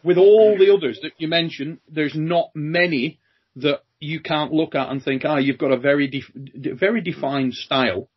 with 0.02 0.18
all 0.18 0.56
the 0.58 0.74
others 0.74 0.98
that 1.02 1.12
you 1.18 1.28
mentioned, 1.28 1.78
there's 1.96 2.14
not 2.16 2.46
many 2.54 3.20
that 3.56 3.80
you 4.00 4.18
can't 4.20 4.52
look 4.52 4.74
at 4.74 4.88
and 4.90 5.00
think, 5.02 5.22
ah, 5.24 5.36
you've 5.36 5.58
got 5.58 5.70
a 5.70 5.76
very 5.78 6.06
de- 6.08 6.74
very 6.74 7.00
defined 7.00 7.54
style. 7.54 8.08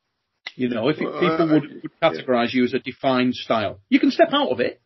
You 0.56 0.69
know, 0.69 0.89
if 0.89 0.97
it, 0.99 1.06
Well, 1.06 1.19
people 1.19 1.49
I- 1.49 1.54
would, 1.54 1.63
would 1.84 1.91
categorize 2.02 2.54
you 2.54 2.63
as 2.63 2.73
a 2.73 2.80
defined 2.80 3.36
style, 3.36 3.80
you 3.89 3.99
can 3.99 4.10
step 4.12 4.30
out 4.34 4.49
of 4.49 4.60
it, 4.60 4.82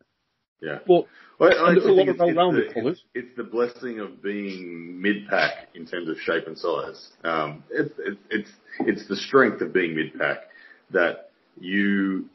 Yeah. 0.60 0.78
but 0.86 1.06
Well, 1.40 1.50
I 1.66 1.72
there's 1.72 1.86
a 1.86 1.90
lot 2.00 2.08
of 2.08 2.18
well-rounded 2.18 2.70
the, 2.70 2.74
colours. 2.74 3.02
it's, 3.14 3.26
it's 3.28 3.36
the 3.36 3.44
blessing 3.44 3.98
of 4.00 4.22
being 4.22 5.00
mid-pack 5.00 5.68
in 5.74 5.86
terms 5.86 6.08
of 6.10 6.16
shape 6.18 6.46
and 6.46 6.56
size. 6.58 7.00
Um, 7.24 7.64
it's, 7.70 7.94
it's, 7.98 8.20
it's, 8.30 8.50
it's 8.80 9.08
the 9.08 9.16
strength 9.16 9.60
of 9.62 9.72
being 9.72 9.96
mid-pack 9.96 10.38
that 10.90 11.30
you, 11.58 12.28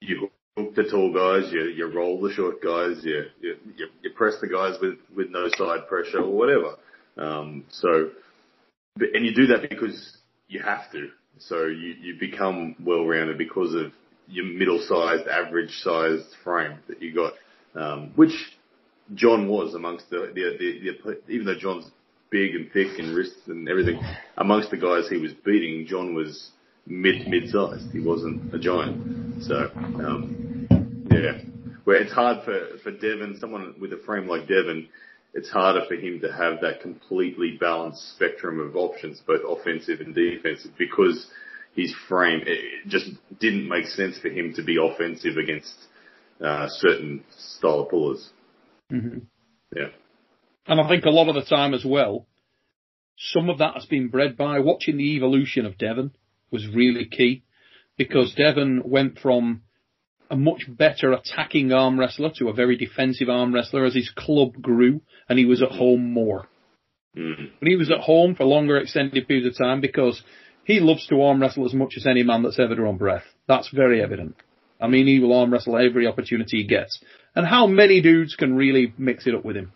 you 0.00 0.30
hook 0.56 0.74
the 0.74 0.84
tall 0.84 1.12
guys, 1.12 1.52
you, 1.52 1.62
you 1.64 1.86
roll 1.86 2.20
the 2.20 2.32
short 2.32 2.62
guys, 2.62 3.04
you, 3.04 3.24
you, 3.40 3.56
you, 4.02 4.10
press 4.14 4.34
the 4.40 4.48
guys 4.48 4.76
with, 4.80 4.94
with 5.14 5.28
no 5.30 5.48
side 5.56 5.86
pressure 5.88 6.20
or 6.22 6.32
whatever. 6.32 6.76
Um, 7.18 7.64
so, 7.70 8.10
but- 8.96 9.08
and 9.14 9.24
you 9.26 9.34
do 9.34 9.46
that 9.48 9.68
because 9.68 10.16
you 10.48 10.60
have 10.62 10.90
to. 10.92 11.08
So 11.38 11.66
you, 11.66 11.94
you 12.00 12.16
become 12.18 12.76
well-rounded 12.82 13.36
because 13.36 13.74
of 13.74 13.92
your 14.28 14.46
middle-sized, 14.46 15.28
average-sized 15.28 16.34
frame 16.42 16.78
that 16.88 17.02
you 17.02 17.14
got 17.14 17.34
um, 17.74 18.12
which 18.16 18.32
John 19.14 19.48
was 19.48 19.74
amongst 19.74 20.08
the, 20.10 20.32
the, 20.34 20.56
the, 20.58 21.12
the, 21.26 21.32
even 21.32 21.46
though 21.46 21.58
John's 21.58 21.90
big 22.30 22.54
and 22.54 22.72
thick 22.72 22.98
and 22.98 23.14
wrists 23.14 23.46
and 23.46 23.68
everything, 23.68 24.00
amongst 24.38 24.70
the 24.70 24.78
guys 24.78 25.08
he 25.08 25.18
was 25.18 25.32
beating, 25.44 25.86
John 25.86 26.14
was 26.14 26.50
mid, 26.86 27.28
mid-sized. 27.28 27.90
He 27.92 28.00
wasn't 28.00 28.54
a 28.54 28.58
giant. 28.58 29.42
So, 29.44 29.70
um, 29.74 30.68
yeah. 31.10 31.38
Where 31.84 31.96
it's 32.02 32.12
hard 32.12 32.44
for, 32.44 32.78
for 32.82 32.90
Devon, 32.90 33.38
someone 33.38 33.74
with 33.80 33.92
a 33.92 33.98
frame 34.04 34.28
like 34.28 34.48
Devon, 34.48 34.88
it's 35.34 35.50
harder 35.50 35.82
for 35.86 35.94
him 35.94 36.20
to 36.20 36.32
have 36.32 36.60
that 36.62 36.80
completely 36.80 37.56
balanced 37.60 38.14
spectrum 38.14 38.58
of 38.58 38.74
options, 38.74 39.20
both 39.26 39.42
offensive 39.46 40.00
and 40.00 40.14
defensive, 40.14 40.72
because 40.78 41.26
his 41.74 41.94
frame, 42.08 42.40
it 42.46 42.88
just 42.88 43.10
didn't 43.38 43.68
make 43.68 43.86
sense 43.86 44.18
for 44.18 44.28
him 44.28 44.54
to 44.54 44.62
be 44.62 44.78
offensive 44.82 45.36
against 45.36 45.74
uh, 46.42 46.66
certain 46.70 47.22
style 47.36 47.80
of 47.80 47.90
pullers. 47.90 48.30
Mhm. 48.90 49.22
Yeah. 49.74 49.88
and 50.68 50.80
I 50.80 50.88
think 50.88 51.04
a 51.04 51.10
lot 51.10 51.28
of 51.28 51.34
the 51.34 51.42
time 51.42 51.74
as 51.74 51.84
well, 51.84 52.26
some 53.18 53.50
of 53.50 53.58
that 53.58 53.74
has 53.74 53.86
been 53.86 54.08
bred 54.08 54.36
by 54.36 54.60
watching 54.60 54.96
the 54.96 55.16
evolution 55.16 55.66
of 55.66 55.76
Devon 55.76 56.12
was 56.50 56.66
really 56.74 57.04
key 57.06 57.42
because 57.96 58.34
Devon 58.34 58.82
went 58.84 59.18
from 59.18 59.62
a 60.30 60.36
much 60.36 60.64
better 60.68 61.12
attacking 61.12 61.72
arm 61.72 61.98
wrestler 61.98 62.30
to 62.38 62.48
a 62.48 62.52
very 62.52 62.76
defensive 62.76 63.28
arm 63.28 63.54
wrestler 63.54 63.84
as 63.84 63.94
his 63.94 64.10
club 64.10 64.60
grew 64.60 65.00
and 65.28 65.38
he 65.38 65.44
was 65.44 65.62
at 65.62 65.70
home 65.70 66.12
more. 66.12 66.48
Mm. 67.16 67.50
But 67.60 67.68
he 67.68 67.76
was 67.76 67.90
at 67.90 68.00
home 68.00 68.34
for 68.34 68.44
longer 68.44 68.76
extended 68.76 69.26
periods 69.26 69.46
of 69.46 69.58
time 69.64 69.80
because 69.80 70.22
he 70.64 70.80
loves 70.80 71.06
to 71.06 71.22
arm 71.22 71.40
wrestle 71.40 71.64
as 71.64 71.74
much 71.74 71.94
as 71.96 72.06
any 72.06 72.22
man 72.22 72.42
that's 72.42 72.58
ever 72.58 72.74
drawn 72.74 72.96
breath. 72.96 73.24
That's 73.46 73.70
very 73.72 74.02
evident. 74.02 74.36
I 74.80 74.88
mean, 74.88 75.06
he 75.06 75.20
will 75.20 75.32
arm 75.32 75.52
wrestle 75.52 75.78
every 75.78 76.06
opportunity 76.06 76.58
he 76.58 76.64
gets. 76.64 77.00
And 77.34 77.46
how 77.46 77.66
many 77.66 78.02
dudes 78.02 78.34
can 78.34 78.54
really 78.56 78.92
mix 78.98 79.26
it 79.26 79.34
up 79.34 79.44
with 79.44 79.56
him? 79.56 79.72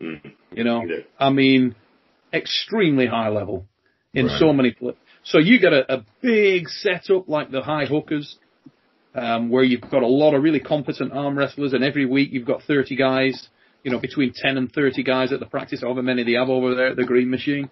Mm. 0.00 0.32
You 0.52 0.64
know, 0.64 0.84
Yeah. 0.84 0.96
I 1.18 1.30
mean, 1.30 1.74
extremely 2.32 3.06
high 3.06 3.28
level 3.28 3.66
in 4.12 4.26
Right. 4.26 4.38
so 4.38 4.52
many. 4.52 4.74
So 5.26 5.38
you 5.38 5.58
get 5.58 5.72
a, 5.72 5.92
a 5.92 6.04
big 6.22 6.68
setup 6.68 7.28
like 7.28 7.50
the 7.50 7.60
high 7.60 7.86
hookers, 7.86 8.38
um, 9.12 9.50
where 9.50 9.64
you've 9.64 9.80
got 9.80 10.04
a 10.04 10.06
lot 10.06 10.34
of 10.34 10.42
really 10.42 10.60
competent 10.60 11.12
arm 11.12 11.36
wrestlers, 11.36 11.72
and 11.72 11.82
every 11.82 12.06
week 12.06 12.30
you've 12.30 12.46
got 12.46 12.62
30 12.62 12.94
guys, 12.94 13.48
you 13.82 13.90
know, 13.90 13.98
between 13.98 14.32
10 14.32 14.56
and 14.56 14.70
30 14.70 15.02
guys 15.02 15.32
at 15.32 15.40
the 15.40 15.46
practice, 15.46 15.80
however 15.82 16.00
many 16.00 16.22
they 16.22 16.34
have 16.34 16.48
over 16.48 16.76
there 16.76 16.88
at 16.88 16.96
the 16.96 17.04
green 17.04 17.28
machine, 17.28 17.70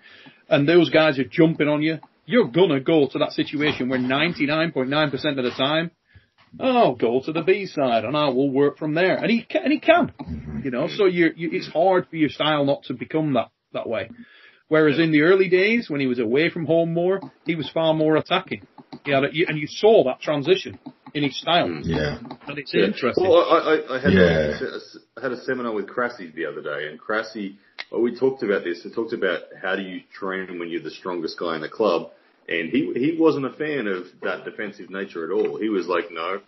and 0.49 0.69
those 0.69 0.91
guys 0.91 1.17
are 1.21 1.25
jumping 1.25 1.69
on 1.69 1.81
you. 1.81 1.99
You're 2.27 2.49
gonna 2.49 2.81
go 2.81 3.07
to 3.07 3.19
that 3.21 3.31
situation 3.33 3.89
where 3.89 4.01
99.9% 4.01 5.13
of 5.13 5.45
the 5.45 5.51
time, 5.57 5.93
oh, 6.59 6.97
go 6.97 7.21
to 7.25 7.33
the 7.33 7.43
B 7.43 7.67
side, 7.67 8.05
and 8.05 8.17
I 8.17 8.31
will 8.31 8.51
work 8.51 8.79
from 8.79 8.95
there, 8.95 9.15
and 9.15 9.31
he 9.31 9.43
can, 9.43 9.63
and 9.63 9.73
he 9.73 9.79
can, 9.79 10.63
you 10.65 10.73
know. 10.73 10.89
So 10.89 11.05
you, 11.05 11.31
it's 11.37 11.69
hard 11.69 12.09
for 12.09 12.17
your 12.17 12.31
style 12.31 12.65
not 12.65 12.83
to 12.85 12.95
become 12.95 13.35
that 13.35 13.51
that 13.75 13.89
way. 13.89 14.09
Whereas 14.75 14.99
in 14.99 15.13
the 15.13 15.23
early 15.23 15.49
days, 15.49 15.89
when 15.89 16.01
he 16.01 16.09
was 16.09 16.19
away 16.19 16.51
from 16.51 16.67
home 16.67 16.93
more, 16.93 17.21
he 17.47 17.55
was 17.55 17.71
far 17.71 17.95
more 17.95 18.17
attacking. 18.17 18.67
He 19.05 19.13
had 19.13 19.23
a, 19.23 19.29
and 19.47 19.57
you 19.57 19.69
saw 19.69 20.03
that 20.07 20.21
transition 20.21 20.81
in 21.15 21.23
his 21.23 21.39
style, 21.39 21.69
Yeah. 21.85 22.19
and 22.49 22.59
it's 22.59 22.75
Yeah. 22.75 22.87
interesting. 22.87 23.23
Well, 23.23 23.45
I, 23.53 23.59
I, 23.59 23.97
I 23.97 24.01
had 24.01 24.13
Yeah. 24.15 24.59
a, 24.61 24.81
I 25.17 25.21
had 25.23 25.31
a 25.31 25.41
seminar 25.45 25.73
with 25.73 25.87
Crassy 25.87 26.33
the 26.35 26.47
other 26.47 26.61
day, 26.61 26.89
and 26.89 26.99
Crassy, 26.99 27.57
well, 27.93 28.01
we 28.03 28.19
talked 28.19 28.43
about 28.43 28.65
this. 28.65 28.83
We 28.85 28.91
talked 28.93 29.13
about 29.13 29.43
how 29.63 29.77
do 29.77 29.83
you 29.83 30.01
train 30.13 30.59
when 30.59 30.69
you're 30.71 30.83
the 30.83 30.91
strongest 30.91 31.39
guy 31.39 31.55
in 31.55 31.61
the 31.61 31.69
club, 31.69 32.11
and 32.49 32.69
he 32.69 32.93
he 32.97 33.17
wasn't 33.17 33.47
a 33.47 33.53
fan 33.53 33.87
of 33.87 34.07
that 34.23 34.45
defensive 34.45 34.91
nature 34.91 35.25
at 35.25 35.31
all. 35.31 35.57
He 35.57 35.69
was 35.69 35.87
like, 35.87 36.11
no, 36.11 36.41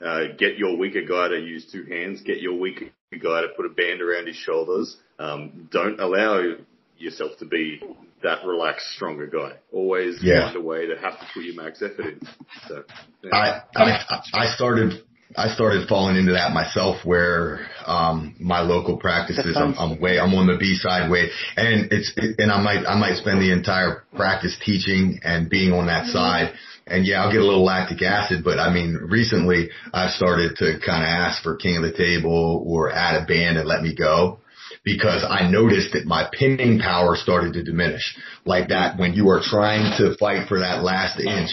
uh, 0.00 0.28
get 0.38 0.56
your 0.56 0.78
weaker 0.78 1.02
guy 1.02 1.28
to 1.28 1.38
use 1.38 1.70
two 1.70 1.84
hands, 1.84 2.22
get 2.22 2.40
your 2.40 2.58
weaker 2.58 2.86
guy 3.12 3.42
to 3.42 3.48
put 3.54 3.66
a 3.66 3.68
band 3.68 4.00
around 4.00 4.28
his 4.28 4.36
shoulders. 4.36 4.96
Um, 5.18 5.68
don't 5.70 6.00
allow 6.00 6.56
yourself 6.98 7.32
to 7.38 7.44
be 7.44 7.80
that 8.22 8.44
relaxed, 8.46 8.86
stronger 8.94 9.26
guy. 9.26 9.52
Always 9.72 10.22
Yeah. 10.22 10.46
find 10.46 10.56
a 10.56 10.60
way 10.60 10.86
to 10.86 10.96
have 10.98 11.18
to 11.20 11.26
put 11.34 11.44
your 11.44 11.54
max 11.62 11.82
effort 11.82 12.06
in. 12.06 12.20
So, 12.68 12.84
yeah. 13.22 13.30
I, 13.34 13.62
I 13.76 14.22
I 14.32 14.54
started 14.54 15.02
I 15.36 15.48
started 15.54 15.88
falling 15.88 16.16
into 16.16 16.32
that 16.32 16.52
myself 16.52 17.04
where 17.04 17.66
um 17.84 18.36
my 18.38 18.60
local 18.60 18.96
practices 18.96 19.56
I'm, 19.56 19.74
I'm 19.78 20.00
way 20.00 20.18
I'm 20.18 20.32
on 20.34 20.46
the 20.46 20.56
B 20.56 20.76
side 20.76 21.10
way 21.10 21.30
and 21.56 21.92
it's 21.92 22.12
and 22.38 22.50
I 22.50 22.60
might 22.62 22.86
I 22.86 22.96
might 22.98 23.16
spend 23.16 23.40
the 23.40 23.52
entire 23.52 24.04
practice 24.14 24.56
teaching 24.64 25.20
and 25.24 25.50
being 25.50 25.72
on 25.72 25.86
that 25.86 26.06
side 26.06 26.54
and 26.86 27.04
yeah 27.04 27.22
I'll 27.22 27.32
get 27.32 27.40
a 27.40 27.44
little 27.44 27.64
lactic 27.64 28.02
acid 28.02 28.44
but 28.44 28.58
I 28.58 28.72
mean 28.72 28.94
recently 28.94 29.68
I've 29.92 30.12
started 30.12 30.56
to 30.56 30.78
kind 30.84 31.02
of 31.02 31.08
ask 31.08 31.42
for 31.42 31.56
king 31.56 31.76
of 31.76 31.82
the 31.82 31.92
table 31.92 32.62
or 32.64 32.90
add 32.92 33.20
a 33.22 33.26
band 33.26 33.58
and 33.58 33.66
let 33.68 33.82
me 33.82 33.94
go 33.94 34.38
because 34.86 35.26
I 35.28 35.50
noticed 35.50 35.92
that 35.92 36.06
my 36.06 36.30
pinning 36.32 36.78
power 36.78 37.16
started 37.16 37.52
to 37.54 37.62
diminish 37.62 38.16
like 38.46 38.68
that 38.68 38.98
when 38.98 39.12
you 39.12 39.28
are 39.28 39.42
trying 39.42 39.98
to 39.98 40.16
fight 40.16 40.48
for 40.48 40.60
that 40.60 40.82
last 40.82 41.20
inch 41.20 41.50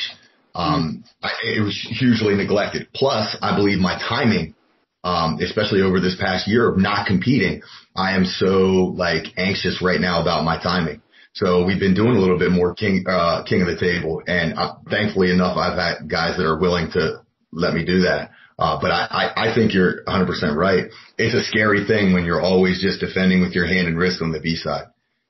um, 0.55 1.03
I, 1.21 1.31
it 1.57 1.61
was 1.61 1.75
hugely 1.99 2.35
neglected. 2.35 2.87
Plus, 2.93 3.37
I 3.41 3.55
believe 3.55 3.79
my 3.79 3.97
timing, 3.97 4.55
um, 5.03 5.39
especially 5.41 5.81
over 5.81 5.99
this 5.99 6.15
past 6.19 6.47
year 6.47 6.69
of 6.69 6.77
not 6.77 7.07
competing, 7.07 7.61
I 7.95 8.15
am 8.15 8.25
so 8.25 8.93
like 8.95 9.25
anxious 9.37 9.81
right 9.81 9.99
now 9.99 10.21
about 10.21 10.43
my 10.43 10.61
timing. 10.61 11.01
So 11.33 11.65
we've 11.65 11.79
been 11.79 11.95
doing 11.95 12.15
a 12.15 12.19
little 12.19 12.37
bit 12.37 12.51
more 12.51 12.75
king, 12.75 13.05
uh, 13.09 13.43
king 13.43 13.61
of 13.61 13.67
the 13.67 13.79
table 13.79 14.21
and 14.27 14.53
uh, 14.53 14.75
thankfully 14.89 15.31
enough, 15.31 15.57
I've 15.57 15.77
had 15.77 16.07
guys 16.07 16.37
that 16.37 16.45
are 16.45 16.59
willing 16.59 16.91
to 16.91 17.23
let 17.51 17.73
me 17.73 17.83
do 17.83 18.01
that. 18.01 18.29
Uh, 18.63 18.79
but 18.81 18.91
I, 18.91 19.03
I, 19.21 19.25
I 19.51 19.55
think 19.55 19.73
you're 19.73 20.05
100% 20.05 20.55
right. 20.55 20.85
It's 21.17 21.35
a 21.35 21.43
scary 21.51 21.85
thing 21.85 22.13
when 22.13 22.23
you're 22.23 22.41
always 22.41 22.81
just 22.81 23.01
defending 23.01 23.41
with 23.41 23.51
your 23.53 23.65
hand 23.67 23.87
and 23.89 23.97
wrist 23.97 24.21
on 24.21 24.31
the 24.31 24.39
B 24.39 24.55
side. 24.55 24.85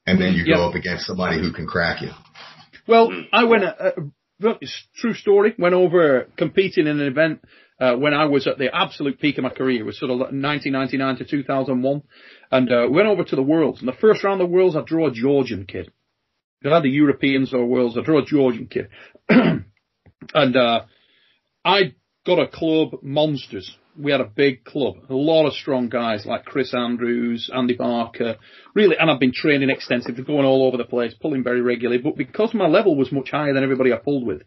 and 0.05 0.19
then 0.21 0.33
you 0.35 0.43
Yep. 0.45 0.55
go 0.57 0.69
up 0.69 0.75
against 0.75 1.05
somebody 1.07 1.39
who 1.39 1.51
can 1.51 1.65
crack 1.65 2.01
you. 2.03 2.11
Well, 2.87 3.09
I 3.31 3.45
went. 3.45 3.63
Uh, 3.63 3.91
uh, 4.43 4.53
it's 4.61 4.83
a 4.95 4.99
true 5.01 5.13
story. 5.15 5.55
Went 5.57 5.73
over 5.73 6.27
competing 6.37 6.85
in 6.87 6.99
an 6.99 7.07
event 7.07 7.39
uh, 7.79 7.95
when 7.95 8.13
I 8.13 8.25
was 8.25 8.45
at 8.45 8.57
the 8.57 8.69
absolute 8.75 9.19
peak 9.19 9.37
of 9.39 9.45
my 9.45 9.49
career. 9.49 9.79
It 9.79 9.85
was 9.85 9.97
sort 9.97 10.11
of 10.11 10.17
1999 10.19 11.17
to 11.17 11.25
2001, 11.25 12.01
and 12.51 12.71
uh, 12.71 12.87
went 12.89 13.07
over 13.07 13.23
to 13.23 13.35
the 13.35 13.41
Worlds. 13.41 13.79
And 13.79 13.87
the 13.87 13.93
first 14.05 14.23
round 14.23 14.41
of 14.41 14.47
the 14.49 14.53
Worlds, 14.53 14.75
I 14.75 14.81
drew 14.85 15.07
a 15.07 15.11
Georgian 15.11 15.65
kid. 15.65 15.91
I 16.65 16.69
had 16.75 16.83
the 16.83 16.89
Europeans 16.89 17.53
or 17.53 17.65
Worlds. 17.65 17.97
I 17.97 18.01
drew 18.03 18.19
a 18.19 18.25
Georgian 18.25 18.67
kid, 18.67 18.89
and 19.29 20.55
uh, 20.55 20.81
I 21.65 21.95
got 22.25 22.39
a 22.39 22.47
club 22.47 22.95
monsters. 23.01 23.77
We 23.97 24.11
had 24.11 24.21
a 24.21 24.25
big 24.25 24.63
club, 24.63 24.95
a 25.07 25.13
lot 25.13 25.45
of 25.45 25.53
strong 25.53 25.87
guys 25.87 26.25
like 26.25 26.45
Chris 26.45 26.73
Andrews, 26.73 27.51
Andy 27.53 27.75
Barker, 27.75 28.37
really, 28.73 28.97
and 28.97 29.11
I've 29.11 29.19
been 29.19 29.33
training 29.33 29.69
extensively, 29.69 30.23
going 30.23 30.45
all 30.45 30.65
over 30.65 30.77
the 30.77 30.83
place, 30.83 31.13
pulling 31.13 31.43
very 31.43 31.61
regularly. 31.61 32.01
But 32.01 32.17
because 32.17 32.55
my 32.55 32.67
level 32.67 32.95
was 32.95 33.11
much 33.11 33.29
higher 33.29 33.53
than 33.53 33.63
everybody 33.63 33.93
I 33.93 33.97
pulled 33.97 34.25
with, 34.25 34.41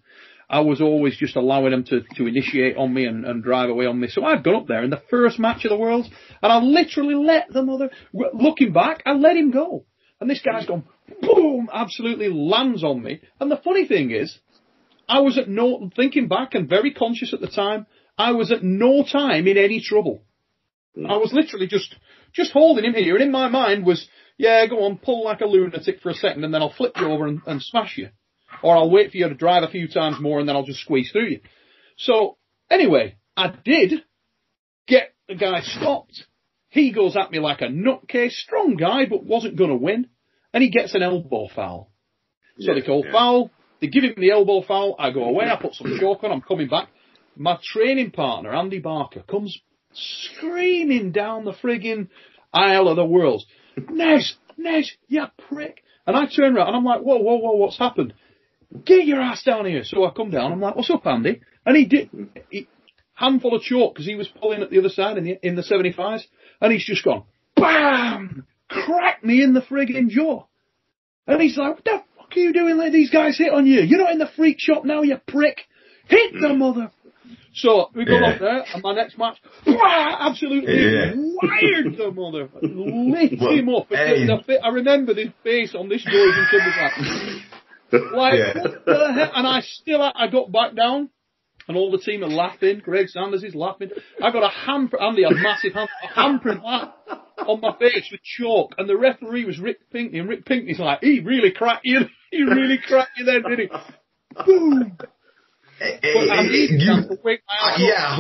I 0.51 0.61
was 0.61 0.81
always 0.81 1.17
just 1.17 1.37
allowing 1.37 1.71
them 1.71 1.85
to, 1.85 2.01
to 2.17 2.27
initiate 2.27 2.77
on 2.77 2.93
me 2.93 3.05
and, 3.05 3.25
and 3.25 3.43
drive 3.43 3.71
away 3.71 3.87
on 3.87 4.01
me. 4.01 4.09
So 4.09 4.25
I'd 4.25 4.43
gone 4.43 4.57
up 4.57 4.67
there 4.67 4.83
in 4.83 4.91
the 4.91 5.03
first 5.11 5.39
match 5.39 5.65
of 5.65 5.71
the 5.71 5.77
world, 5.77 6.07
and 6.43 6.53
I 6.53 6.59
literally 6.59 7.15
let 7.15 7.53
the 7.53 7.63
mother. 7.63 7.91
Looking 8.13 8.73
back, 8.73 9.03
I 9.07 9.13
let 9.13 9.37
him 9.37 9.53
go, 9.53 9.85
and 10.21 10.29
this 10.29 10.43
guy's 10.43 10.67
gone 10.67 10.85
boom, 11.21 11.69
absolutely 11.73 12.29
lands 12.29 12.85
on 12.85 13.03
me. 13.03 13.21
And 13.41 13.51
the 13.51 13.61
funny 13.63 13.87
thing 13.87 14.11
is, 14.11 14.39
I 15.09 15.21
was 15.21 15.39
at 15.39 15.49
no 15.49 15.91
thinking 15.95 16.29
back 16.29 16.55
and 16.55 16.69
very 16.69 16.93
conscious 16.93 17.33
at 17.33 17.41
the 17.41 17.49
time. 17.49 17.87
I 18.19 18.33
was 18.33 18.51
at 18.51 18.63
no 18.63 19.05
time 19.05 19.47
in 19.47 19.57
any 19.57 19.81
trouble. 19.81 20.23
Hmm. 20.95 21.07
I 21.07 21.17
was 21.17 21.33
literally 21.33 21.67
just 21.67 21.95
just 22.33 22.53
holding 22.53 22.85
him 22.85 22.95
here, 22.95 23.15
and 23.15 23.23
in 23.25 23.31
my 23.31 23.49
mind 23.49 23.87
was, 23.87 24.07
yeah, 24.37 24.67
go 24.67 24.85
on, 24.85 24.99
pull 24.99 25.25
like 25.25 25.41
a 25.41 25.47
lunatic 25.47 26.01
for 26.01 26.11
a 26.11 26.15
second, 26.15 26.45
and 26.45 26.53
then 26.53 26.61
I'll 26.61 26.73
flip 26.73 26.93
you 26.97 27.07
over 27.11 27.27
and, 27.27 27.41
and 27.47 27.63
smash 27.63 27.97
you, 27.97 28.11
or 28.63 28.77
I'll 28.77 28.91
wait 28.91 29.11
for 29.11 29.17
you 29.17 29.29
to 29.29 29.35
drive 29.35 29.63
a 29.63 29.69
few 29.69 29.89
times 29.89 30.21
more, 30.21 30.39
and 30.39 30.49
then 30.49 30.55
I'll 30.57 30.65
just 30.65 30.81
squeeze 30.81 31.11
through 31.11 31.29
you. 31.29 31.41
So 31.97 32.37
anyway, 32.71 33.17
I 33.37 33.55
did 33.65 34.03
get 34.87 35.15
the 35.29 35.35
guy 35.35 35.61
stopped. 35.63 36.25
He 36.69 36.93
goes 36.93 37.17
at 37.17 37.31
me 37.31 37.39
like 37.39 37.63
a 37.63 37.69
nutcase, 37.69 38.33
strong 38.33 38.77
guy, 38.77 39.07
but 39.07 39.25
wasn't 39.25 39.57
going 39.57 39.71
to 39.71 39.77
win, 39.77 40.09
and 40.53 40.63
he 40.63 40.69
gets 40.71 40.95
an 40.95 41.03
elbow 41.03 41.49
foul. 41.55 41.91
So 42.59 42.73
Yeah, 42.73 42.81
they 42.81 42.87
call 42.87 43.03
yeah. 43.05 43.13
foul. 43.13 43.51
They 43.81 43.89
give 43.89 44.05
him 44.05 44.15
the 44.17 44.31
elbow 44.31 44.63
foul. 44.63 44.97
I 44.99 45.11
go 45.11 45.25
away. 45.25 45.47
I 45.47 45.61
put 45.61 45.75
some 45.75 45.99
chalk 45.99 46.25
on. 46.25 46.33
I'm 46.33 46.41
coming 46.41 46.69
back. 46.69 46.89
My 47.37 47.59
training 47.63 48.13
partner, 48.13 48.55
Andy 48.55 48.79
Barker, 48.79 49.23
comes 49.23 49.59
screaming 49.93 51.13
down 51.13 51.45
the 51.45 51.53
frigging 51.53 52.09
aisle 52.53 52.89
of 52.89 52.97
the 52.97 53.05
world. 53.05 53.45
Nez, 53.91 54.35
Nez, 54.57 54.91
you 55.09 55.25
prick. 55.49 55.83
And 56.07 56.17
I 56.17 56.27
turn 56.27 56.57
around 56.57 56.69
and 56.69 56.77
I'm 56.77 56.85
like, 56.85 57.01
whoa, 57.01 57.19
whoa, 57.19 57.37
whoa, 57.37 57.57
what's 57.57 57.79
happened? 57.79 58.15
Get 58.85 59.07
your 59.07 59.21
ass 59.21 59.43
down 59.43 59.67
here. 59.67 59.83
So 59.85 60.05
I 60.05 60.11
come 60.11 60.31
down. 60.31 60.53
I'm 60.53 60.61
like, 60.61 60.77
what's 60.77 60.91
up, 60.91 61.07
Andy? 61.07 61.41
And 61.65 61.77
he 61.77 61.85
did, 61.85 62.11
he, 62.51 62.69
handful 63.15 63.55
of 63.55 63.63
chalk 63.63 63.95
because 63.95 64.07
he 64.07 64.15
was 64.15 64.29
pulling 64.29 64.63
at 64.63 64.71
the 64.71 64.79
other 64.79 64.89
side 64.89 65.19
in 65.19 65.25
the, 65.25 65.47
in 65.47 65.57
the 65.57 65.63
75s. 65.63 66.23
And 66.61 66.73
he's 66.73 66.85
just 66.85 67.05
gone, 67.05 67.25
BAM! 67.57 68.47
Cracked 68.69 69.25
me 69.25 69.43
in 69.43 69.53
the 69.53 69.61
frigging 69.61 70.09
jaw. 70.09 70.47
And 71.27 71.43
he's 71.43 71.57
like, 71.57 71.75
what 71.75 71.85
the 71.85 72.03
fuck 72.37 72.43
are 72.43 72.47
you 72.47 72.53
doing 72.53 72.77
letting 72.77 72.93
these 72.93 73.11
guys 73.11 73.39
hit 73.39 73.53
on 73.53 73.67
you? 73.67 73.81
You're 73.81 73.99
not 73.99 74.13
in 74.13 74.19
the 74.19 74.29
freak 74.37 74.57
shop 74.59 74.85
now, 74.85 75.03
you 75.03 75.17
prick. 75.27 75.61
Hit 76.09 76.33
the 76.35 76.49
mm. 76.49 76.59
mother. 76.59 76.91
So 77.55 77.91
we 77.95 78.05
got 78.05 78.21
Yeah. 78.21 78.29
up 78.29 78.39
there, 78.41 78.65
and 78.75 78.83
my 78.83 78.95
next 78.95 79.19
match, 79.19 79.39
absolutely 79.67 80.75
Yeah. 80.75 81.13
wired 81.17 81.97
the 81.97 82.11
mother, 82.13 82.49
lit 82.63 83.41
Well, 83.41 83.51
him 83.51 83.69
up. 83.71 83.87
hey. 83.89 84.27
The 84.27 84.61
I 84.63 84.69
remember 84.69 85.15
this 85.15 85.31
face 85.43 85.75
on 85.75 85.89
this 85.89 86.05
Georgian 86.05 86.47
kid 86.51 86.61
was 86.65 86.75
like, 86.77 88.13
like 88.13 88.39
Yeah. 88.39 88.63
what 88.63 88.85
the 88.85 89.13
heck? 89.13 89.31
And 89.35 89.47
I 89.47 89.61
still, 89.63 90.03
I 90.03 90.29
got 90.29 90.53
back 90.53 90.75
down, 90.75 91.09
and 91.69 91.77
all 91.77 91.91
the 91.91 91.99
team 91.99 92.23
are 92.23 92.29
laughing. 92.29 92.81
Greg 92.85 93.09
Sanders 93.09 93.43
is 93.45 93.55
laughing. 93.55 93.91
I 94.23 94.31
got 94.31 94.43
a 94.45 94.49
handprint, 94.69 95.03
Andy, 95.03 95.25
a 95.25 95.31
massive 95.31 95.73
hand, 95.73 95.89
a 96.03 96.07
on 97.47 97.61
my 97.61 97.77
face 97.79 98.09
with 98.11 98.21
chalk, 98.23 98.75
and 98.79 98.89
the 98.89 98.97
referee 98.97 99.45
was 99.45 99.59
Rick 99.59 99.91
Pinkney, 99.91 100.19
and 100.19 100.29
Rick 100.29 100.45
Pinkney's 100.47 100.79
like, 100.79 101.01
he 101.03 101.21
really 101.21 101.51
cracked 101.53 101.83
you, 101.85 102.01
he 102.31 102.43
really 102.43 102.79
cracked 102.85 103.13
you 103.17 103.25
then, 103.25 103.43
didn't 103.43 103.71
he? 103.71 104.45
Boom! 104.45 104.97
Eh, 105.81 105.85
eh, 105.85 105.99
hey, 106.03 106.31
I 106.31 106.43
hey, 106.43 106.49
eh, 106.49 106.67
you- 106.71 107.09
to 107.09 107.19
wake 107.23 107.43
my 107.47 107.69
ass 107.69 107.75
up. 107.75 107.81
yeah, 107.81 108.19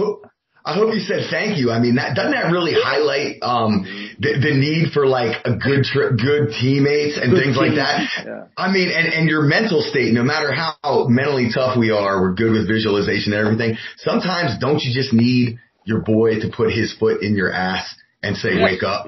I 0.66 0.74
hope, 0.74 0.92
you 0.92 0.98
said 0.98 1.30
thank 1.30 1.58
you. 1.58 1.70
I 1.70 1.78
mean, 1.78 1.94
that 1.94 2.16
doesn't 2.16 2.32
that 2.32 2.50
really 2.50 2.74
highlight 2.74 3.38
um, 3.40 3.86
the, 4.18 4.34
the 4.34 4.50
need 4.50 4.90
for 4.92 5.06
like 5.06 5.38
a 5.46 5.54
good 5.54 5.84
tri- 5.84 6.10
good 6.10 6.50
teammates 6.58 7.16
and 7.16 7.30
Good 7.30 7.38
things 7.38 7.56
like 7.56 7.76
that. 7.76 8.02
Yeah. 8.26 8.50
I 8.56 8.72
mean, 8.72 8.90
and 8.90 9.06
and 9.06 9.30
your 9.30 9.42
mental 9.42 9.80
state, 9.80 10.12
no 10.12 10.24
matter 10.24 10.50
how 10.52 11.06
mentally 11.06 11.50
tough 11.54 11.78
we 11.78 11.92
are, 11.92 12.20
we're 12.20 12.34
good 12.34 12.50
with 12.50 12.66
visualization 12.66 13.32
and 13.32 13.46
everything. 13.46 13.78
Sometimes 13.98 14.58
don't 14.58 14.82
you 14.82 14.92
just 14.92 15.12
need 15.12 15.58
your 15.84 16.00
boy 16.00 16.40
to 16.40 16.50
put 16.50 16.72
his 16.72 16.92
foot 16.98 17.22
in 17.22 17.36
your 17.36 17.52
ass 17.52 17.86
and 18.22 18.36
say. 18.36 18.60
"Wake 18.60 18.82
up," 18.82 19.06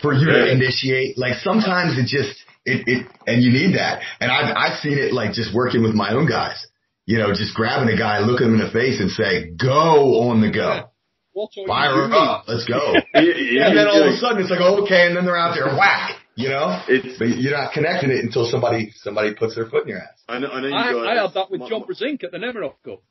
for 0.00 0.14
you 0.14 0.24
to 0.26 0.50
initiate? 0.50 1.18
Like 1.18 1.36
sometimes 1.44 1.98
it 1.98 2.06
just 2.06 2.32
it 2.64 2.88
it 2.88 3.06
and 3.26 3.42
you 3.42 3.52
need 3.52 3.76
that. 3.76 4.00
And 4.20 4.32
I've 4.32 4.56
I've 4.56 4.78
seen 4.80 4.96
it 4.96 5.12
like 5.12 5.32
just 5.32 5.54
working 5.54 5.82
with 5.82 5.92
my 5.92 6.14
own 6.14 6.26
guys. 6.26 6.66
You 7.04 7.18
know, 7.18 7.34
just 7.34 7.54
grabbing 7.54 7.92
a 7.92 7.98
guy, 7.98 8.20
looking 8.20 8.46
him 8.46 8.54
in 8.54 8.60
the 8.64 8.72
face, 8.72 9.00
and 9.00 9.10
say, 9.10 9.50
"Go 9.50 10.30
on 10.30 10.40
the 10.40 10.50
go." 10.50 10.88
What 11.34 11.50
are 11.56 11.60
you 11.60 11.66
Fire 11.66 11.94
doing? 12.08 12.12
up. 12.12 12.44
Let's 12.48 12.64
go. 12.64 12.78
Yeah, 13.14 13.20
yeah, 13.22 13.68
and 13.68 13.76
then 13.78 13.86
all 13.88 14.02
of 14.02 14.14
a 14.14 14.16
sudden 14.16 14.40
it's 14.42 14.50
like, 14.50 14.60
oh, 14.62 14.84
okay, 14.84 15.06
and 15.06 15.16
then 15.16 15.24
they're 15.26 15.36
out 15.36 15.54
there, 15.54 15.66
whack, 15.76 16.16
you 16.34 16.48
know? 16.48 16.80
It's- 16.88 17.16
but 17.18 17.28
you're 17.28 17.52
not 17.52 17.72
connecting 17.72 18.10
it 18.10 18.24
until 18.24 18.46
somebody, 18.46 18.92
somebody 18.96 19.34
puts 19.34 19.54
their 19.56 19.66
foot 19.66 19.82
in 19.82 19.88
your 19.90 19.98
ass. 19.98 20.22
I 20.28 20.38
know, 20.38 20.48
I 20.48 20.60
know 20.60 20.68
you 20.68 20.74
I, 20.74 20.92
guys. 20.92 21.04
I 21.18 21.22
had 21.22 21.34
that 21.34 21.50
with 21.50 21.60
my- 21.60 21.68
John 21.68 21.82
Brzenk 21.82 22.24
at 22.24 22.30
the 22.32 22.38
Nemiroff 22.38 22.74
Cup. 22.84 23.02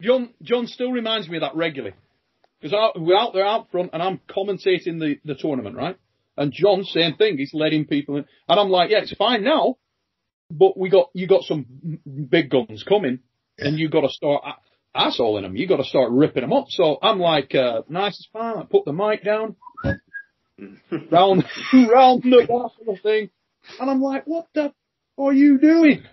John 0.00 0.30
John 0.42 0.66
still 0.66 0.92
reminds 0.92 1.28
me 1.28 1.36
of 1.36 1.42
that 1.42 1.54
regularly 1.56 1.94
because 2.60 2.72
we're 2.96 3.16
out 3.16 3.32
there 3.34 3.44
out 3.46 3.70
front 3.70 3.90
and 3.92 4.02
I'm 4.02 4.20
commentating 4.28 4.98
the, 4.98 5.18
the 5.24 5.34
tournament, 5.34 5.76
right? 5.76 5.96
And 6.36 6.52
John, 6.52 6.84
same 6.84 7.14
thing. 7.16 7.36
He's 7.38 7.52
letting 7.52 7.86
people 7.86 8.16
in, 8.16 8.24
and 8.48 8.60
I'm 8.60 8.70
like, 8.70 8.90
yeah, 8.90 9.00
it's 9.02 9.14
fine 9.14 9.44
now, 9.44 9.76
but 10.50 10.76
we 10.78 10.88
got 10.88 11.10
you 11.12 11.26
got 11.26 11.42
some 11.42 11.66
big 12.30 12.50
guns 12.50 12.82
coming, 12.82 13.18
and 13.58 13.78
you 13.78 13.90
got 13.90 14.02
to 14.02 14.08
start 14.08 14.42
a- 14.94 15.00
assholing 15.00 15.42
them. 15.42 15.56
You 15.56 15.66
got 15.66 15.76
to 15.78 15.84
start 15.84 16.10
ripping 16.12 16.42
them 16.42 16.52
up. 16.52 16.66
So 16.68 16.98
I'm 17.02 17.18
like, 17.18 17.54
uh, 17.54 17.82
nice 17.88 18.18
as 18.18 18.26
fine. 18.32 18.56
I 18.58 18.64
put 18.64 18.84
the 18.84 18.92
mic 18.92 19.24
down, 19.24 19.56
round 21.10 21.44
round 21.72 22.22
the 22.22 22.46
back 22.48 23.02
thing, 23.02 23.30
and 23.80 23.90
I'm 23.90 24.00
like, 24.02 24.26
what 24.26 24.46
the 24.54 24.72
are 25.18 25.32
you 25.32 25.58
doing? 25.58 26.04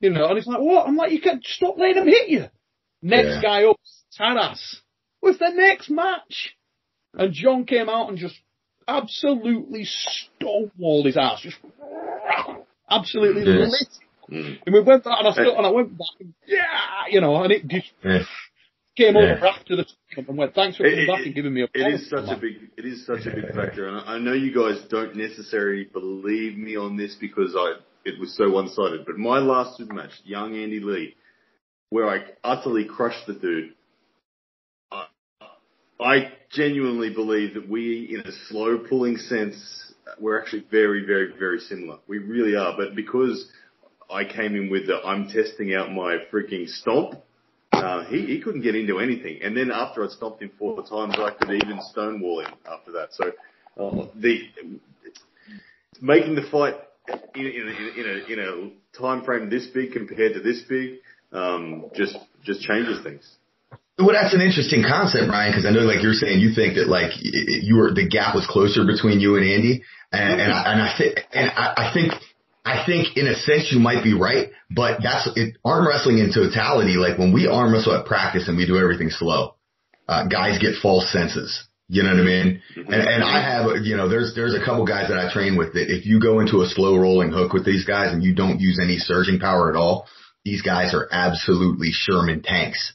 You 0.00 0.10
know, 0.10 0.26
and 0.28 0.36
he's 0.36 0.46
like, 0.46 0.60
what? 0.60 0.86
I'm 0.86 0.96
like, 0.96 1.10
you 1.12 1.20
can't 1.20 1.44
stop 1.44 1.76
letting 1.78 2.02
him 2.02 2.06
hit 2.08 2.28
you. 2.28 2.44
Next 3.02 3.36
Yeah. 3.36 3.42
guy 3.42 3.64
up, 3.64 3.76
Taras, 4.16 4.80
was 5.22 5.38
the 5.38 5.50
next 5.50 5.88
match. 5.90 6.54
And 7.14 7.32
John 7.32 7.64
came 7.64 7.88
out 7.88 8.10
and 8.10 8.18
just 8.18 8.36
absolutely 8.86 9.86
stonewalled 9.86 11.06
his 11.06 11.16
ass. 11.16 11.40
Just 11.40 11.56
absolutely 12.90 13.42
Yeah. 13.44 13.66
lit. 13.66 13.88
Mm. 14.30 14.58
And 14.66 14.72
we 14.74 14.80
went 14.80 15.04
back 15.04 15.18
and 15.18 15.28
I 15.28 15.32
still, 15.32 15.56
and 15.56 15.66
I 15.66 15.70
went 15.70 15.96
back 15.96 16.08
and 16.20 16.34
yeah, 16.46 16.58
you 17.10 17.20
know, 17.20 17.36
and 17.42 17.52
it 17.52 17.66
just 17.68 17.92
Yeah. 18.04 18.24
came 18.96 19.14
Yeah. 19.14 19.34
over 19.36 19.46
after 19.46 19.76
the 19.76 19.84
tournament 20.10 20.28
and 20.30 20.38
went, 20.38 20.54
thanks 20.54 20.76
for 20.76 20.84
coming 20.84 20.98
it- 21.00 21.06
back 21.06 21.26
and 21.26 21.34
giving 21.34 21.54
me 21.54 21.62
a 21.62 21.68
It 21.74 21.94
is 21.94 22.08
such 22.10 22.28
a 22.28 22.36
big, 22.36 22.70
it 22.76 22.84
is 22.84 23.06
such 23.06 23.26
a 23.26 23.30
big 23.30 23.54
factor, 23.54 23.86
and 23.88 23.98
I 23.98 24.14
I 24.14 24.18
know 24.18 24.32
you 24.32 24.52
guys 24.52 24.82
don't 24.88 25.14
necessarily 25.16 25.84
believe 25.84 26.56
me 26.56 26.76
on 26.76 26.96
this 26.96 27.14
because 27.20 27.54
I 27.56 27.74
it 28.04 28.18
was 28.20 28.36
so 28.36 28.50
one 28.50 28.68
sided. 28.68 29.04
But 29.04 29.18
my 29.18 29.38
last 29.38 29.76
super 29.76 29.94
match, 29.94 30.12
young 30.24 30.56
Andy 30.56 30.78
Lee, 30.80 31.16
where 31.90 32.08
I 32.08 32.24
utterly 32.44 32.84
crushed 32.84 33.26
the 33.26 33.34
dude, 33.34 33.74
I, 34.92 35.06
I 36.00 36.32
genuinely 36.50 37.10
believe 37.12 37.54
that 37.54 37.68
we, 37.68 38.14
in 38.14 38.20
a 38.20 38.32
slow 38.48 38.78
pulling 38.78 39.16
sense, 39.16 39.92
we're 40.20 40.40
actually 40.40 40.64
very, 40.70 41.04
very, 41.04 41.32
very 41.36 41.58
similar. 41.58 41.98
We 42.06 42.18
really 42.18 42.54
are. 42.54 42.76
But 42.76 42.94
because 42.94 43.50
I 44.10 44.24
came 44.24 44.54
in 44.56 44.70
with 44.70 44.86
the 44.86 44.96
I'm 45.04 45.28
testing 45.28 45.74
out 45.74 45.92
my 45.92 46.18
freaking 46.32 46.68
stomp. 46.68 47.22
Uh, 47.72 48.04
he, 48.06 48.26
he 48.26 48.40
couldn't 48.40 48.62
get 48.62 48.74
into 48.74 48.98
anything. 48.98 49.40
And 49.42 49.56
then 49.56 49.70
after 49.70 50.04
I 50.04 50.08
stomped 50.08 50.42
him 50.42 50.50
four 50.58 50.82
times, 50.82 51.16
I 51.18 51.30
could 51.38 51.50
even 51.50 51.80
stonewall 51.90 52.40
him 52.40 52.54
after 52.70 52.92
that. 52.92 53.08
So, 53.12 53.32
uh, 53.78 54.06
the, 54.14 54.40
making 56.00 56.36
the 56.36 56.48
fight 56.50 56.76
in, 57.34 57.46
in, 57.46 57.68
a, 57.68 58.00
in 58.00 58.06
a, 58.06 58.32
in 58.32 58.38
a 58.94 58.98
time 58.98 59.24
frame 59.24 59.50
this 59.50 59.66
big 59.66 59.92
compared 59.92 60.34
to 60.34 60.40
this 60.40 60.62
big, 60.68 61.00
um, 61.32 61.86
just, 61.94 62.16
just 62.44 62.62
changes 62.62 63.02
things. 63.02 63.36
Well, 63.98 64.12
that's 64.12 64.34
an 64.34 64.42
interesting 64.42 64.84
concept, 64.84 65.28
Ryan, 65.28 65.52
because 65.52 65.64
I 65.64 65.70
know, 65.70 65.88
like 65.88 66.02
you're 66.02 66.12
saying, 66.12 66.38
you 66.38 66.52
think 66.54 66.76
that 66.76 66.86
like 66.86 67.12
you 67.16 67.76
were 67.76 67.94
the 67.94 68.06
gap 68.06 68.34
was 68.34 68.46
closer 68.46 68.84
between 68.84 69.20
you 69.20 69.36
and 69.36 69.44
Andy, 69.44 69.82
and, 70.12 70.38
and 70.38 70.52
I 70.52 70.72
and 70.72 70.82
I 70.82 70.94
think 70.98 71.14
and 71.32 71.50
I, 71.50 71.88
I 71.88 71.90
think 71.94 72.12
I 72.66 72.84
think 72.84 73.16
in 73.16 73.28
a 73.28 73.36
sense 73.36 73.70
you 73.70 73.78
might 73.78 74.02
be 74.02 74.12
right, 74.12 74.50
but 74.68 74.98
that's 75.02 75.28
it, 75.36 75.56
arm 75.64 75.86
wrestling 75.86 76.18
in 76.18 76.32
totality. 76.34 76.96
Like 76.96 77.16
when 77.16 77.32
we 77.32 77.46
arm 77.46 77.72
wrestle 77.72 77.94
at 77.94 78.06
practice 78.06 78.48
and 78.48 78.56
we 78.56 78.66
do 78.66 78.76
everything 78.76 79.10
slow, 79.10 79.54
uh, 80.08 80.26
guys 80.26 80.58
get 80.58 80.74
false 80.82 81.10
senses 81.12 81.66
You 81.88 82.02
know 82.02 82.10
what 82.10 82.20
I 82.20 82.24
mean? 82.24 82.62
And, 82.74 82.94
and 82.94 83.22
I 83.22 83.40
have, 83.40 83.84
you 83.84 83.96
know, 83.96 84.08
there's, 84.08 84.34
there's 84.34 84.54
a 84.54 84.64
couple 84.64 84.84
guys 84.84 85.08
that 85.08 85.18
I 85.18 85.32
train 85.32 85.56
with 85.56 85.74
that 85.74 85.86
if 85.88 86.04
you 86.04 86.20
go 86.20 86.40
into 86.40 86.62
a 86.62 86.66
slow 86.66 86.98
rolling 86.98 87.30
hook 87.30 87.52
with 87.52 87.64
these 87.64 87.84
guys 87.84 88.12
and 88.12 88.24
you 88.24 88.34
don't 88.34 88.58
use 88.58 88.80
any 88.82 88.98
surging 88.98 89.38
power 89.38 89.70
at 89.70 89.76
all, 89.76 90.06
these 90.44 90.62
guys 90.62 90.94
are 90.94 91.08
absolutely 91.12 91.90
Sherman 91.92 92.42
tanks. 92.42 92.92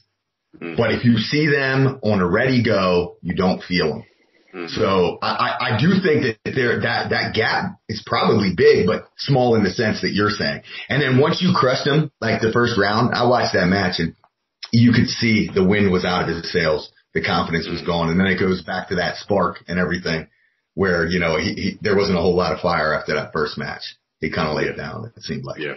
Mm-hmm. 0.56 0.76
But 0.76 0.92
if 0.92 1.06
you 1.06 1.16
see 1.16 1.46
them 1.46 2.00
on 2.02 2.20
a 2.20 2.28
ready 2.28 2.62
go, 2.62 3.16
you 3.22 3.34
don't 3.34 3.62
feel 3.62 3.88
them. 3.88 4.04
Mm-hmm. 4.54 4.74
So 4.74 5.18
I, 5.22 5.76
I 5.76 5.78
do 5.80 6.00
think 6.02 6.36
that 6.44 6.52
there, 6.54 6.80
that, 6.80 7.10
that 7.10 7.34
gap 7.34 7.80
is 7.88 8.02
probably 8.04 8.52
big, 8.54 8.86
but 8.86 9.08
small 9.16 9.54
in 9.56 9.64
the 9.64 9.70
sense 9.70 10.02
that 10.02 10.12
you're 10.12 10.30
saying. 10.30 10.62
And 10.88 11.00
then 11.00 11.18
once 11.18 11.40
you 11.40 11.54
crushed 11.54 11.86
him, 11.86 12.12
like 12.20 12.42
the 12.42 12.52
first 12.52 12.78
round, 12.78 13.14
I 13.14 13.26
watched 13.26 13.54
that 13.54 13.66
match 13.66 13.98
and 13.98 14.14
you 14.70 14.92
could 14.92 15.08
see 15.08 15.48
the 15.52 15.64
wind 15.64 15.90
was 15.90 16.04
out 16.04 16.28
of 16.28 16.36
his 16.36 16.52
sails 16.52 16.92
the 17.14 17.22
confidence 17.22 17.68
was 17.68 17.82
gone. 17.82 18.10
And 18.10 18.18
then 18.18 18.26
it 18.26 18.38
goes 18.38 18.62
back 18.62 18.88
to 18.88 18.96
that 18.96 19.16
spark 19.16 19.58
and 19.68 19.78
everything 19.78 20.28
where, 20.74 21.06
you 21.06 21.20
know, 21.20 21.38
he, 21.38 21.52
he 21.54 21.78
there 21.80 21.96
wasn't 21.96 22.18
a 22.18 22.20
whole 22.20 22.36
lot 22.36 22.52
of 22.52 22.60
fire 22.60 22.94
after 22.94 23.14
that 23.14 23.32
first 23.32 23.58
match. 23.58 23.82
He 24.20 24.30
kind 24.30 24.48
of 24.48 24.56
laid 24.56 24.68
it 24.68 24.76
down. 24.76 25.12
It 25.16 25.22
seemed 25.22 25.44
like. 25.44 25.60
Yeah. 25.60 25.74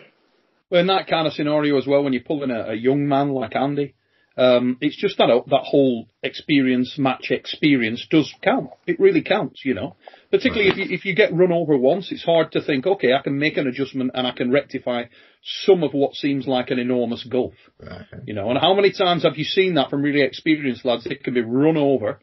Well, 0.70 0.82
in 0.82 0.88
that 0.88 1.08
kind 1.08 1.28
of 1.28 1.34
scenario 1.34 1.78
as 1.78 1.88
well, 1.88 2.04
when 2.04 2.14
you're 2.14 2.24
pulling 2.24 2.52
a, 2.52 2.72
a 2.72 2.76
young 2.76 3.08
man 3.08 3.30
like 3.30 3.56
Andy, 3.56 3.96
um, 4.38 4.78
it's 4.82 4.98
just 4.98 5.18
that 5.18 5.28
that 5.48 5.64
whole 5.64 6.08
experience, 6.22 6.96
match 6.98 7.32
experience 7.32 8.06
does 8.10 8.34
count. 8.42 8.70
It 8.86 9.00
really 9.00 9.22
counts, 9.22 9.62
you 9.64 9.74
know. 9.74 9.96
Particularly 10.32 10.70
if 10.72 10.78
you, 10.78 10.96
if 10.96 11.06
you 11.06 11.16
get 11.16 11.34
run 11.34 11.52
over 11.52 11.78
once, 11.78 12.12
it's 12.12 12.24
hard 12.24 12.52
to 12.52 12.62
think, 12.62 12.86
okay, 12.86 13.14
I 13.14 13.22
can 13.22 13.40
make 13.40 13.58
an 13.58 13.68
adjustment 13.68 14.12
and 14.14 14.28
I 14.28 14.32
can 14.32 14.52
rectify 14.52 15.04
some 15.42 15.84
of 15.84 15.94
what 15.94 16.16
seems 16.16 16.48
like 16.48 16.70
an 16.70 16.80
enormous 16.80 17.24
gulf. 17.24 17.54
Right. 17.80 18.06
You 18.26 18.34
know, 18.34 18.50
and 18.50 18.60
how 18.60 18.74
many 18.74 18.92
times 18.92 19.24
have 19.24 19.38
you 19.38 19.46
seen 19.46 19.76
that 19.76 19.90
from 19.90 20.02
really 20.02 20.22
experienced 20.22 20.84
lads? 20.84 21.06
It 21.06 21.24
can 21.24 21.34
be 21.34 21.42
run 21.42 21.78
over 21.78 22.20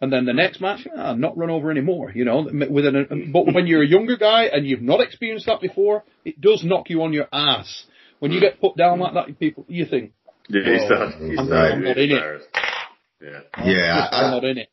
and 0.00 0.12
then 0.12 0.26
the 0.26 0.34
next 0.34 0.60
match, 0.60 0.86
ah, 0.94 1.14
not 1.14 1.38
run 1.38 1.48
over 1.48 1.70
anymore, 1.70 2.12
you 2.14 2.26
know, 2.26 2.46
with 2.68 2.84
an, 2.86 3.30
but 3.32 3.54
when 3.54 3.66
you're 3.66 3.82
a 3.82 3.88
younger 3.88 4.16
guy 4.16 4.44
and 4.44 4.66
you've 4.66 4.82
not 4.82 5.00
experienced 5.00 5.46
that 5.46 5.62
before, 5.62 6.04
it 6.26 6.38
does 6.40 6.62
knock 6.62 6.90
you 6.90 7.02
on 7.02 7.14
your 7.14 7.26
ass. 7.32 7.86
When 8.18 8.30
you 8.32 8.40
get 8.40 8.60
put 8.60 8.76
down 8.76 9.00
like 9.00 9.14
that, 9.14 9.38
people, 9.38 9.64
you 9.68 9.86
think, 9.86 10.12
yeah, 10.48 10.62
he's 10.64 10.82
oh, 10.84 10.94
not, 10.94 11.14
he's 11.14 11.38
I'm, 11.38 11.48
not, 11.48 11.78
not 11.78 11.98
in 11.98 12.10
it. 12.10 12.42
Yeah. 13.20 13.40
Yeah. 13.64 14.08
I'm 14.12 14.30
not 14.30 14.44
in 14.44 14.58
it. 14.58 14.68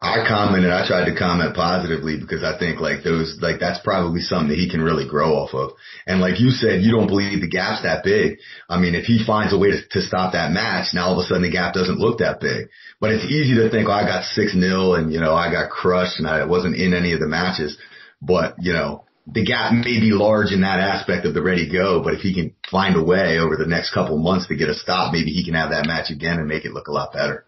I 0.00 0.24
commented, 0.28 0.70
I 0.70 0.86
tried 0.86 1.10
to 1.10 1.18
comment 1.18 1.56
positively 1.56 2.20
because 2.20 2.44
I 2.44 2.56
think 2.56 2.78
like 2.78 3.02
those, 3.02 3.36
like 3.42 3.58
that's 3.58 3.80
probably 3.80 4.20
something 4.20 4.50
that 4.50 4.58
he 4.58 4.70
can 4.70 4.80
really 4.80 5.08
grow 5.08 5.34
off 5.34 5.54
of. 5.54 5.72
And 6.06 6.20
like 6.20 6.38
you 6.38 6.50
said, 6.50 6.82
you 6.82 6.92
don't 6.92 7.08
believe 7.08 7.40
the 7.40 7.48
gap's 7.48 7.82
that 7.82 8.04
big. 8.04 8.38
I 8.68 8.78
mean, 8.78 8.94
if 8.94 9.06
he 9.06 9.24
finds 9.26 9.52
a 9.52 9.58
way 9.58 9.72
to, 9.72 9.80
to 9.90 10.00
stop 10.00 10.34
that 10.34 10.52
match, 10.52 10.94
now 10.94 11.06
all 11.06 11.18
of 11.18 11.24
a 11.24 11.26
sudden 11.26 11.42
the 11.42 11.50
gap 11.50 11.74
doesn't 11.74 11.98
look 11.98 12.18
that 12.18 12.38
big. 12.38 12.68
But 13.00 13.10
it's 13.10 13.24
easy 13.24 13.56
to 13.56 13.70
think, 13.70 13.88
oh, 13.88 13.92
I 13.92 14.04
got 14.04 14.22
six 14.22 14.54
nil 14.54 14.94
and 14.94 15.12
you 15.12 15.18
know, 15.18 15.34
I 15.34 15.50
got 15.50 15.70
crushed 15.70 16.20
and 16.20 16.28
I 16.28 16.44
wasn't 16.44 16.76
in 16.76 16.94
any 16.94 17.12
of 17.12 17.18
the 17.18 17.26
matches. 17.26 17.76
But 18.22 18.54
you 18.60 18.74
know, 18.74 19.04
the 19.30 19.44
gap 19.44 19.72
may 19.72 20.00
be 20.00 20.12
large 20.12 20.52
in 20.52 20.62
that 20.62 20.80
aspect 20.80 21.26
of 21.26 21.34
the 21.34 21.42
ready 21.42 21.70
go, 21.70 22.02
but 22.02 22.14
if 22.14 22.20
he 22.20 22.34
can 22.34 22.54
find 22.70 22.96
a 22.96 23.02
way 23.02 23.38
over 23.38 23.56
the 23.56 23.66
next 23.66 23.92
couple 23.92 24.16
of 24.16 24.22
months 24.22 24.48
to 24.48 24.56
get 24.56 24.68
a 24.68 24.74
stop, 24.74 25.12
maybe 25.12 25.30
he 25.30 25.44
can 25.44 25.54
have 25.54 25.70
that 25.70 25.86
match 25.86 26.10
again 26.10 26.38
and 26.38 26.48
make 26.48 26.64
it 26.64 26.72
look 26.72 26.88
a 26.88 26.92
lot 26.92 27.12
better. 27.12 27.44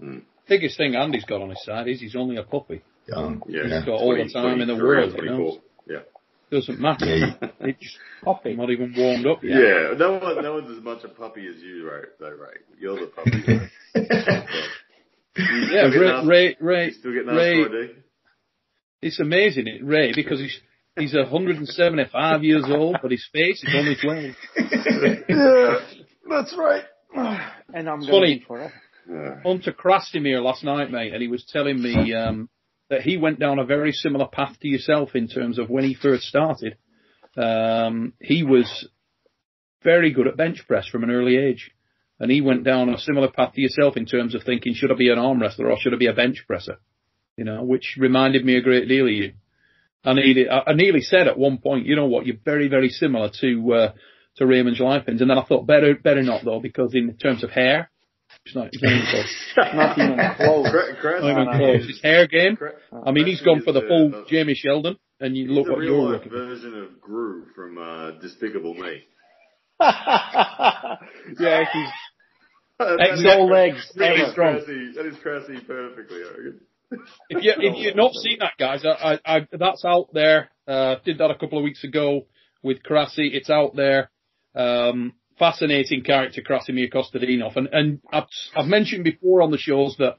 Mm 0.00 0.22
biggest 0.52 0.76
thing 0.76 0.94
Andy's 0.94 1.24
got 1.24 1.40
on 1.40 1.50
his 1.50 1.64
side 1.64 1.88
is 1.88 2.00
he's 2.00 2.16
only 2.16 2.36
a 2.36 2.42
puppy. 2.42 2.82
Young. 3.06 3.42
Yeah. 3.48 3.62
He's 3.64 3.84
got 3.84 4.00
all 4.00 4.14
the 4.16 4.30
time 4.32 4.60
in 4.60 4.68
the 4.68 4.76
world. 4.76 5.14
You 5.16 5.24
know? 5.24 5.58
Yeah. 5.88 6.00
Doesn't 6.50 6.78
matter. 6.78 7.06
Yeah. 7.06 7.34
It's 7.60 7.80
just 7.82 7.96
puppy. 8.22 8.54
Not 8.54 8.70
even 8.70 8.94
warmed 8.96 9.26
up 9.26 9.42
yet. 9.42 9.56
Yeah. 9.56 9.94
No 9.96 10.18
one, 10.18 10.42
no 10.42 10.54
one's 10.54 10.76
as 10.76 10.84
much 10.84 11.02
a 11.04 11.08
puppy 11.08 11.46
as 11.46 11.60
you, 11.60 11.88
right? 11.90 12.04
Though, 12.20 12.36
right? 12.36 12.58
You're 12.78 13.00
the 13.00 13.06
puppy. 13.06 13.42
yeah, 15.72 15.88
Ray, 15.88 16.26
Ray, 16.26 16.56
Ray, 16.60 16.90
still 16.90 17.12
getting 17.14 17.34
Ray, 17.34 17.90
It's 19.00 19.18
amazing, 19.18 19.80
Ray, 19.82 20.12
because 20.14 20.38
he's 20.38 20.58
he's 20.98 21.14
175 21.14 22.44
years 22.44 22.64
old, 22.68 22.96
but 23.00 23.10
his 23.10 23.26
face 23.32 23.62
is 23.62 23.74
only 23.74 23.96
12. 23.96 25.26
yeah, 25.28 25.74
that's 26.28 26.56
right. 26.56 26.84
And 27.74 27.88
I'm 27.88 28.00
going 28.00 28.42
for 28.46 28.60
it. 28.60 28.72
Yeah. 29.10 29.40
Hunter 29.42 29.72
Krasimir 29.72 30.42
last 30.42 30.64
night, 30.64 30.90
mate, 30.90 31.12
and 31.12 31.20
he 31.20 31.28
was 31.28 31.44
telling 31.44 31.82
me 31.82 32.14
um, 32.14 32.48
that 32.88 33.02
he 33.02 33.16
went 33.16 33.40
down 33.40 33.58
a 33.58 33.64
very 33.64 33.92
similar 33.92 34.28
path 34.28 34.58
to 34.60 34.68
yourself 34.68 35.14
in 35.14 35.28
terms 35.28 35.58
of 35.58 35.68
when 35.68 35.84
he 35.84 35.94
first 35.94 36.24
started. 36.24 36.76
Um, 37.36 38.12
he 38.20 38.42
was 38.44 38.88
very 39.82 40.12
good 40.12 40.28
at 40.28 40.36
bench 40.36 40.62
press 40.68 40.86
from 40.86 41.02
an 41.02 41.10
early 41.10 41.36
age. 41.36 41.70
And 42.20 42.30
he 42.30 42.40
went 42.40 42.62
down 42.62 42.88
a 42.88 42.98
similar 42.98 43.30
path 43.30 43.54
to 43.54 43.60
yourself 43.60 43.96
in 43.96 44.06
terms 44.06 44.34
of 44.34 44.44
thinking, 44.44 44.74
should 44.74 44.92
I 44.92 44.94
be 44.94 45.10
an 45.10 45.18
arm 45.18 45.40
wrestler 45.40 45.70
or 45.70 45.78
should 45.80 45.92
I 45.92 45.96
be 45.96 46.06
a 46.06 46.12
bench 46.12 46.44
presser? 46.46 46.76
You 47.36 47.44
know, 47.44 47.64
which 47.64 47.96
reminded 47.98 48.44
me 48.44 48.56
a 48.56 48.62
great 48.62 48.86
deal 48.86 49.06
of 49.06 49.12
you. 49.12 49.32
I 50.04 50.14
nearly, 50.14 50.48
I 50.48 50.72
nearly 50.74 51.00
said 51.00 51.28
at 51.28 51.38
one 51.38 51.58
point, 51.58 51.86
you 51.86 51.96
know 51.96 52.06
what, 52.06 52.26
you're 52.26 52.36
very, 52.44 52.68
very 52.68 52.88
similar 52.88 53.30
to, 53.40 53.72
uh, 53.72 53.92
to 54.36 54.44
Raimonds 54.44 54.80
Liepins. 54.80 55.20
And 55.20 55.30
then 55.30 55.38
I 55.38 55.44
thought, 55.44 55.66
better, 55.66 55.94
better 55.94 56.22
not 56.22 56.44
though, 56.44 56.60
because 56.60 56.94
in 56.94 57.16
terms 57.16 57.44
of 57.44 57.50
hair, 57.50 57.90
it's 58.44 58.54
not, 58.56 58.68
it's 58.72 58.82
not 58.82 58.92
even 58.92 59.06
close. 59.06 59.52
not 59.74 59.98
even 59.98 60.16
close. 60.36 61.22
not 61.22 61.30
even 61.30 61.58
close. 61.58 61.86
His 61.86 62.00
hair 62.02 62.26
game. 62.26 62.58
I 63.04 63.12
mean, 63.12 63.26
he's 63.26 63.42
gone 63.42 63.62
for 63.62 63.72
the 63.72 63.82
full 63.82 64.14
uh, 64.14 64.24
Jamie 64.28 64.54
Sheldon, 64.54 64.96
and 65.20 65.36
you 65.36 65.48
look 65.48 65.68
what 65.68 65.82
you're 65.84 65.96
looking. 65.96 66.30
version 66.30 66.82
of 66.82 67.00
Gru 67.00 67.46
from 67.54 67.78
uh, 67.78 68.12
Despicable 68.20 68.74
Me. 68.74 69.04
yeah, 69.80 71.64
he's 71.72 71.88
no 73.22 73.44
legs. 73.44 73.92
That 73.96 74.14
is 74.16 74.34
Krause. 74.34 74.66
That 74.66 75.06
is 75.06 75.16
Krause 75.22 75.50
perfectly. 75.66 76.20
If 77.28 77.42
you 77.44 77.52
if 77.56 77.76
you've 77.78 77.96
not 77.96 78.12
seen 78.14 78.38
that, 78.40 78.52
guys, 78.58 78.84
I, 78.84 79.18
I, 79.24 79.36
I 79.36 79.46
that's 79.52 79.84
out 79.84 80.08
there. 80.12 80.50
Uh, 80.66 80.96
did 81.04 81.18
that 81.18 81.30
a 81.30 81.38
couple 81.38 81.58
of 81.58 81.64
weeks 81.64 81.84
ago 81.84 82.26
with 82.62 82.82
Krause. 82.82 83.14
It's 83.16 83.50
out 83.50 83.74
there. 83.74 84.10
Um, 84.54 85.14
fascinating 85.38 86.04
character, 86.04 86.42
Krasimir 86.42 86.92
Kostadinov. 86.92 87.56
And, 87.56 87.68
and 87.72 88.00
I've, 88.12 88.26
I've 88.54 88.66
mentioned 88.66 89.04
before 89.04 89.42
on 89.42 89.50
the 89.50 89.58
shows 89.58 89.96
that 89.98 90.16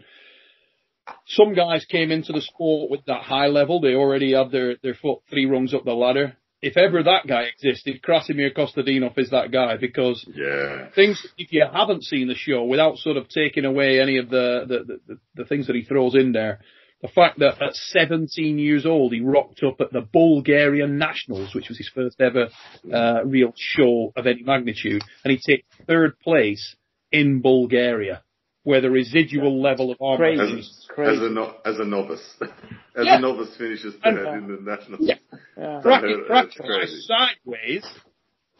some 1.28 1.53
guys 1.53 1.86
came 1.86 2.11
into 2.11 2.34
the 2.34 2.41
sport 2.41 2.89
with 2.89 3.05
that 3.05 3.21
high 3.21 3.47
level. 3.47 3.80
They 3.80 3.95
already 3.95 4.34
had 4.34 4.51
their, 4.51 4.76
their 4.82 4.95
foot 4.95 5.19
three 5.30 5.45
rungs 5.45 5.74
up 5.74 5.86
the 5.86 5.93
ladder. 5.93 6.38
If 6.64 6.78
ever 6.78 7.03
that 7.03 7.28
guy 7.28 7.41
existed, 7.41 8.01
Krasimir 8.01 8.55
Kostadinov 8.55 9.18
is 9.18 9.32
that 9.32 9.51
guy 9.51 9.76
because 9.76 10.26
yeah. 10.34 10.88
things, 10.95 11.22
if 11.38 11.51
you 11.51 11.66
haven't 11.70 12.05
seen 12.05 12.30
the 12.30 12.36
show 12.36 12.64
without 12.64 12.97
sort 12.99 13.18
of 13.18 13.28
taking 13.28 13.66
away 13.66 13.99
any 13.99 14.18
of 14.18 14.30
the, 14.30 14.64
the, 14.66 14.99
the, 15.05 15.20
the 15.36 15.45
things 15.45 15.68
that 15.68 15.76
he 15.76 15.84
throws 15.84 16.16
in 16.16 16.32
there, 16.32 16.61
the 17.01 17.09
fact 17.09 17.39
that 17.39 17.61
at 17.61 17.76
17 17.76 18.57
years 18.57 18.86
old 18.86 19.11
he 19.11 19.20
rocked 19.20 19.61
up 19.61 19.82
at 19.82 19.91
the 19.91 19.99
Bulgarian 19.99 20.97
Nationals, 20.97 21.53
which 21.53 21.68
was 21.68 21.78
his 21.78 21.91
first 21.93 22.22
ever 22.22 22.47
uh, 22.93 23.26
real 23.26 23.51
show 23.57 24.14
of 24.16 24.26
any 24.26 24.43
magnitude, 24.43 25.01
and 25.26 25.38
he 25.38 25.39
took 25.43 25.66
third 25.86 26.18
place 26.20 26.78
in 27.11 27.41
Bulgaria, 27.41 28.24
where 28.64 28.82
the 28.82 28.89
residual 28.89 29.61
level 29.61 29.91
of 29.91 30.01
arm 30.01 30.22
as, 30.24 30.88
as, 30.97 31.20
a 31.20 31.30
no, 31.30 31.55
as 31.66 31.80
a 31.80 31.86
novice, 31.86 32.34
as 32.41 33.05
yeah. 33.05 33.18
a 33.18 33.22
novice 33.22 33.55
finishes 33.57 33.93
third 34.03 34.26
uh, 34.26 34.32
in 34.34 34.47
the 34.47 34.61
Nationals. 34.61 35.01
Yeah, 35.03 35.16
yeah. 35.57 35.82
Crack, 35.82 36.49
sideways. 36.51 37.86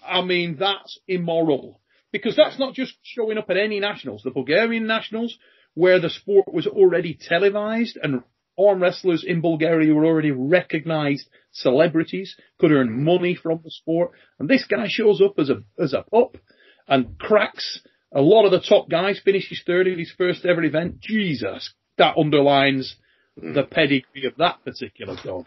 I 0.06 0.22
mean, 0.22 0.58
that's 0.60 1.00
immoral 1.08 1.80
because 2.12 2.36
that's 2.36 2.60
not 2.60 2.74
just 2.74 2.94
showing 3.04 3.38
up 3.38 3.50
at 3.50 3.58
any 3.58 3.80
nationals. 3.80 4.24
The 4.24 4.32
Bulgarian 4.32 4.86
nationals, 4.86 5.38
where 5.74 6.00
the 6.00 6.10
sport 6.10 6.54
was 6.54 6.68
already 6.68 7.18
televised 7.20 7.98
and 8.02 8.24
arm 8.58 8.82
wrestlers 8.82 9.24
in 9.24 9.42
Bulgaria 9.42 9.94
were 9.94 10.06
already 10.06 10.32
recognized 10.32 11.28
celebrities, 11.52 12.36
could 12.60 12.72
earn 12.72 13.04
money 13.04 13.36
from 13.36 13.62
the 13.64 13.72
sport, 13.72 14.12
and 14.40 14.50
this 14.50 14.66
guy 14.66 14.88
shows 14.88 15.22
up 15.22 15.40
as 15.40 15.50
a 15.50 15.64
as 15.80 15.94
a 15.94 16.04
pup 16.04 16.38
and 16.88 17.18
cracks. 17.18 17.82
A 18.16 18.22
lot 18.22 18.46
of 18.46 18.52
the 18.52 18.62
top 18.62 18.90
guys 18.90 19.20
finishes 19.24 19.62
third 19.66 19.88
in 19.88 19.98
his 19.98 20.12
first 20.16 20.46
ever 20.46 20.64
event. 20.64 21.00
Jesus, 21.00 21.74
that 21.98 22.16
underlines 22.18 22.96
hmm. 23.40 23.54
the 23.54 23.64
pedigree 23.64 24.26
of 24.26 24.36
that 24.38 24.64
particular 24.64 25.16
dog. 25.24 25.46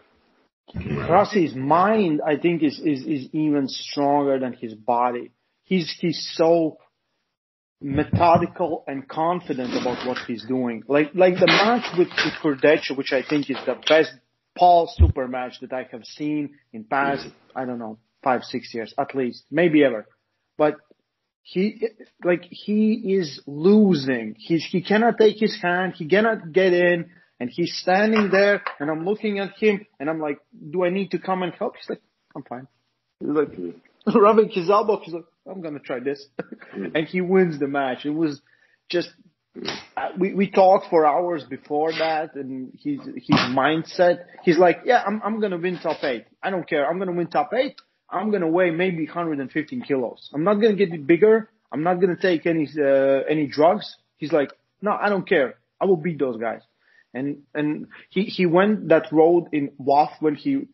Krause's 0.75 1.55
mind, 1.55 2.21
I 2.25 2.35
think, 2.35 2.61
is, 2.61 2.79
is 2.79 3.05
is 3.05 3.29
even 3.31 3.69
stronger 3.69 4.37
than 4.37 4.51
his 4.51 4.73
body. 4.73 5.31
He's 5.63 5.95
he's 5.99 6.29
so 6.35 6.77
methodical 7.79 8.83
and 8.87 9.07
confident 9.07 9.79
about 9.79 10.05
what 10.05 10.17
he's 10.27 10.45
doing. 10.45 10.83
Like 10.87 11.11
like 11.13 11.35
the 11.35 11.47
match 11.47 11.85
with, 11.97 12.09
with 12.09 12.33
Kurdetch, 12.41 12.95
which 12.97 13.13
I 13.13 13.23
think 13.23 13.49
is 13.49 13.57
the 13.65 13.75
best 13.87 14.11
Paul 14.57 14.91
super 14.93 15.27
match 15.27 15.59
that 15.61 15.71
I 15.71 15.87
have 15.91 16.03
seen 16.03 16.55
in 16.73 16.83
past, 16.83 17.23
hmm. 17.23 17.29
I 17.55 17.63
don't 17.63 17.79
know, 17.79 17.99
five, 18.21 18.43
six 18.43 18.73
years 18.73 18.93
at 18.97 19.15
least, 19.15 19.45
maybe 19.49 19.85
ever. 19.85 20.05
But 20.57 20.75
he, 21.49 21.81
like, 22.25 22.43
he 22.49 23.15
is 23.15 23.41
losing. 23.47 24.35
He's, 24.37 24.65
he 24.65 24.81
cannot 24.81 25.17
take 25.17 25.37
his 25.39 25.57
hand. 25.61 25.93
He 25.95 26.05
cannot 26.05 26.51
get 26.51 26.73
in 26.73 27.09
and 27.39 27.49
he's 27.49 27.73
standing 27.77 28.29
there 28.29 28.63
and 28.81 28.91
I'm 28.91 29.05
looking 29.05 29.39
at 29.39 29.57
him 29.57 29.85
and 29.97 30.09
I'm 30.09 30.19
like, 30.19 30.39
do 30.71 30.83
I 30.83 30.89
need 30.89 31.11
to 31.11 31.19
come 31.19 31.43
and 31.43 31.53
help? 31.53 31.77
He's 31.77 31.89
like, 31.89 32.01
I'm 32.35 32.43
fine. 32.43 32.67
He's 33.21 33.29
like, 33.29 33.53
rubbing 34.13 34.49
his 34.49 34.69
elbow. 34.69 34.99
He's 35.01 35.13
like, 35.13 35.23
I'm 35.49 35.61
gonna 35.61 35.79
try 35.79 35.99
this, 35.99 36.25
mm. 36.75 36.91
and 36.93 37.07
he 37.07 37.21
wins 37.21 37.59
the 37.59 37.67
match. 37.67 38.05
It 38.05 38.09
was 38.09 38.41
just 38.89 39.09
we 40.19 40.33
we 40.33 40.51
talked 40.51 40.89
for 40.89 41.05
hours 41.05 41.43
before 41.43 41.91
that, 41.93 42.35
and 42.35 42.73
his 42.83 42.99
his 43.05 43.39
mindset. 43.55 44.25
He's 44.43 44.57
like, 44.57 44.81
yeah, 44.83 45.01
I'm 45.05 45.21
I'm 45.23 45.39
gonna 45.39 45.57
win 45.57 45.79
top 45.79 46.03
eight. 46.03 46.25
I 46.43 46.49
don't 46.49 46.67
care. 46.67 46.85
I'm 46.85 46.99
gonna 46.99 47.13
win 47.13 47.27
top 47.27 47.51
eight. 47.53 47.75
I'm 48.09 48.31
gonna 48.31 48.47
weigh 48.47 48.71
maybe 48.71 49.05
115 49.05 49.81
kilos. 49.81 50.29
I'm 50.33 50.43
not 50.43 50.55
gonna 50.55 50.75
get 50.75 51.05
bigger. 51.05 51.49
I'm 51.71 51.83
not 51.83 51.95
gonna 51.99 52.15
take 52.21 52.45
any 52.45 52.67
uh, 52.79 53.21
any 53.29 53.47
drugs. 53.47 53.95
He's 54.17 54.31
like, 54.31 54.51
no, 54.81 54.91
I 54.91 55.09
don't 55.09 55.27
care. 55.27 55.55
I 55.81 55.85
will 55.85 55.97
beat 55.97 56.17
those 56.19 56.37
guys. 56.37 56.61
And 57.13 57.43
and 57.53 57.87
he 58.09 58.23
he 58.23 58.45
went 58.45 58.89
that 58.89 59.11
road 59.11 59.47
in 59.51 59.71
WAF 59.79 60.11
when 60.19 60.35
he 60.35 60.67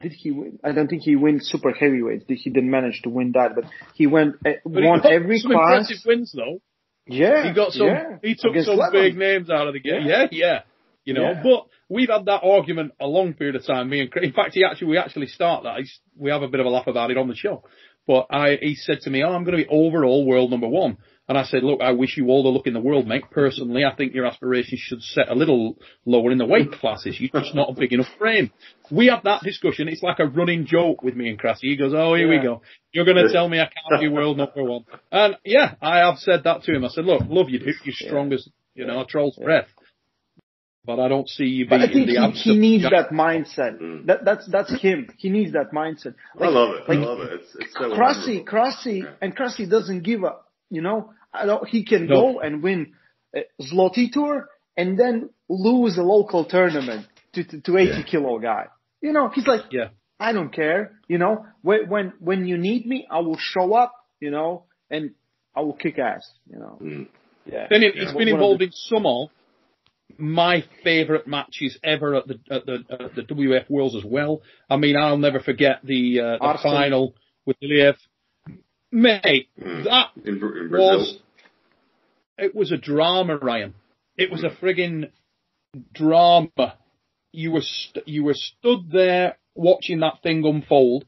did 0.00 0.12
he 0.12 0.32
win? 0.32 0.58
I 0.64 0.72
don't 0.72 0.88
think 0.88 1.02
he 1.02 1.14
win 1.14 1.38
super 1.40 1.72
heavyweights. 1.72 2.24
Did 2.26 2.38
he 2.38 2.50
didn't 2.50 2.70
manage 2.70 3.02
to 3.02 3.08
win 3.08 3.32
that, 3.32 3.54
but 3.54 3.64
he 3.94 4.06
went 4.08 4.34
uh, 4.44 4.50
But 4.64 4.82
won 4.82 4.98
he 4.98 5.02
got 5.04 5.12
every 5.12 5.38
some 5.38 5.52
class. 5.52 5.82
impressive 5.90 5.98
wins 6.04 6.32
though. 6.32 6.60
Yeah, 7.06 7.44
He 7.48 7.52
got 7.54 7.72
some. 7.72 7.86
Yeah. 7.86 8.16
He 8.22 8.34
took 8.34 8.54
some 8.64 8.76
Levin. 8.76 9.00
big 9.02 9.16
names 9.16 9.50
out 9.50 9.66
of 9.68 9.74
the 9.74 9.80
game. 9.80 10.02
Yeah, 10.06 10.26
yeah. 10.30 10.60
You 11.04 11.14
know, 11.14 11.22
Yeah. 11.22 11.42
but 11.42 11.66
we've 11.88 12.08
had 12.08 12.26
that 12.26 12.42
argument 12.44 12.92
a 13.00 13.06
long 13.06 13.34
period 13.34 13.56
of 13.56 13.66
time. 13.66 13.88
Me 13.90 14.00
and 14.00 14.10
Chris, 14.10 14.24
in 14.24 14.32
fact, 14.32 14.54
he 14.54 14.64
actually 14.64 14.88
we 14.88 14.98
actually 14.98 15.26
start 15.26 15.64
that. 15.64 15.78
He's, 15.78 16.00
we 16.16 16.30
have 16.30 16.42
a 16.42 16.48
bit 16.48 16.60
of 16.60 16.66
a 16.66 16.70
laugh 16.70 16.86
about 16.86 17.10
it 17.10 17.18
on 17.18 17.28
the 17.28 17.34
show. 17.34 17.64
But 18.06 18.26
I, 18.30 18.56
he 18.60 18.74
said 18.74 19.00
to 19.02 19.10
me, 19.10 19.22
"Oh, 19.22 19.30
I'm 19.32 19.44
going 19.44 19.56
to 19.56 19.64
be 19.64 19.68
overall 19.70 20.26
world 20.26 20.50
number 20.50 20.68
one." 20.68 20.98
And 21.28 21.38
I 21.38 21.44
said, 21.44 21.62
"Look, 21.62 21.80
I 21.80 21.92
wish 21.92 22.16
you 22.16 22.28
all 22.28 22.42
the 22.42 22.48
luck 22.48 22.66
in 22.66 22.74
the 22.74 22.80
world, 22.80 23.06
mate. 23.06 23.30
Personally, 23.30 23.84
I 23.84 23.94
think 23.94 24.12
your 24.12 24.26
aspirations 24.26 24.80
should 24.80 25.02
set 25.02 25.28
a 25.28 25.36
little 25.36 25.78
lower 26.04 26.32
in 26.32 26.38
the 26.38 26.44
weight 26.44 26.72
classes. 26.72 27.20
You're 27.20 27.30
just 27.40 27.54
not 27.54 27.70
a 27.70 27.74
big 27.74 27.92
enough 27.92 28.08
frame." 28.18 28.50
We 28.90 29.06
have 29.06 29.22
that 29.22 29.42
discussion. 29.42 29.86
It's 29.88 30.02
like 30.02 30.18
a 30.18 30.26
running 30.26 30.66
joke 30.66 31.02
with 31.04 31.14
me 31.14 31.28
and 31.28 31.38
Krassy. 31.38 31.68
He 31.70 31.76
goes, 31.76 31.94
"Oh, 31.94 32.14
here 32.14 32.28
we 32.28 32.38
go. 32.40 32.62
You're 32.92 33.04
going 33.04 33.24
to 33.24 33.32
tell 33.32 33.48
me 33.48 33.60
I 33.60 33.70
can't 33.70 34.00
be 34.00 34.08
world 34.08 34.36
number 34.36 34.64
one." 34.64 34.84
And 35.12 35.36
yeah, 35.44 35.74
I 35.80 35.98
have 35.98 36.18
said 36.18 36.42
that 36.44 36.64
to 36.64 36.74
him. 36.74 36.84
I 36.84 36.88
said, 36.88 37.04
"Look, 37.04 37.22
love 37.28 37.50
you, 37.50 37.60
dude. 37.60 37.76
You're 37.84 37.94
strong 37.94 38.32
as 38.32 38.48
you 38.74 38.84
know 38.84 39.00
a 39.02 39.06
troll's 39.06 39.36
breath." 39.36 39.68
But 40.84 40.98
I 40.98 41.06
don't 41.08 41.28
see 41.28 41.44
you 41.44 41.66
But 41.68 41.78
being 41.78 41.90
I 41.90 41.92
think 41.92 42.06
the 42.06 42.12
he, 42.12 42.18
absolute 42.18 42.54
he 42.54 42.58
needs 42.58 42.84
that 42.84 43.10
mindset. 43.10 43.78
Mm. 43.80 44.06
That 44.06 44.24
that's 44.24 44.46
that's 44.50 44.80
him. 44.80 45.08
He 45.16 45.30
needs 45.30 45.52
that 45.52 45.70
mindset. 45.72 46.14
I 46.40 46.48
love 46.48 46.74
it. 46.74 46.88
Like, 46.88 46.98
I 46.98 47.02
love 47.02 47.20
it. 47.20 47.32
It's, 47.34 47.54
it's 47.56 47.72
so 47.74 47.90
Krusty, 47.90 48.44
wonderful. 48.44 48.44
Krusty, 48.46 49.02
Yeah. 49.04 49.10
and 49.20 49.36
Crossy 49.36 49.68
doesn't 49.70 50.02
give 50.02 50.24
up. 50.24 50.50
You 50.70 50.82
know, 50.82 51.12
I 51.32 51.46
don't, 51.46 51.68
he 51.68 51.84
can 51.84 52.06
No. 52.06 52.14
go 52.32 52.40
and 52.40 52.62
win 52.64 52.94
a 53.34 53.42
Zloty 53.62 54.12
Tur 54.12 54.48
and 54.76 54.98
then 54.98 55.30
lose 55.48 55.98
a 55.98 56.02
local 56.02 56.44
tournament 56.46 57.06
to 57.34 57.44
to, 57.44 57.60
to 57.60 57.76
80 57.78 57.90
Yeah. 57.90 58.02
kilo 58.02 58.38
guy. 58.40 58.66
You 59.00 59.12
know, 59.12 59.28
he's 59.28 59.46
like, 59.46 59.62
Yeah. 59.70 59.88
I 60.18 60.32
don't 60.32 60.52
care. 60.52 60.98
You 61.08 61.18
know, 61.18 61.46
when 61.62 61.88
when 61.88 62.12
when 62.18 62.46
you 62.46 62.58
need 62.58 62.86
me, 62.86 63.06
I 63.08 63.20
will 63.20 63.38
show 63.38 63.72
up. 63.74 63.92
You 64.18 64.30
know, 64.32 64.64
and 64.90 65.12
I 65.54 65.60
will 65.60 65.74
kick 65.74 65.98
ass. 66.00 66.28
You 66.52 66.58
know, 66.58 66.78
Mm. 66.82 67.06
yeah. 67.46 67.66
Then 67.70 67.84
it, 67.84 67.94
Yeah. 67.94 68.02
it's 68.02 68.14
One 68.14 68.18
been 68.24 68.28
of 68.28 68.34
involved 68.34 68.60
the- 68.62 68.64
in 68.66 68.72
some 68.72 69.06
of 69.06 69.28
my 70.18 70.64
favourite 70.84 71.26
matches 71.26 71.78
ever 71.82 72.14
at 72.16 72.26
the 72.26 72.38
at 72.50 72.66
the 72.66 72.84
at 72.90 73.14
the 73.14 73.22
WF 73.22 73.68
Worlds 73.70 73.96
as 73.96 74.04
well. 74.04 74.42
I 74.68 74.76
mean, 74.76 74.96
I'll 74.96 75.18
never 75.18 75.40
forget 75.40 75.80
the 75.84 76.20
uh, 76.20 76.52
the 76.52 76.58
final 76.62 77.14
with 77.46 77.56
Iliev. 77.62 77.94
Mate, 78.94 79.48
Mm. 79.58 79.84
that 79.84 80.10
In, 80.24 80.34
in 80.34 80.68
was 80.70 81.18
it 82.38 82.54
was 82.54 82.72
a 82.72 82.76
drama, 82.76 83.38
Ryan. 83.38 83.74
It 84.18 84.30
was 84.30 84.44
a 84.44 84.50
friggin' 84.50 85.10
drama. 85.94 86.76
You 87.32 87.52
were 87.52 87.62
st- 87.62 88.06
you 88.06 88.24
were 88.24 88.34
stood 88.34 88.90
there 88.92 89.38
watching 89.54 90.00
that 90.00 90.22
thing 90.22 90.44
unfold, 90.44 91.06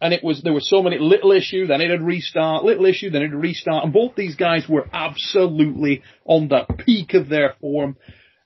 and 0.00 0.14
it 0.14 0.24
was 0.24 0.42
there 0.42 0.54
were 0.54 0.60
so 0.60 0.82
many 0.82 0.98
little 0.98 1.32
issue, 1.32 1.66
then 1.66 1.82
it'd 1.82 2.00
restart, 2.00 2.64
little 2.64 2.86
issue, 2.86 3.10
then 3.10 3.22
it'd 3.22 3.34
restart, 3.34 3.84
and 3.84 3.92
both 3.92 4.14
these 4.16 4.36
guys 4.36 4.66
were 4.68 4.88
absolutely 4.92 6.02
on 6.24 6.48
the 6.48 6.64
peak 6.86 7.12
of 7.14 7.28
their 7.28 7.54
form. 7.60 7.96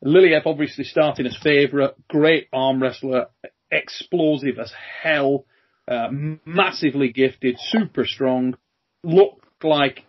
Liliev 0.05 0.47
obviously 0.47 0.85
starting 0.85 1.27
as 1.27 1.37
favourite, 1.43 1.93
great 2.09 2.49
arm 2.53 2.83
wrestler, 2.83 3.27
explosive 3.71 4.59
as 4.59 4.73
hell, 5.03 5.45
uh, 5.89 6.09
massively 6.45 7.13
gifted, 7.13 7.57
super 7.59 8.05
strong, 8.07 8.55
looked 9.03 9.65
like 9.65 10.05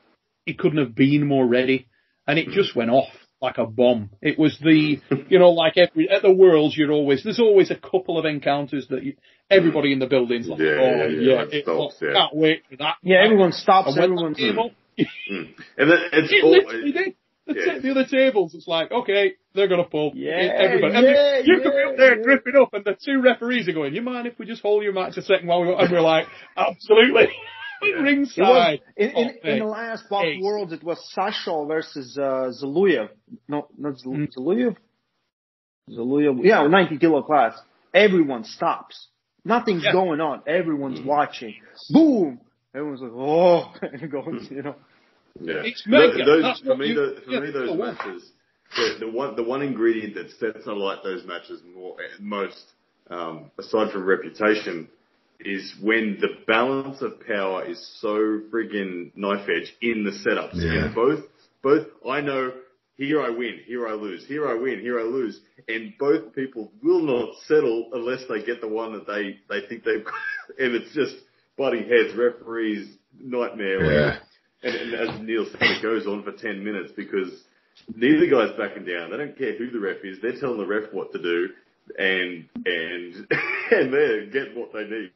he 0.46 0.54
couldn't 0.54 0.80
have 0.80 0.96
been 0.96 1.28
more 1.28 1.46
ready, 1.46 1.88
and 2.28 2.39
it 2.39 2.50
just 2.50 2.76
went 2.76 2.89
off 2.89 3.10
like 3.42 3.58
a 3.58 3.66
bomb. 3.66 4.12
It 4.22 4.38
was 4.38 4.58
the, 4.62 5.00
you 5.30 5.39
know, 5.39 5.50
like 5.50 5.74
every 5.78 6.10
at 6.10 6.22
the 6.22 6.32
Worlds, 6.32 6.78
you're 6.78 6.92
always 6.92 7.24
there's 7.24 7.39
always 7.39 7.72
a 7.72 7.76
couple 7.76 8.18
of 8.20 8.26
encounters 8.26 8.88
that 8.89 9.04
you, 9.04 9.16
everybody 9.50 9.92
in 9.92 10.00
the 10.00 10.06
building's 10.08 10.48
like, 10.48 10.60
Yeah, 10.60 10.78
oh 10.80 10.96
yeah, 10.96 11.08
yeah, 11.08 11.34
yeah, 11.34 11.42
it, 11.44 11.54
it 11.54 11.64
stops, 11.66 11.96
yeah. 12.02 12.14
can't 12.14 12.36
wait 12.36 12.64
for 12.70 12.78
that. 12.78 12.96
Yeah, 13.02 13.24
everyone 13.24 13.52
stops. 13.52 13.89
And 13.89 13.98
when 13.98 14.04
Everyone's 14.12 14.38
that 14.38 14.72
Mm. 15.32 15.54
And 15.78 15.89
then 15.89 15.98
it's 16.12 16.32
it 16.34 16.44
all, 16.44 16.52
literally 16.52 16.92
did. 16.92 17.16
The, 17.48 17.54
Yeah. 17.56 17.74
ta- 17.74 17.80
the 17.82 17.92
other 17.92 18.06
tables, 18.06 18.54
it's 18.54 18.68
like, 18.68 18.92
okay, 18.92 19.34
they're 19.54 19.68
gonna 19.68 19.84
pull. 19.86 20.12
Yeah, 20.16 20.32
everybody. 20.58 20.95
And 20.95 21.06
yeah, 21.06 21.39
you 21.43 21.62
could 21.64 21.72
be 21.72 21.84
up 21.91 21.97
there 21.97 22.18
yeah. 22.18 22.24
dripping 22.24 22.56
up, 22.62 22.74
and 22.74 22.84
the 22.86 22.95
two 23.04 23.22
referees 23.22 23.68
are 23.68 23.74
going, 23.74 23.93
"You 23.93 24.02
mind 24.02 24.28
if 24.28 24.38
we 24.39 24.45
just 24.45 24.62
hold 24.62 24.84
your 24.84 24.93
match 24.93 25.18
a 25.18 25.22
second 25.22 25.47
while 25.47 25.62
we 25.62 25.68
go?" 25.68 25.78
And 25.78 25.91
we're 25.91 26.02
like, 26.02 26.28
"Absolutely." 26.58 27.30
Yeah. 27.84 27.88
It 27.89 27.95
was 27.95 28.04
Ringside. 28.04 28.80
in, 28.95 29.10
in, 29.10 29.16
Oh, 29.43 29.49
in 29.49 29.58
the 29.60 29.66
last 29.66 30.04
Pop 30.08 30.24
Ace. 30.24 30.39
Worlds. 30.39 30.72
It 30.72 30.84
was 30.84 30.99
Sasho 31.18 31.68
versus 31.68 32.16
uh, 32.16 32.52
Zaluyev. 32.62 33.10
No, 33.47 33.70
not 33.76 33.97
Zal- 33.97 34.12
Mm. 34.14 34.28
Zaluyev. 34.38 34.76
Zaluyev. 35.89 36.39
Yeah, 36.43 36.68
90 36.68 36.99
kilo 36.99 37.24
class. 37.24 37.60
Everyone 37.93 38.43
stops. 38.43 39.08
Nothing's 39.43 39.84
Yeah. 39.84 39.93
going 39.93 40.22
on. 40.22 40.43
Everyone's 40.47 41.02
watching. 41.02 41.56
Boom. 41.89 42.39
Everyone's 42.76 43.02
like, 43.02 43.12
oh, 43.16 43.74
and 43.82 44.02
it 44.04 44.12
goes, 44.12 44.47
you 44.52 44.62
know. 44.62 44.76
Yeah. 45.39 45.64
It's 45.66 45.84
mega. 45.88 46.24
Those, 46.24 46.43
That's 46.43 46.60
for 46.62 46.78
me, 46.78 46.88
you- 46.89 46.93
tho- 46.95 47.16
for 47.26 47.32
yeah, 47.32 47.39
me, 47.39 47.52
those 47.52 47.78
matches, 47.80 48.32
the, 48.76 49.05
the 49.05 49.09
one, 49.09 49.36
the 49.36 49.43
one 49.43 49.61
ingredient 49.61 50.15
that 50.15 50.32
sets 50.39 50.65
alight 50.65 50.99
those 51.03 51.26
matches 51.26 51.61
more, 51.76 51.97
most, 52.19 52.63
um, 53.09 53.51
aside 53.57 53.91
from 53.91 54.05
reputation, 54.05 54.88
is 55.39 55.74
when 55.82 56.17
the 56.22 56.30
balance 56.47 57.01
of 57.01 57.26
power 57.26 57.65
is 57.65 57.97
so 57.99 58.41
friggin' 58.51 59.11
knife 59.15 59.47
edge 59.49 59.76
in 59.82 60.03
the 60.03 60.11
setups. 60.11 60.55
Yeah. 60.55 60.86
And 60.86 60.95
both, 60.95 61.24
both, 61.63 61.88
I 62.07 62.22
know, 62.22 62.53
here 62.97 63.22
I 63.22 63.30
win, 63.30 63.59
here 63.65 63.88
I 63.88 63.93
lose, 63.93 64.26
here 64.28 64.47
I 64.47 64.53
win, 64.53 64.80
here 64.80 64.99
I 64.99 65.03
lose, 65.03 65.39
and 65.67 65.93
both 65.97 66.36
people 66.36 66.72
will 66.84 67.01
not 67.01 67.36
settle 67.47 67.89
unless 67.93 68.22
they 68.30 68.45
get 68.45 68.61
the 68.61 68.67
one 68.67 68.93
that 68.93 69.07
they, 69.07 69.39
they 69.49 69.65
think 69.67 69.84
they've 69.84 70.05
got, 70.05 70.13
and 70.59 70.76
it's 70.76 70.93
just 70.93 71.15
butting 71.57 71.88
heads, 71.89 72.15
referees, 72.15 72.88
nightmare. 73.19 73.84
Yeah. 73.84 74.19
And, 74.63 74.76
and 74.76 74.93
as 74.93 75.22
Neil 75.22 75.45
said, 75.51 75.61
it 75.61 75.82
goes 75.82 76.05
on 76.05 76.24
for 76.24 76.32
10 76.32 76.63
minutes 76.63 76.91
because 76.95 77.32
neither 77.95 78.28
guy's 78.28 78.57
backing 78.57 78.86
down. 78.86 79.11
They 79.11 79.17
don't 79.17 79.38
care 79.38 79.57
who 79.57 79.69
the 79.72 79.80
ref 79.80 80.03
is. 80.03 80.19
They're 80.22 80.39
telling 80.39 80.57
the 80.57 80.65
ref 80.65 80.91
what 80.93 81.11
to 81.13 81.22
do 81.22 81.49
and, 81.97 82.47
and, 82.65 83.15
and 83.72 83.93
they're 83.93 84.26
getting 84.28 84.55
what 84.55 84.74
they 84.74 84.84
need. 84.84 85.11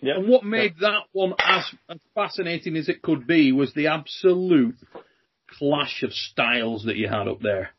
yeah. 0.00 0.14
And 0.16 0.28
what 0.28 0.44
made 0.44 0.74
that 0.80 1.04
one 1.12 1.32
as, 1.38 1.64
as 1.88 1.98
fascinating 2.14 2.76
as 2.76 2.90
it 2.90 3.00
could 3.00 3.26
be 3.26 3.52
was 3.52 3.72
the 3.72 3.86
absolute 3.86 4.76
clash 5.58 6.02
of 6.02 6.12
styles 6.12 6.84
that 6.84 6.96
you 6.96 7.08
had 7.08 7.26
up 7.26 7.40
there. 7.40 7.70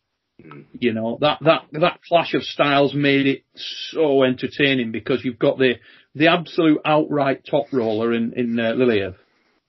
You 0.79 0.93
know, 0.93 1.17
that, 1.21 1.39
that, 1.41 1.65
that 1.73 1.99
clash 2.07 2.33
of 2.33 2.43
styles 2.43 2.93
made 2.93 3.27
it 3.27 3.43
so 3.89 4.23
entertaining 4.23 4.91
because 4.91 5.23
you've 5.23 5.39
got 5.39 5.57
the, 5.57 5.75
the 6.15 6.27
absolute 6.27 6.81
outright 6.83 7.45
top 7.49 7.67
roller 7.71 8.11
in, 8.11 8.33
in 8.35 8.59
uh, 8.59 8.73
Liliev. 8.73 9.15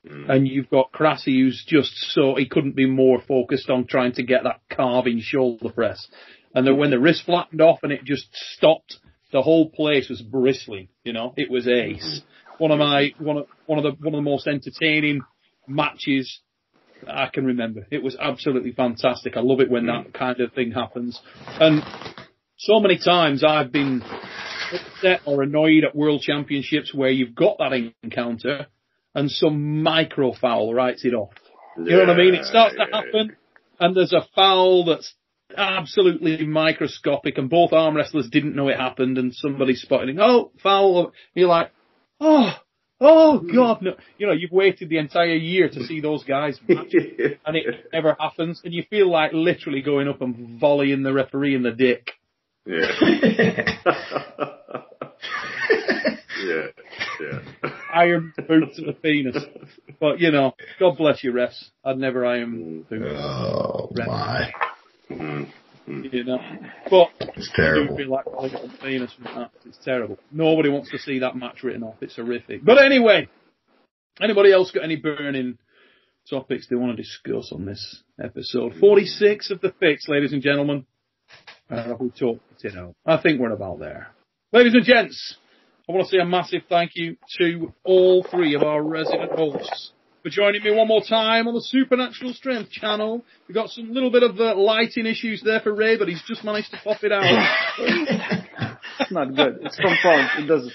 Mm. 0.07 0.31
And 0.31 0.49
you've 0.49 0.71
got 0.71 0.93
Krassi 0.93 1.41
who's 1.41 1.65
just 1.67 1.93
so, 2.13 2.37
he 2.37 2.47
couldn't 2.47 2.77
be 2.77 2.87
more 2.87 3.21
focused 3.21 3.71
on 3.71 3.87
trying 3.87 4.13
to 4.13 4.23
get 4.23 4.45
that 4.45 4.61
carving 4.71 5.21
shoulder 5.21 5.71
press. 5.71 6.07
And 6.55 6.67
then 6.67 6.77
when 6.77 6.91
the 6.91 6.99
wrist 6.99 7.25
flattened 7.25 7.61
off 7.61 7.81
and 7.83 7.93
it 7.93 8.05
just 8.05 8.29
stopped, 8.33 8.97
the 9.33 9.43
whole 9.43 9.69
place 9.69 10.09
was 10.09 10.23
bristling, 10.23 10.89
you 11.05 11.13
know, 11.13 11.35
it 11.37 11.51
was 11.51 11.67
ace. 11.67 12.23
Mm-hmm. 12.23 12.63
One 12.63 12.71
of 12.71 12.79
my, 12.79 13.13
one 13.19 13.39
of, 13.39 13.47
one 13.67 13.79
of 13.79 13.83
the, 13.85 13.91
one 14.03 14.15
of 14.15 14.19
the 14.19 14.31
most 14.31 14.47
entertaining 14.47 15.21
matches 15.67 16.41
I 17.07 17.29
can 17.33 17.45
remember. 17.45 17.87
It 17.91 18.03
was 18.03 18.17
absolutely 18.19 18.73
fantastic. 18.73 19.37
I 19.37 19.41
love 19.41 19.61
it 19.61 19.71
when 19.71 19.87
that 19.87 20.09
mm. 20.09 20.15
kind 20.15 20.41
of 20.41 20.53
thing 20.53 20.73
happens. 20.73 21.21
And 21.61 21.83
so 22.57 22.81
many 22.81 22.99
times 22.99 23.45
I've 23.45 23.71
been 23.71 24.03
upset 24.73 25.21
or 25.27 25.43
annoyed 25.43 25.85
at 25.85 25.95
world 25.95 26.23
championships 26.23 26.95
where 26.95 27.11
you've 27.11 27.35
got 27.35 27.59
that 27.59 27.73
encounter 28.03 28.67
and 29.17 29.31
some 29.31 29.83
micro 29.83 30.33
foul 30.33 30.75
writes 30.75 31.05
it 31.05 31.14
off. 31.14 31.33
You 31.79 31.85
know 31.85 32.01
what 32.01 32.11
I 32.11 32.17
mean? 32.17 32.35
It 32.35 32.45
starts 32.45 32.77
to 32.77 32.85
happen 32.93 33.35
and 33.81 33.97
there's 33.97 34.12
a 34.12 34.27
foul 34.35 34.85
that's 34.85 35.14
absolutely 35.57 36.47
microscopic 36.47 37.39
and 37.39 37.49
both 37.49 37.73
arm 37.73 37.97
wrestlers 37.97 38.29
didn't 38.29 38.55
know 38.55 38.69
it 38.69 38.77
happened 38.77 39.17
and 39.17 39.35
somebody 39.35 39.75
spotted 39.75 40.11
it. 40.11 40.19
Oh, 40.21 40.53
foul. 40.62 41.12
You're 41.35 41.49
like, 41.49 41.73
oh, 42.21 42.53
oh 43.01 43.39
God, 43.39 43.81
no. 43.81 43.95
You 44.19 44.27
know, 44.27 44.35
you've 44.35 44.53
waited 44.53 44.91
the 44.91 44.99
entire 44.99 45.35
year 45.35 45.71
to 45.71 45.85
see 45.85 46.01
those 46.01 46.23
guys 46.23 46.61
match 46.69 46.89
yeah. 46.91 47.29
and 47.47 47.57
it 47.57 47.64
never 47.95 48.17
happens 48.21 48.61
and 48.64 48.75
you 48.75 48.85
feel 48.91 49.11
like 49.11 49.33
literally 49.33 49.81
going 49.81 50.09
up 50.09 50.21
and 50.21 50.61
volleying 50.61 51.03
the 51.03 51.14
referee 51.14 51.55
in 51.55 51.62
the 51.62 51.73
dick. 51.73 52.11
Yeah. 52.67 54.83
yeah, 56.45 56.67
yeah. 57.21 57.71
Iron 57.95 58.33
boot 58.37 58.75
to 58.77 58.85
the 58.85 58.93
penis. 58.93 59.37
But 60.01 60.21
you 60.21 60.31
know, 60.31 60.55
God 60.79 60.97
bless 60.99 61.23
you, 61.25 61.33
refs. 61.33 61.64
I'd 61.85 61.99
never 61.99 62.25
iron 62.27 62.83
boot. 62.89 63.03
Oh 63.03 63.91
my, 63.95 64.53
Mm. 65.11 65.49
You 66.12 66.25
know, 66.25 66.39
but 66.91 67.11
it's 67.21 67.49
I 67.55 67.57
do 67.57 67.87
terrible. 67.87 68.09
like 68.09 68.25
calling 68.25 68.53
it 68.55 68.71
penis 68.83 69.12
from 69.12 69.25
that. 69.37 69.53
It's 69.64 69.79
terrible. 69.85 70.19
Nobody 70.33 70.69
wants 70.69 70.91
to 70.91 70.99
see 70.99 71.21
that 71.21 71.37
match 71.37 71.62
written 71.62 71.85
off. 71.85 71.95
It's 72.01 72.17
horrific. 72.17 72.64
But 72.64 72.85
anyway, 72.85 73.29
anybody 74.21 74.53
else 74.53 74.73
got 74.73 74.83
any 74.83 74.97
burning 74.97 75.59
topics 76.29 76.67
they 76.67 76.75
want 76.75 76.97
to 76.97 77.01
discuss 77.01 77.53
on 77.53 77.67
this 77.67 78.03
episode? 78.21 78.75
46 78.81 79.53
of 79.53 79.61
the 79.61 79.73
fix, 79.79 80.09
ladies 80.09 80.33
and 80.33 80.43
gentlemen. 80.43 80.87
Uh, 81.71 81.95
we 82.01 82.11
talked 82.11 82.41
it 82.64 82.77
out. 82.77 82.97
I 83.07 83.19
think 83.19 83.39
we're 83.41 83.53
about 83.53 83.79
there. 83.79 84.09
Ladies 84.53 84.74
and 84.74 84.84
gents, 84.84 85.36
I 85.88 85.92
want 85.92 86.07
to 86.07 86.11
say 86.11 86.18
a 86.22 86.24
massive 86.24 86.62
thank 86.68 86.92
you 86.94 87.16
to 87.38 87.72
all 87.82 88.24
three 88.30 88.55
of 88.55 88.62
our 88.62 88.80
resident 88.80 89.32
hosts 89.32 89.90
for 90.22 90.30
joining 90.30 90.62
me 90.62 90.70
one 90.70 90.86
more 90.86 91.03
time 91.03 91.49
on 91.49 91.55
the 91.55 91.61
Supernatural 91.61 92.32
Strength 92.32 92.70
channel. 92.70 93.24
We've 93.49 93.57
got 93.57 93.70
some 93.70 93.92
little 93.92 94.12
bit 94.12 94.22
of 94.22 94.38
uh, 94.38 94.55
lighting 94.55 95.05
issues 95.05 95.42
there 95.44 95.59
for 95.59 95.74
Ray, 95.74 95.99
but 95.99 96.07
he's 96.07 96.22
just 96.28 96.44
managed 96.44 96.70
to 96.70 96.78
pop 96.84 97.03
it 97.03 97.11
out. 97.11 97.24
It's 99.01 99.11
not 99.11 99.34
good. 99.34 99.59
It's 99.62 99.76
phone. 99.76 100.28
It 100.38 100.47
doesn't. 100.47 100.72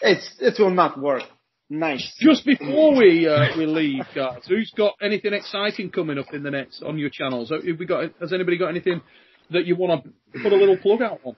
It's 0.00 0.36
it 0.40 0.60
will 0.60 0.70
not 0.70 1.00
work. 1.00 1.22
Nice. 1.70 2.16
Just 2.18 2.44
before 2.44 2.96
we 2.96 3.28
uh, 3.28 3.56
we 3.56 3.66
leave, 3.66 4.02
guys, 4.16 4.42
who's 4.48 4.72
got 4.76 4.94
anything 5.00 5.32
exciting 5.32 5.90
coming 5.90 6.18
up 6.18 6.34
in 6.34 6.42
the 6.42 6.50
next 6.50 6.82
on 6.82 6.98
your 6.98 7.10
channels? 7.10 7.50
Have 7.50 7.62
we 7.78 7.86
got? 7.86 8.10
Has 8.20 8.32
anybody 8.32 8.58
got 8.58 8.68
anything 8.68 9.00
that 9.50 9.64
you 9.64 9.76
want 9.76 10.02
to 10.02 10.40
put 10.42 10.52
a 10.52 10.56
little 10.56 10.76
plug 10.76 11.02
out 11.02 11.20
on? 11.22 11.36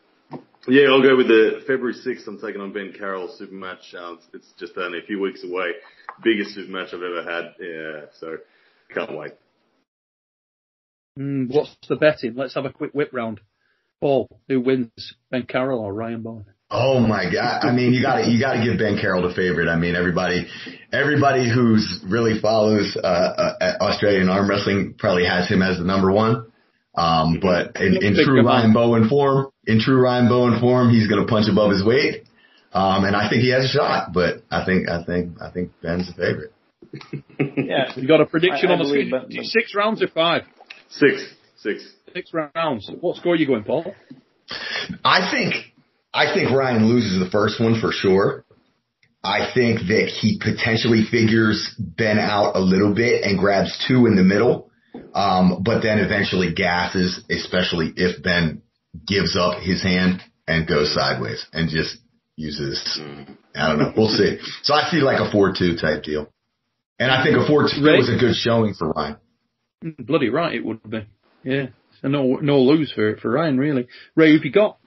Yeah, 0.67 0.89
I'll 0.89 1.03
go 1.03 1.17
with 1.17 1.29
the 1.29 1.61
February 1.67 1.95
6th. 1.95 2.27
I'm 2.27 2.41
taking 2.41 2.61
on 2.61 2.73
Ben 2.73 2.93
Carroll 2.97 3.29
super 3.29 3.53
match. 3.55 3.95
Uh, 3.95 4.13
it's- 4.15 4.29
it's 4.33 4.53
just 4.59 4.77
only 4.79 4.99
a 4.99 5.03
few 5.03 5.21
weeks 5.21 5.45
away. 5.45 5.73
Biggest 6.23 6.55
super 6.55 6.71
match 6.73 6.95
I've 6.95 7.03
ever 7.03 7.23
had. 7.23 7.55
Yeah, 7.61 8.07
so 8.19 8.39
can't 8.93 9.17
wait. 9.17 9.33
Mm, 11.19 11.49
what's 11.53 11.77
the 11.89 11.97
betting? 11.97 12.35
Let's 12.35 12.55
have 12.55 12.65
a 12.65 12.73
quick 12.73 12.93
whip 12.93 13.11
round. 13.13 13.41
Paul, 14.01 14.29
who 14.49 14.61
wins? 14.61 14.91
Ben 15.31 15.45
Carroll 15.47 15.81
or 15.81 15.93
Ryan 15.95 16.23
Bowen? 16.23 16.47
Oh 16.71 16.99
my 16.99 17.31
god! 17.31 17.65
I 17.65 17.73
mean, 17.73 17.93
you 17.93 18.03
got 18.03 18.17
to 18.23 18.29
you 18.29 18.41
got 18.41 18.55
to 18.55 18.65
give 18.65 18.79
Ben 18.79 18.99
Carroll 19.01 19.29
the 19.29 19.35
favorite. 19.35 19.69
I 19.69 19.77
mean, 19.77 19.95
everybody, 19.95 20.47
everybody 20.93 21.49
who's 21.49 22.01
really 22.09 22.41
follows 22.41 22.97
uh, 22.97 23.07
uh, 23.07 23.77
Australian 23.81 24.29
arm 24.29 24.49
wrestling 24.51 24.95
probably 24.99 25.25
has 25.25 25.49
him 25.49 25.63
as 25.63 25.79
the 25.79 25.85
number 25.85 26.11
one. 26.11 26.47
Um, 26.97 27.39
but 27.41 27.77
in, 27.81 28.03
in 28.03 28.15
true. 28.25 28.45
Ryan 28.45 28.73
Bowen 28.73 29.09
form, 29.09 29.51
in 29.67 29.81
true 29.81 30.01
Ryan 30.01 30.29
Bowen 30.29 30.61
form, 30.61 30.91
he's 30.91 31.09
going 31.09 31.21
to 31.25 31.29
punch 31.31 31.47
above 31.51 31.71
his 31.71 31.85
weight. 31.85 32.25
Um, 32.73 33.05
and 33.05 33.15
I 33.15 33.29
think 33.29 33.43
he 33.43 33.51
has 33.51 33.65
a 33.65 33.69
shot. 33.69 34.13
But 34.13 34.43
I 34.51 34.65
think 34.65 34.89
I 34.89 35.05
think 35.05 35.41
I 35.41 35.51
think 35.51 35.73
Ben's 35.83 36.09
the 36.09 36.15
favorite. 36.15 36.53
Yeah. 37.57 37.93
You 37.97 38.07
got 38.07 38.21
a 38.21 38.27
prediction 38.27 38.69
I- 38.69 38.75
I 38.75 38.77
on 38.77 38.79
the 38.81 38.89
screen? 38.89 39.11
Ben- 39.11 39.29
Ben. 39.29 39.45
Six 39.45 39.75
rounds 39.75 40.03
or 40.03 40.09
five? 40.09 40.43
Six. 40.91 41.25
Six. 41.57 41.93
Six 42.13 42.33
rounds. 42.33 42.91
What 43.01 43.17
score 43.17 43.33
are 43.33 43.37
you 43.37 43.47
going, 43.47 43.65
Paul? 43.65 43.95
I 45.05 45.31
think 45.33 45.55
I 46.13 46.33
think 46.35 46.51
Ryan 46.51 46.87
loses 46.87 47.19
the 47.19 47.31
first 47.31 47.61
one 47.61 47.81
for 47.81 47.91
sure. 47.93 48.45
I 49.23 49.51
think 49.55 49.81
that 49.89 50.09
he 50.21 50.39
potentially 50.39 51.05
figures 51.11 51.75
Ben 51.79 52.19
out 52.19 52.55
a 52.57 52.61
little 52.61 52.95
bit 52.95 53.25
and 53.25 53.39
grabs 53.39 53.83
two 53.89 54.07
in 54.07 54.17
the 54.17 54.23
middle, 54.23 54.71
um, 55.15 55.63
but 55.65 55.81
then 55.81 55.99
eventually 55.99 56.53
gasses, 56.53 57.25
especially 57.31 57.93
if 57.97 58.23
Ben 58.23 58.61
gives 59.07 59.37
up 59.37 59.61
his 59.61 59.83
hand 59.83 60.23
and 60.47 60.67
goes 60.67 60.95
sideways 60.95 61.45
and 61.53 61.69
just 61.69 61.99
uses. 62.37 63.01
I 63.55 63.69
don't 63.69 63.79
know. 63.79 63.93
We'll 63.97 64.09
see. 64.09 64.39
So 64.63 64.75
I 64.75 64.89
see 64.91 64.99
like 64.99 65.21
a 65.21 65.31
four-two 65.31 65.77
type 65.77 66.03
deal, 66.03 66.29
and 66.99 67.11
I 67.11 67.25
think 67.25 67.37
a 67.37 67.47
four-two 67.47 67.85
Ray? 67.85 67.97
was 67.97 68.09
a 68.09 68.19
good 68.19 68.35
showing 68.35 68.75
for 68.75 68.91
Ryan. 68.91 69.17
Bloody 69.99 70.31
right, 70.31 70.55
it 70.55 70.65
would 70.65 70.89
be. 70.89 71.07
Yeah. 71.43 71.67
So 72.01 72.09
no, 72.09 72.37
no 72.37 72.61
lose 72.61 72.93
for 72.93 73.17
for 73.17 73.31
Ryan 73.31 73.59
really. 73.59 73.87
Ray, 74.17 74.33
who've 74.33 74.45
you 74.45 74.51
got? 74.53 74.79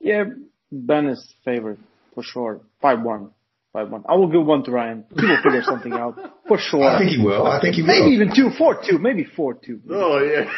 Yeah. 0.00 0.24
Ben 0.70 1.06
is 1.08 1.34
favorite 1.44 1.78
for 2.14 2.22
sure. 2.22 2.60
Five 2.80 3.02
one. 3.02 3.30
Five 3.72 3.90
one. 3.90 4.04
I 4.08 4.14
will 4.14 4.28
give 4.28 4.44
one 4.44 4.64
to 4.64 4.70
Ryan. 4.70 5.04
He 5.14 5.26
will 5.26 5.42
figure 5.42 5.62
something 5.62 5.92
out 5.92 6.18
for 6.48 6.58
sure. 6.70 6.84
I 6.84 6.98
think 6.98 7.10
he 7.10 7.22
will. 7.22 7.46
I 7.46 7.60
think 7.60 7.74
he 7.74 7.82
will. 7.82 7.88
Maybe 7.88 8.14
even 8.14 8.34
two, 8.34 8.50
four 8.56 8.80
two, 8.88 8.98
maybe 8.98 9.24
four 9.24 9.54
two. 9.54 9.80
Oh 9.90 10.18
yeah. 10.18 10.50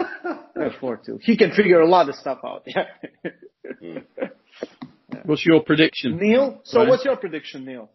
Yeah, 0.56 0.68
four 0.78 0.98
two. 0.98 1.18
He 1.22 1.38
can 1.38 1.52
figure 1.52 1.80
a 1.80 1.88
lot 1.88 2.10
of 2.10 2.16
stuff 2.16 2.40
out. 2.44 2.64
Yeah. 2.66 2.84
What's 5.24 5.46
your 5.46 5.62
prediction? 5.62 6.18
Neil. 6.18 6.60
So 6.64 6.78
Ryan? 6.78 6.88
what's 6.90 7.04
your 7.04 7.16
prediction, 7.16 7.64
Neil? 7.64 7.90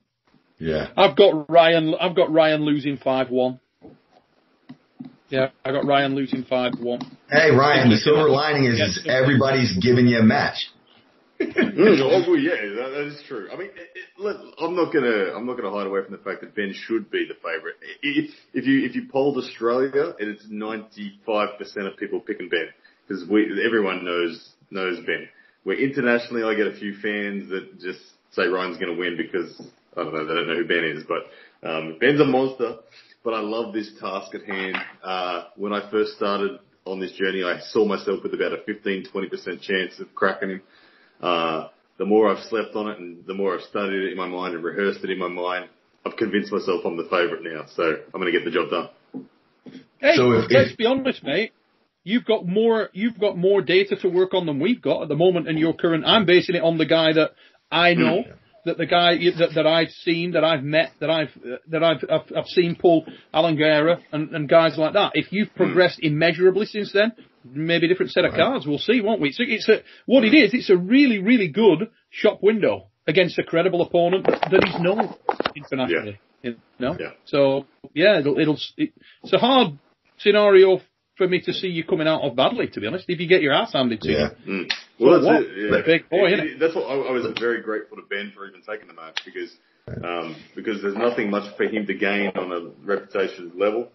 Yeah. 0.57 0.87
I've 0.97 1.15
got 1.15 1.49
Ryan. 1.49 1.95
I've 1.99 2.15
got 2.15 2.31
Ryan 2.31 2.61
losing 2.65 2.97
five 2.97 3.29
one. 3.29 3.59
Yeah, 5.29 5.49
I 5.63 5.71
got 5.71 5.85
Ryan 5.85 6.15
losing 6.15 6.43
five 6.43 6.73
one. 6.79 7.01
Hey 7.29 7.51
Ryan, 7.51 7.89
the 7.89 7.97
silver 7.97 8.29
lining 8.29 8.65
is, 8.65 8.79
is 8.79 9.05
everybody's 9.07 9.77
giving 9.77 10.07
you 10.07 10.19
a 10.19 10.23
match. 10.23 10.69
Oh, 11.77 12.35
yeah, 12.35 12.55
that, 12.55 12.89
that 12.91 13.07
is 13.07 13.21
true. 13.27 13.49
I 13.51 13.57
mean, 13.57 13.67
it, 13.67 13.89
it, 13.93 14.05
let, 14.17 14.37
I'm 14.59 14.75
not 14.75 14.93
gonna, 14.93 15.35
I'm 15.35 15.45
not 15.45 15.57
gonna 15.57 15.71
hide 15.71 15.87
away 15.87 16.01
from 16.03 16.13
the 16.13 16.23
fact 16.23 16.41
that 16.41 16.55
Ben 16.55 16.73
should 16.73 17.11
be 17.11 17.27
the 17.27 17.35
favourite. 17.35 17.75
If, 18.01 18.31
if 18.53 18.65
you, 18.65 18.85
if 18.85 18.95
you 18.95 19.07
polled 19.11 19.37
Australia, 19.37 20.13
it's 20.17 20.45
95% 20.47 21.91
of 21.91 21.97
people 21.97 22.21
picking 22.21 22.49
Ben 22.49 22.69
because 23.07 23.27
we, 23.29 23.61
everyone 23.65 24.05
knows, 24.05 24.49
knows 24.71 24.97
Ben. 25.05 25.27
Where 25.63 25.77
internationally, 25.77 26.43
I 26.43 26.55
get 26.55 26.67
a 26.67 26.77
few 26.77 26.93
fans 26.93 27.49
that 27.49 27.79
just 27.79 27.99
say 28.31 28.47
Ryan's 28.47 28.77
gonna 28.77 28.95
win 28.95 29.17
because 29.17 29.61
I 29.97 30.03
don't 30.03 30.13
know, 30.13 30.25
they 30.25 30.33
don't 30.33 30.47
know 30.47 30.55
who 30.55 30.67
Ben 30.67 30.83
is, 30.83 31.03
but 31.07 31.67
um, 31.67 31.97
Ben's 31.99 32.21
a 32.21 32.25
monster. 32.25 32.77
But 33.23 33.33
I 33.33 33.39
love 33.39 33.73
this 33.73 33.91
task 33.99 34.35
at 34.35 34.43
hand. 34.43 34.77
Uh, 35.03 35.45
when 35.55 35.73
I 35.73 35.89
first 35.89 36.15
started 36.15 36.59
on 36.85 36.99
this 36.99 37.13
journey, 37.13 37.43
I 37.43 37.59
saw 37.71 37.83
myself 37.83 38.21
with 38.21 38.35
about 38.35 38.53
a 38.53 38.63
15, 38.63 39.07
20% 39.11 39.61
chance 39.61 39.99
of 39.99 40.13
cracking 40.13 40.49
him. 40.49 40.61
Uh, 41.21 41.67
the 41.97 42.05
more 42.05 42.29
I've 42.29 42.43
slept 42.49 42.75
on 42.75 42.89
it 42.89 42.99
and 42.99 43.25
the 43.25 43.33
more 43.33 43.55
I've 43.55 43.63
studied 43.63 44.03
it 44.03 44.11
in 44.11 44.17
my 44.17 44.27
mind 44.27 44.53
and 44.55 44.63
rehearsed 44.63 45.03
it 45.03 45.09
in 45.09 45.17
my 45.19 45.29
mind, 45.29 45.69
I've 46.05 46.17
convinced 46.17 46.51
myself 46.51 46.81
I'm 46.85 46.97
the 46.97 47.03
favourite 47.09 47.43
now. 47.43 47.65
So 47.75 47.83
I'm 47.83 48.19
going 48.21 48.31
to 48.31 48.37
get 48.37 48.45
the 48.45 48.51
job 48.51 48.69
done. 48.69 48.89
Hey, 49.99 50.15
So 50.15 50.31
if- 50.33 50.51
let's 50.51 50.71
if- 50.71 50.77
be 50.77 50.85
honest, 50.85 51.23
mate. 51.23 51.51
You've 52.07 52.25
got 52.25 52.45
more. 52.45 52.91
You've 52.93 53.17
got 53.19 53.35
more 53.35 53.63
data 53.63 53.95
to 53.95 54.07
work 54.09 54.35
on 54.35 54.45
than 54.45 54.59
we've 54.59 54.79
got 54.79 55.01
at 55.01 55.07
the 55.07 55.15
moment 55.15 55.47
in 55.47 55.57
your 55.57 55.73
current. 55.73 56.03
I'm 56.05 56.27
basing 56.27 56.53
it 56.53 56.61
on 56.61 56.77
the 56.77 56.85
guy 56.85 57.13
that 57.13 57.31
I 57.71 57.95
know, 57.95 58.23
that 58.65 58.77
the 58.77 58.85
guy 58.85 59.15
that, 59.39 59.55
that 59.55 59.65
I've 59.65 59.89
seen, 59.89 60.33
that 60.33 60.43
I've 60.43 60.61
met, 60.63 60.91
that 60.99 61.09
I've 61.09 61.31
uh, 61.43 61.55
that 61.69 61.83
I've 61.83 62.03
I've, 62.07 62.31
I've 62.37 62.45
seen 62.45 62.75
Paul 62.79 63.07
Alan 63.33 63.55
Guerra 63.55 64.01
and, 64.11 64.29
and 64.35 64.47
guys 64.47 64.77
like 64.77 64.93
that. 64.93 65.13
If 65.15 65.31
you've 65.31 65.51
progressed 65.55 65.99
immeasurably 65.99 66.67
since 66.67 66.91
then, 66.93 67.11
maybe 67.53 67.85
a 67.85 67.89
different 67.89 68.11
set 68.11 68.25
of 68.25 68.33
cards. 68.33 68.65
We'll 68.67 68.79
see, 68.79 69.01
won't 69.01 69.21
we? 69.21 69.29
It's, 69.29 69.39
a- 69.39 69.43
it's 69.43 69.69
a 69.69 69.81
what 70.05 70.23
it 70.25 70.33
is. 70.33 70.53
It's 70.53 70.69
a 70.69 70.77
really 70.77 71.19
really 71.19 71.47
good 71.47 71.89
shop 72.09 72.41
window 72.41 72.87
against 73.07 73.37
a 73.37 73.43
credible 73.43 73.81
opponent 73.83 74.25
that, 74.25 74.41
that 74.51 74.63
he's 74.65 74.81
known 74.81 75.13
internationally. 75.55 76.19
You 76.41 76.55
know? 76.79 76.95
Yeah. 76.99 77.11
So 77.25 77.65
yeah, 77.93 78.19
it'll, 78.19 78.39
it'll 78.39 78.57
it, 78.77 78.93
it's 79.23 79.33
a 79.33 79.37
hard 79.37 79.77
scenario 80.17 80.81
for 81.17 81.27
me 81.27 81.39
to 81.41 81.53
see 81.53 81.67
you 81.67 81.83
coming 81.85 82.07
out 82.07 82.21
of 82.23 82.35
badly. 82.35 82.67
To 82.67 82.79
be 82.81 82.87
honest, 82.87 83.05
if 83.07 83.19
you 83.19 83.27
get 83.27 83.41
your 83.41 83.53
ass 83.53 83.73
handed 83.73 84.01
to 84.01 84.11
Yeah. 84.11 84.29
you. 84.45 84.51
Mm. 84.65 84.71
Well, 84.99 85.19
So 85.21 85.23
that's 85.23 85.25
what? 85.25 85.41
it. 85.43 85.71
Yeah. 85.71 85.81
Big 85.85 86.09
boy, 86.09 86.27
It- 86.31 86.39
it- 86.39 86.59
That's 86.59 86.75
what 86.75 86.83
I, 86.85 86.93
I 86.95 87.11
was 87.11 87.25
very 87.39 87.61
grateful 87.61 87.97
to 87.97 88.03
Ben 88.09 88.31
for 88.35 88.47
even 88.47 88.61
taking 88.61 88.87
the 88.87 88.93
match 88.93 89.19
because 89.25 89.51
um, 90.03 90.35
because 90.55 90.81
there's 90.81 90.95
nothing 90.95 91.29
much 91.29 91.55
for 91.57 91.65
him 91.65 91.85
to 91.85 91.93
gain 91.93 92.31
on 92.35 92.51
a 92.51 92.71
reputation 92.85 93.51
level. 93.55 93.89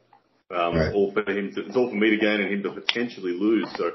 Um, 0.51 0.77
Right. 0.77 0.95
All 0.95 1.13
for 1.13 1.23
him 1.31 1.53
to, 1.55 1.67
it's 1.67 1.77
all 1.77 1.89
for 1.89 1.97
me 1.97 2.11
to 2.11 2.17
gain 2.17 2.41
and 2.41 2.53
him 2.53 2.63
to 2.65 2.73
potentially 2.73 3.33
lose. 3.33 3.69
So 3.77 3.93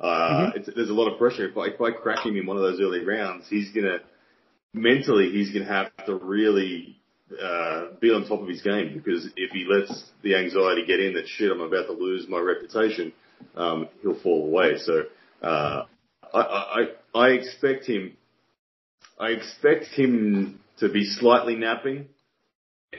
uh, 0.00 0.52
it's, 0.54 0.68
there's 0.74 0.90
a 0.90 0.94
lot 0.94 1.10
of 1.12 1.18
pressure. 1.18 1.48
If 1.48 1.56
I, 1.56 1.66
if 1.66 1.80
I 1.80 1.90
crack 1.90 2.24
him 2.24 2.36
in 2.36 2.46
one 2.46 2.56
of 2.56 2.62
those 2.62 2.80
early 2.80 3.04
rounds, 3.04 3.46
he's 3.48 3.70
gonna 3.72 3.98
mentally 4.72 5.30
he's 5.30 5.50
gonna 5.52 5.64
have 5.66 5.90
to 6.06 6.14
really 6.14 6.98
uh, 7.42 7.88
be 8.00 8.08
on 8.10 8.26
top 8.26 8.40
of 8.40 8.48
his 8.48 8.62
game 8.62 8.94
because 8.94 9.26
if 9.36 9.50
he 9.50 9.66
lets 9.68 10.10
the 10.22 10.36
anxiety 10.36 10.86
get 10.86 11.00
in 11.00 11.14
that 11.14 11.26
shit 11.26 11.50
I'm 11.50 11.60
about 11.60 11.86
to 11.86 11.92
lose 11.92 12.26
my 12.28 12.38
reputation, 12.38 13.12
um, 13.56 13.88
he'll 14.02 14.20
fall 14.20 14.46
away. 14.46 14.78
So 14.78 15.02
uh, 15.42 15.84
I, 16.32 16.40
I 16.40 16.84
I 17.14 17.28
expect 17.30 17.86
him 17.86 18.16
I 19.18 19.28
expect 19.30 19.86
him 19.86 20.60
to 20.78 20.88
be 20.88 21.04
slightly 21.04 21.56
napping. 21.56 22.08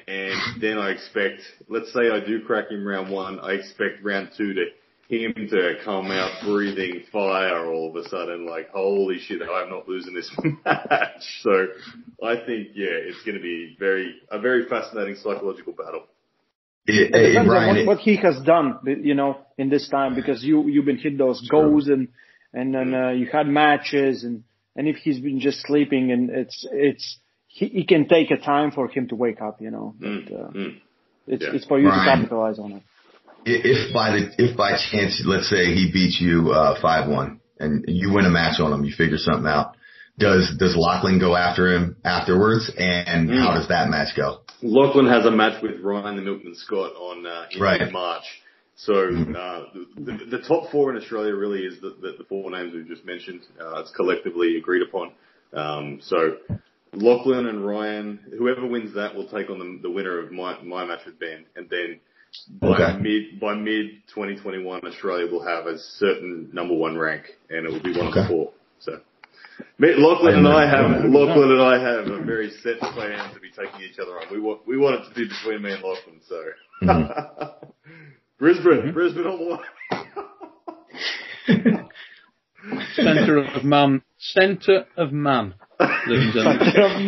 And 0.08 0.62
then 0.62 0.78
I 0.78 0.92
expect, 0.92 1.42
let's 1.68 1.92
say 1.94 2.10
I 2.12 2.20
do 2.26 2.42
crack 2.46 2.70
him 2.70 2.86
round 2.86 3.12
one, 3.12 3.40
I 3.40 3.54
expect 3.54 4.04
round 4.04 4.30
two 4.38 4.54
to 4.54 4.66
him 5.10 5.34
to 5.50 5.76
come 5.84 6.12
out 6.12 6.32
breathing 6.44 7.04
fire 7.12 7.66
all 7.66 7.90
of 7.90 7.96
a 7.96 8.08
sudden, 8.08 8.46
like, 8.46 8.70
holy 8.70 9.18
shit, 9.18 9.42
I'm 9.42 9.70
not 9.70 9.88
losing 9.88 10.14
this 10.14 10.30
match. 10.66 11.40
So 11.42 11.68
I 12.24 12.36
think, 12.36 12.70
yeah, 12.76 12.90
it's 12.92 13.24
going 13.24 13.36
to 13.36 13.42
be 13.42 13.76
very, 13.80 14.14
a 14.30 14.40
very 14.40 14.66
fascinating 14.68 15.16
psychological 15.16 15.74
battle. 15.74 16.04
It, 16.86 17.12
It 17.14 17.16
it, 17.16 17.28
depends 17.30 17.50
Ryan, 17.52 17.70
on 17.70 17.78
it- 17.78 17.88
what, 17.88 17.98
what 17.98 18.04
he 18.04 18.16
has 18.18 18.40
done, 18.42 18.80
you 18.86 19.16
know, 19.16 19.40
in 19.58 19.70
this 19.70 19.90
time 19.90 20.14
because 20.16 20.44
you 20.44 20.68
you've 20.68 20.86
been 20.86 20.98
hit 20.98 21.18
those 21.18 21.48
goals 21.50 21.88
and 21.88 22.08
and 22.54 22.74
then 22.74 22.94
uh, 22.94 23.10
you 23.10 23.28
had 23.32 23.48
matches 23.48 24.24
and 24.24 24.44
and 24.76 24.88
if 24.88 24.96
he's 24.98 25.20
been 25.20 25.40
just 25.40 25.62
sleeping, 25.68 26.12
and 26.12 26.30
it's 26.30 26.66
it's 26.72 27.20
he, 27.60 27.66
he 27.80 27.84
can 27.92 28.08
take 28.08 28.32
a 28.32 28.38
time 28.38 28.72
for 28.72 28.88
him 28.88 29.08
to 29.10 29.16
wake 29.16 29.42
up, 29.48 29.56
you 29.66 29.72
know. 29.76 29.88
Mm, 30.00 30.26
But, 30.26 30.34
uh, 30.40 30.50
mm. 30.60 30.74
it's 31.28 31.44
Yeah. 31.44 31.56
it's 31.56 31.66
for 31.66 31.78
you 31.80 31.90
Right. 31.90 32.06
to 32.06 32.12
capitalize 32.18 32.58
on 32.66 32.72
it. 32.78 32.84
If 33.46 33.94
by 33.94 34.08
the 34.16 34.22
if 34.46 34.52
by 34.58 34.72
chance, 34.92 35.14
let's 35.34 35.50
say 35.50 35.74
he 35.80 35.92
beats 35.92 36.18
you 36.28 36.52
uh 36.52 36.80
five 36.82 37.10
one 37.10 37.40
and 37.60 37.72
you 37.88 38.08
win 38.16 38.26
a 38.26 38.30
match 38.42 38.60
on 38.60 38.72
him, 38.74 38.82
you 38.88 38.94
figure 39.04 39.18
something 39.18 39.48
out. 39.58 39.68
Does 40.18 40.44
does 40.64 40.76
Lachlan 40.76 41.18
go 41.20 41.32
after 41.36 41.64
him 41.76 41.96
afterwards, 42.04 42.70
and 42.78 43.30
how 43.32 43.52
does 43.58 43.68
that 43.70 43.90
match 43.90 44.12
go? 44.16 44.42
Lachlan 44.62 45.08
has 45.08 45.26
a 45.26 45.32
match 45.32 45.62
with 45.64 45.80
Ryan 45.82 46.18
the 46.18 46.22
Milkman 46.22 46.56
Scott 46.56 46.92
on 47.10 47.26
uh, 47.26 47.46
in 47.52 47.62
Right. 47.62 47.92
March. 47.92 48.26
So 48.76 48.94
uh, 48.94 49.64
the, 49.74 49.86
the, 50.08 50.14
the 50.38 50.42
top 50.48 50.72
four 50.72 50.90
in 50.92 50.96
Australia 51.02 51.34
really 51.36 51.62
is 51.70 51.76
the, 51.82 51.92
the, 52.04 52.12
the 52.20 52.24
four 52.32 52.50
names 52.50 52.74
we've 52.74 52.88
just 52.88 53.06
mentioned. 53.06 53.42
Uh, 53.60 53.80
it's 53.82 53.92
collectively 53.92 54.56
agreed 54.58 54.84
upon. 54.88 55.06
Um, 55.54 56.00
so 56.02 56.18
Lachlan 56.94 57.48
and 57.48 57.66
Ryan, 57.66 58.20
whoever 58.38 58.66
wins 58.66 58.94
that 58.96 59.16
will 59.16 59.28
take 59.28 59.50
on 59.50 59.60
the, 59.60 59.80
the 59.84 59.90
winner 59.92 60.20
of 60.20 60.32
my, 60.32 60.60
my 60.62 60.86
match 60.86 61.02
with 61.06 61.20
Ben, 61.20 61.46
and 61.56 61.70
then 61.70 62.00
by 62.60 62.68
Okay. 62.76 62.98
mid 63.00 63.40
by 63.40 63.54
mid 63.56 64.04
2021, 64.14 64.86
Australia 64.86 65.28
will 65.32 65.44
have 65.46 65.66
a 65.66 65.78
certain 65.78 66.50
number 66.54 66.76
one 66.76 66.98
rank, 66.98 67.24
and 67.50 67.66
it 67.66 67.72
will 67.72 67.82
be 67.82 67.92
one 67.98 68.08
of 68.08 68.14
Okay. 68.14 68.22
the 68.24 68.28
four. 68.28 68.52
So. 68.80 69.00
Me- 69.78 69.96
Lachlan 69.98 70.36
and 70.36 70.48
I 70.48 70.66
have 70.70 71.04
Lachlan 71.06 71.52
and 71.52 71.62
I 71.62 71.80
have 71.82 72.08
a 72.08 72.20
very 72.24 72.50
set 72.64 72.80
plan 72.80 73.34
to 73.34 73.40
be 73.40 73.50
taking 73.50 73.82
each 73.82 73.98
other 74.00 74.18
on. 74.20 74.28
We 74.32 74.40
want 74.40 74.66
we 74.68 74.78
want 74.78 75.02
it 75.02 75.10
to 75.10 75.16
be 75.16 75.28
between 75.28 75.62
me 75.64 75.72
and 75.74 75.84
Lachlan. 75.84 76.22
So 76.28 76.44
Brisbane, 78.40 78.94
Brisbane 78.94 79.26
on 79.26 79.38
the 79.38 79.46
way. 79.56 79.60
Centre 82.94 83.38
of 83.40 83.64
man. 83.64 84.02
Centre 84.18 84.86
of 84.98 85.12
man. 85.12 85.54
Ladies 85.80 86.36
and 86.36 86.60
gentlemen. 86.74 87.06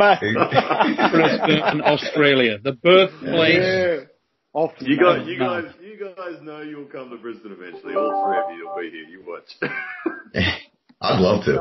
Brisbane, 1.12 1.82
Australia. 1.82 2.58
The 2.64 2.74
birthplace. 2.74 3.60
Yeah. 3.60 4.06
Of 4.54 4.72
You 4.82 4.98
guys, 4.98 5.26
you 5.28 5.40
guys, 5.40 5.64
you 5.82 5.98
guys 5.98 6.42
know 6.42 6.62
you'll 6.62 6.86
come 6.86 7.10
to 7.10 7.16
Brisbane 7.18 7.54
eventually. 7.54 7.96
All 7.96 8.26
three 8.26 8.38
of 8.38 8.58
you 8.58 8.68
will 8.68 8.82
be 8.82 8.90
here. 8.90 9.08
You 9.08 9.24
watch. 9.26 10.52
I'd 11.02 11.20
love 11.20 11.46
to. 11.46 11.60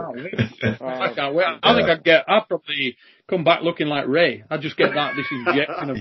I 0.82 1.14
can't 1.14 1.34
wait. 1.34 1.46
I 1.62 1.74
think 1.74 1.88
I'd 1.88 2.04
get, 2.04 2.24
I'd 2.28 2.48
probably 2.48 2.96
come 3.28 3.44
back 3.44 3.62
looking 3.62 3.86
like 3.86 4.06
Ray. 4.08 4.42
I'd 4.50 4.61
just 4.61 4.76
get 4.76 4.92
that, 4.94 5.14
this 5.16 5.26
injection 5.30 5.90
of, 5.90 5.96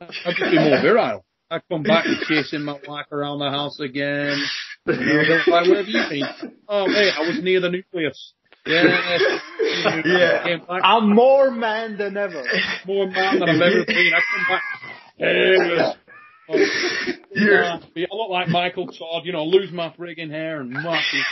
I'd 0.00 0.36
just 0.36 0.50
be 0.50 0.58
more 0.58 0.80
virile. 0.82 1.24
I'd 1.50 1.62
come 1.70 1.82
back 1.82 2.04
chasing 2.28 2.62
my 2.62 2.78
wife 2.86 3.06
around 3.10 3.38
the 3.38 3.50
house 3.50 3.80
again. 3.80 4.38
You 4.86 4.94
know, 4.94 5.38
like, 5.48 5.66
where 5.68 5.76
have 5.76 5.88
you 5.88 6.02
been? 6.08 6.56
Oh, 6.66 6.86
mate, 6.86 7.12
I 7.14 7.20
was 7.20 7.40
near 7.42 7.60
the 7.60 7.68
nucleus. 7.68 8.32
Yeah. 8.68 9.38
Yeah. 10.04 10.42
Came 10.44 10.60
I'm 10.68 11.14
more 11.14 11.50
man 11.50 11.96
than 11.96 12.16
ever. 12.16 12.42
more 12.86 13.06
man 13.06 13.38
than 13.40 13.48
I've 13.48 13.60
ever 13.60 13.84
been. 13.84 14.12
I 14.14 14.20
come 14.30 14.44
back. 14.48 14.62
Hey, 15.16 15.56
You're- 17.34 17.80
yeah, 17.94 18.06
I 18.10 18.14
look 18.16 18.30
like 18.30 18.48
Michael 18.48 18.86
Todd, 18.86 19.22
you 19.24 19.32
know, 19.32 19.44
lose 19.44 19.70
my 19.70 19.90
frigging 19.90 20.30
hair 20.30 20.60
and 20.60 20.70
massive. 20.70 21.26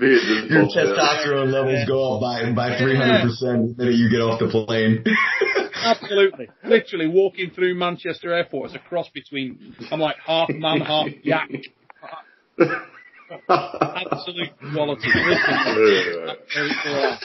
Your 0.00 0.64
pops 0.64 0.76
out. 0.76 0.88
testosterone 0.98 1.52
levels 1.52 1.86
go 1.86 2.16
up 2.16 2.20
by 2.20 2.52
by 2.52 2.78
three 2.78 2.96
hundred 2.96 3.22
percent 3.22 3.76
the 3.76 3.84
minute 3.84 3.96
you 3.98 4.10
get 4.10 4.20
off 4.20 4.40
the 4.40 4.48
plane. 4.48 5.04
Absolutely. 5.84 6.48
Literally 6.64 7.06
walking 7.06 7.50
through 7.54 7.74
Manchester 7.76 8.32
Airport. 8.32 8.70
It's 8.70 8.74
a 8.74 8.80
cross 8.88 9.08
between, 9.14 9.76
I'm 9.92 10.00
like 10.00 10.16
half 10.26 10.48
man, 10.48 10.80
half 10.80 11.06
yak. 11.22 11.48
Absolute 13.48 14.50
quality. 14.72 15.08
Listen, 15.14 16.36
very 16.54 16.70
cool. 16.82 17.18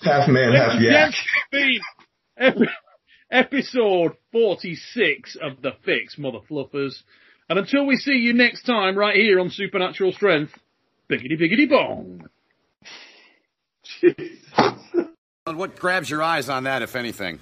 half 0.00 0.28
man, 0.28 0.54
half 0.54 0.80
yeah. 0.80 1.10
Yes, 2.38 2.68
episode 3.30 4.16
46 4.32 5.36
of 5.42 5.62
The 5.62 5.72
Fix, 5.84 6.18
mother 6.18 6.38
fluffers. 6.50 7.02
And 7.48 7.58
until 7.58 7.86
we 7.86 7.96
see 7.96 8.12
you 8.12 8.32
next 8.32 8.62
time 8.62 8.96
right 8.96 9.16
here 9.16 9.38
on 9.40 9.50
Supernatural 9.50 10.12
Strength, 10.12 10.52
biggity 11.10 11.40
biggity 11.40 11.68
bong. 11.68 12.28
Jesus. 14.00 14.38
What 15.44 15.76
grabs 15.76 16.08
your 16.08 16.22
eyes 16.22 16.48
on 16.48 16.64
that, 16.64 16.82
if 16.82 16.94
anything? 16.94 17.40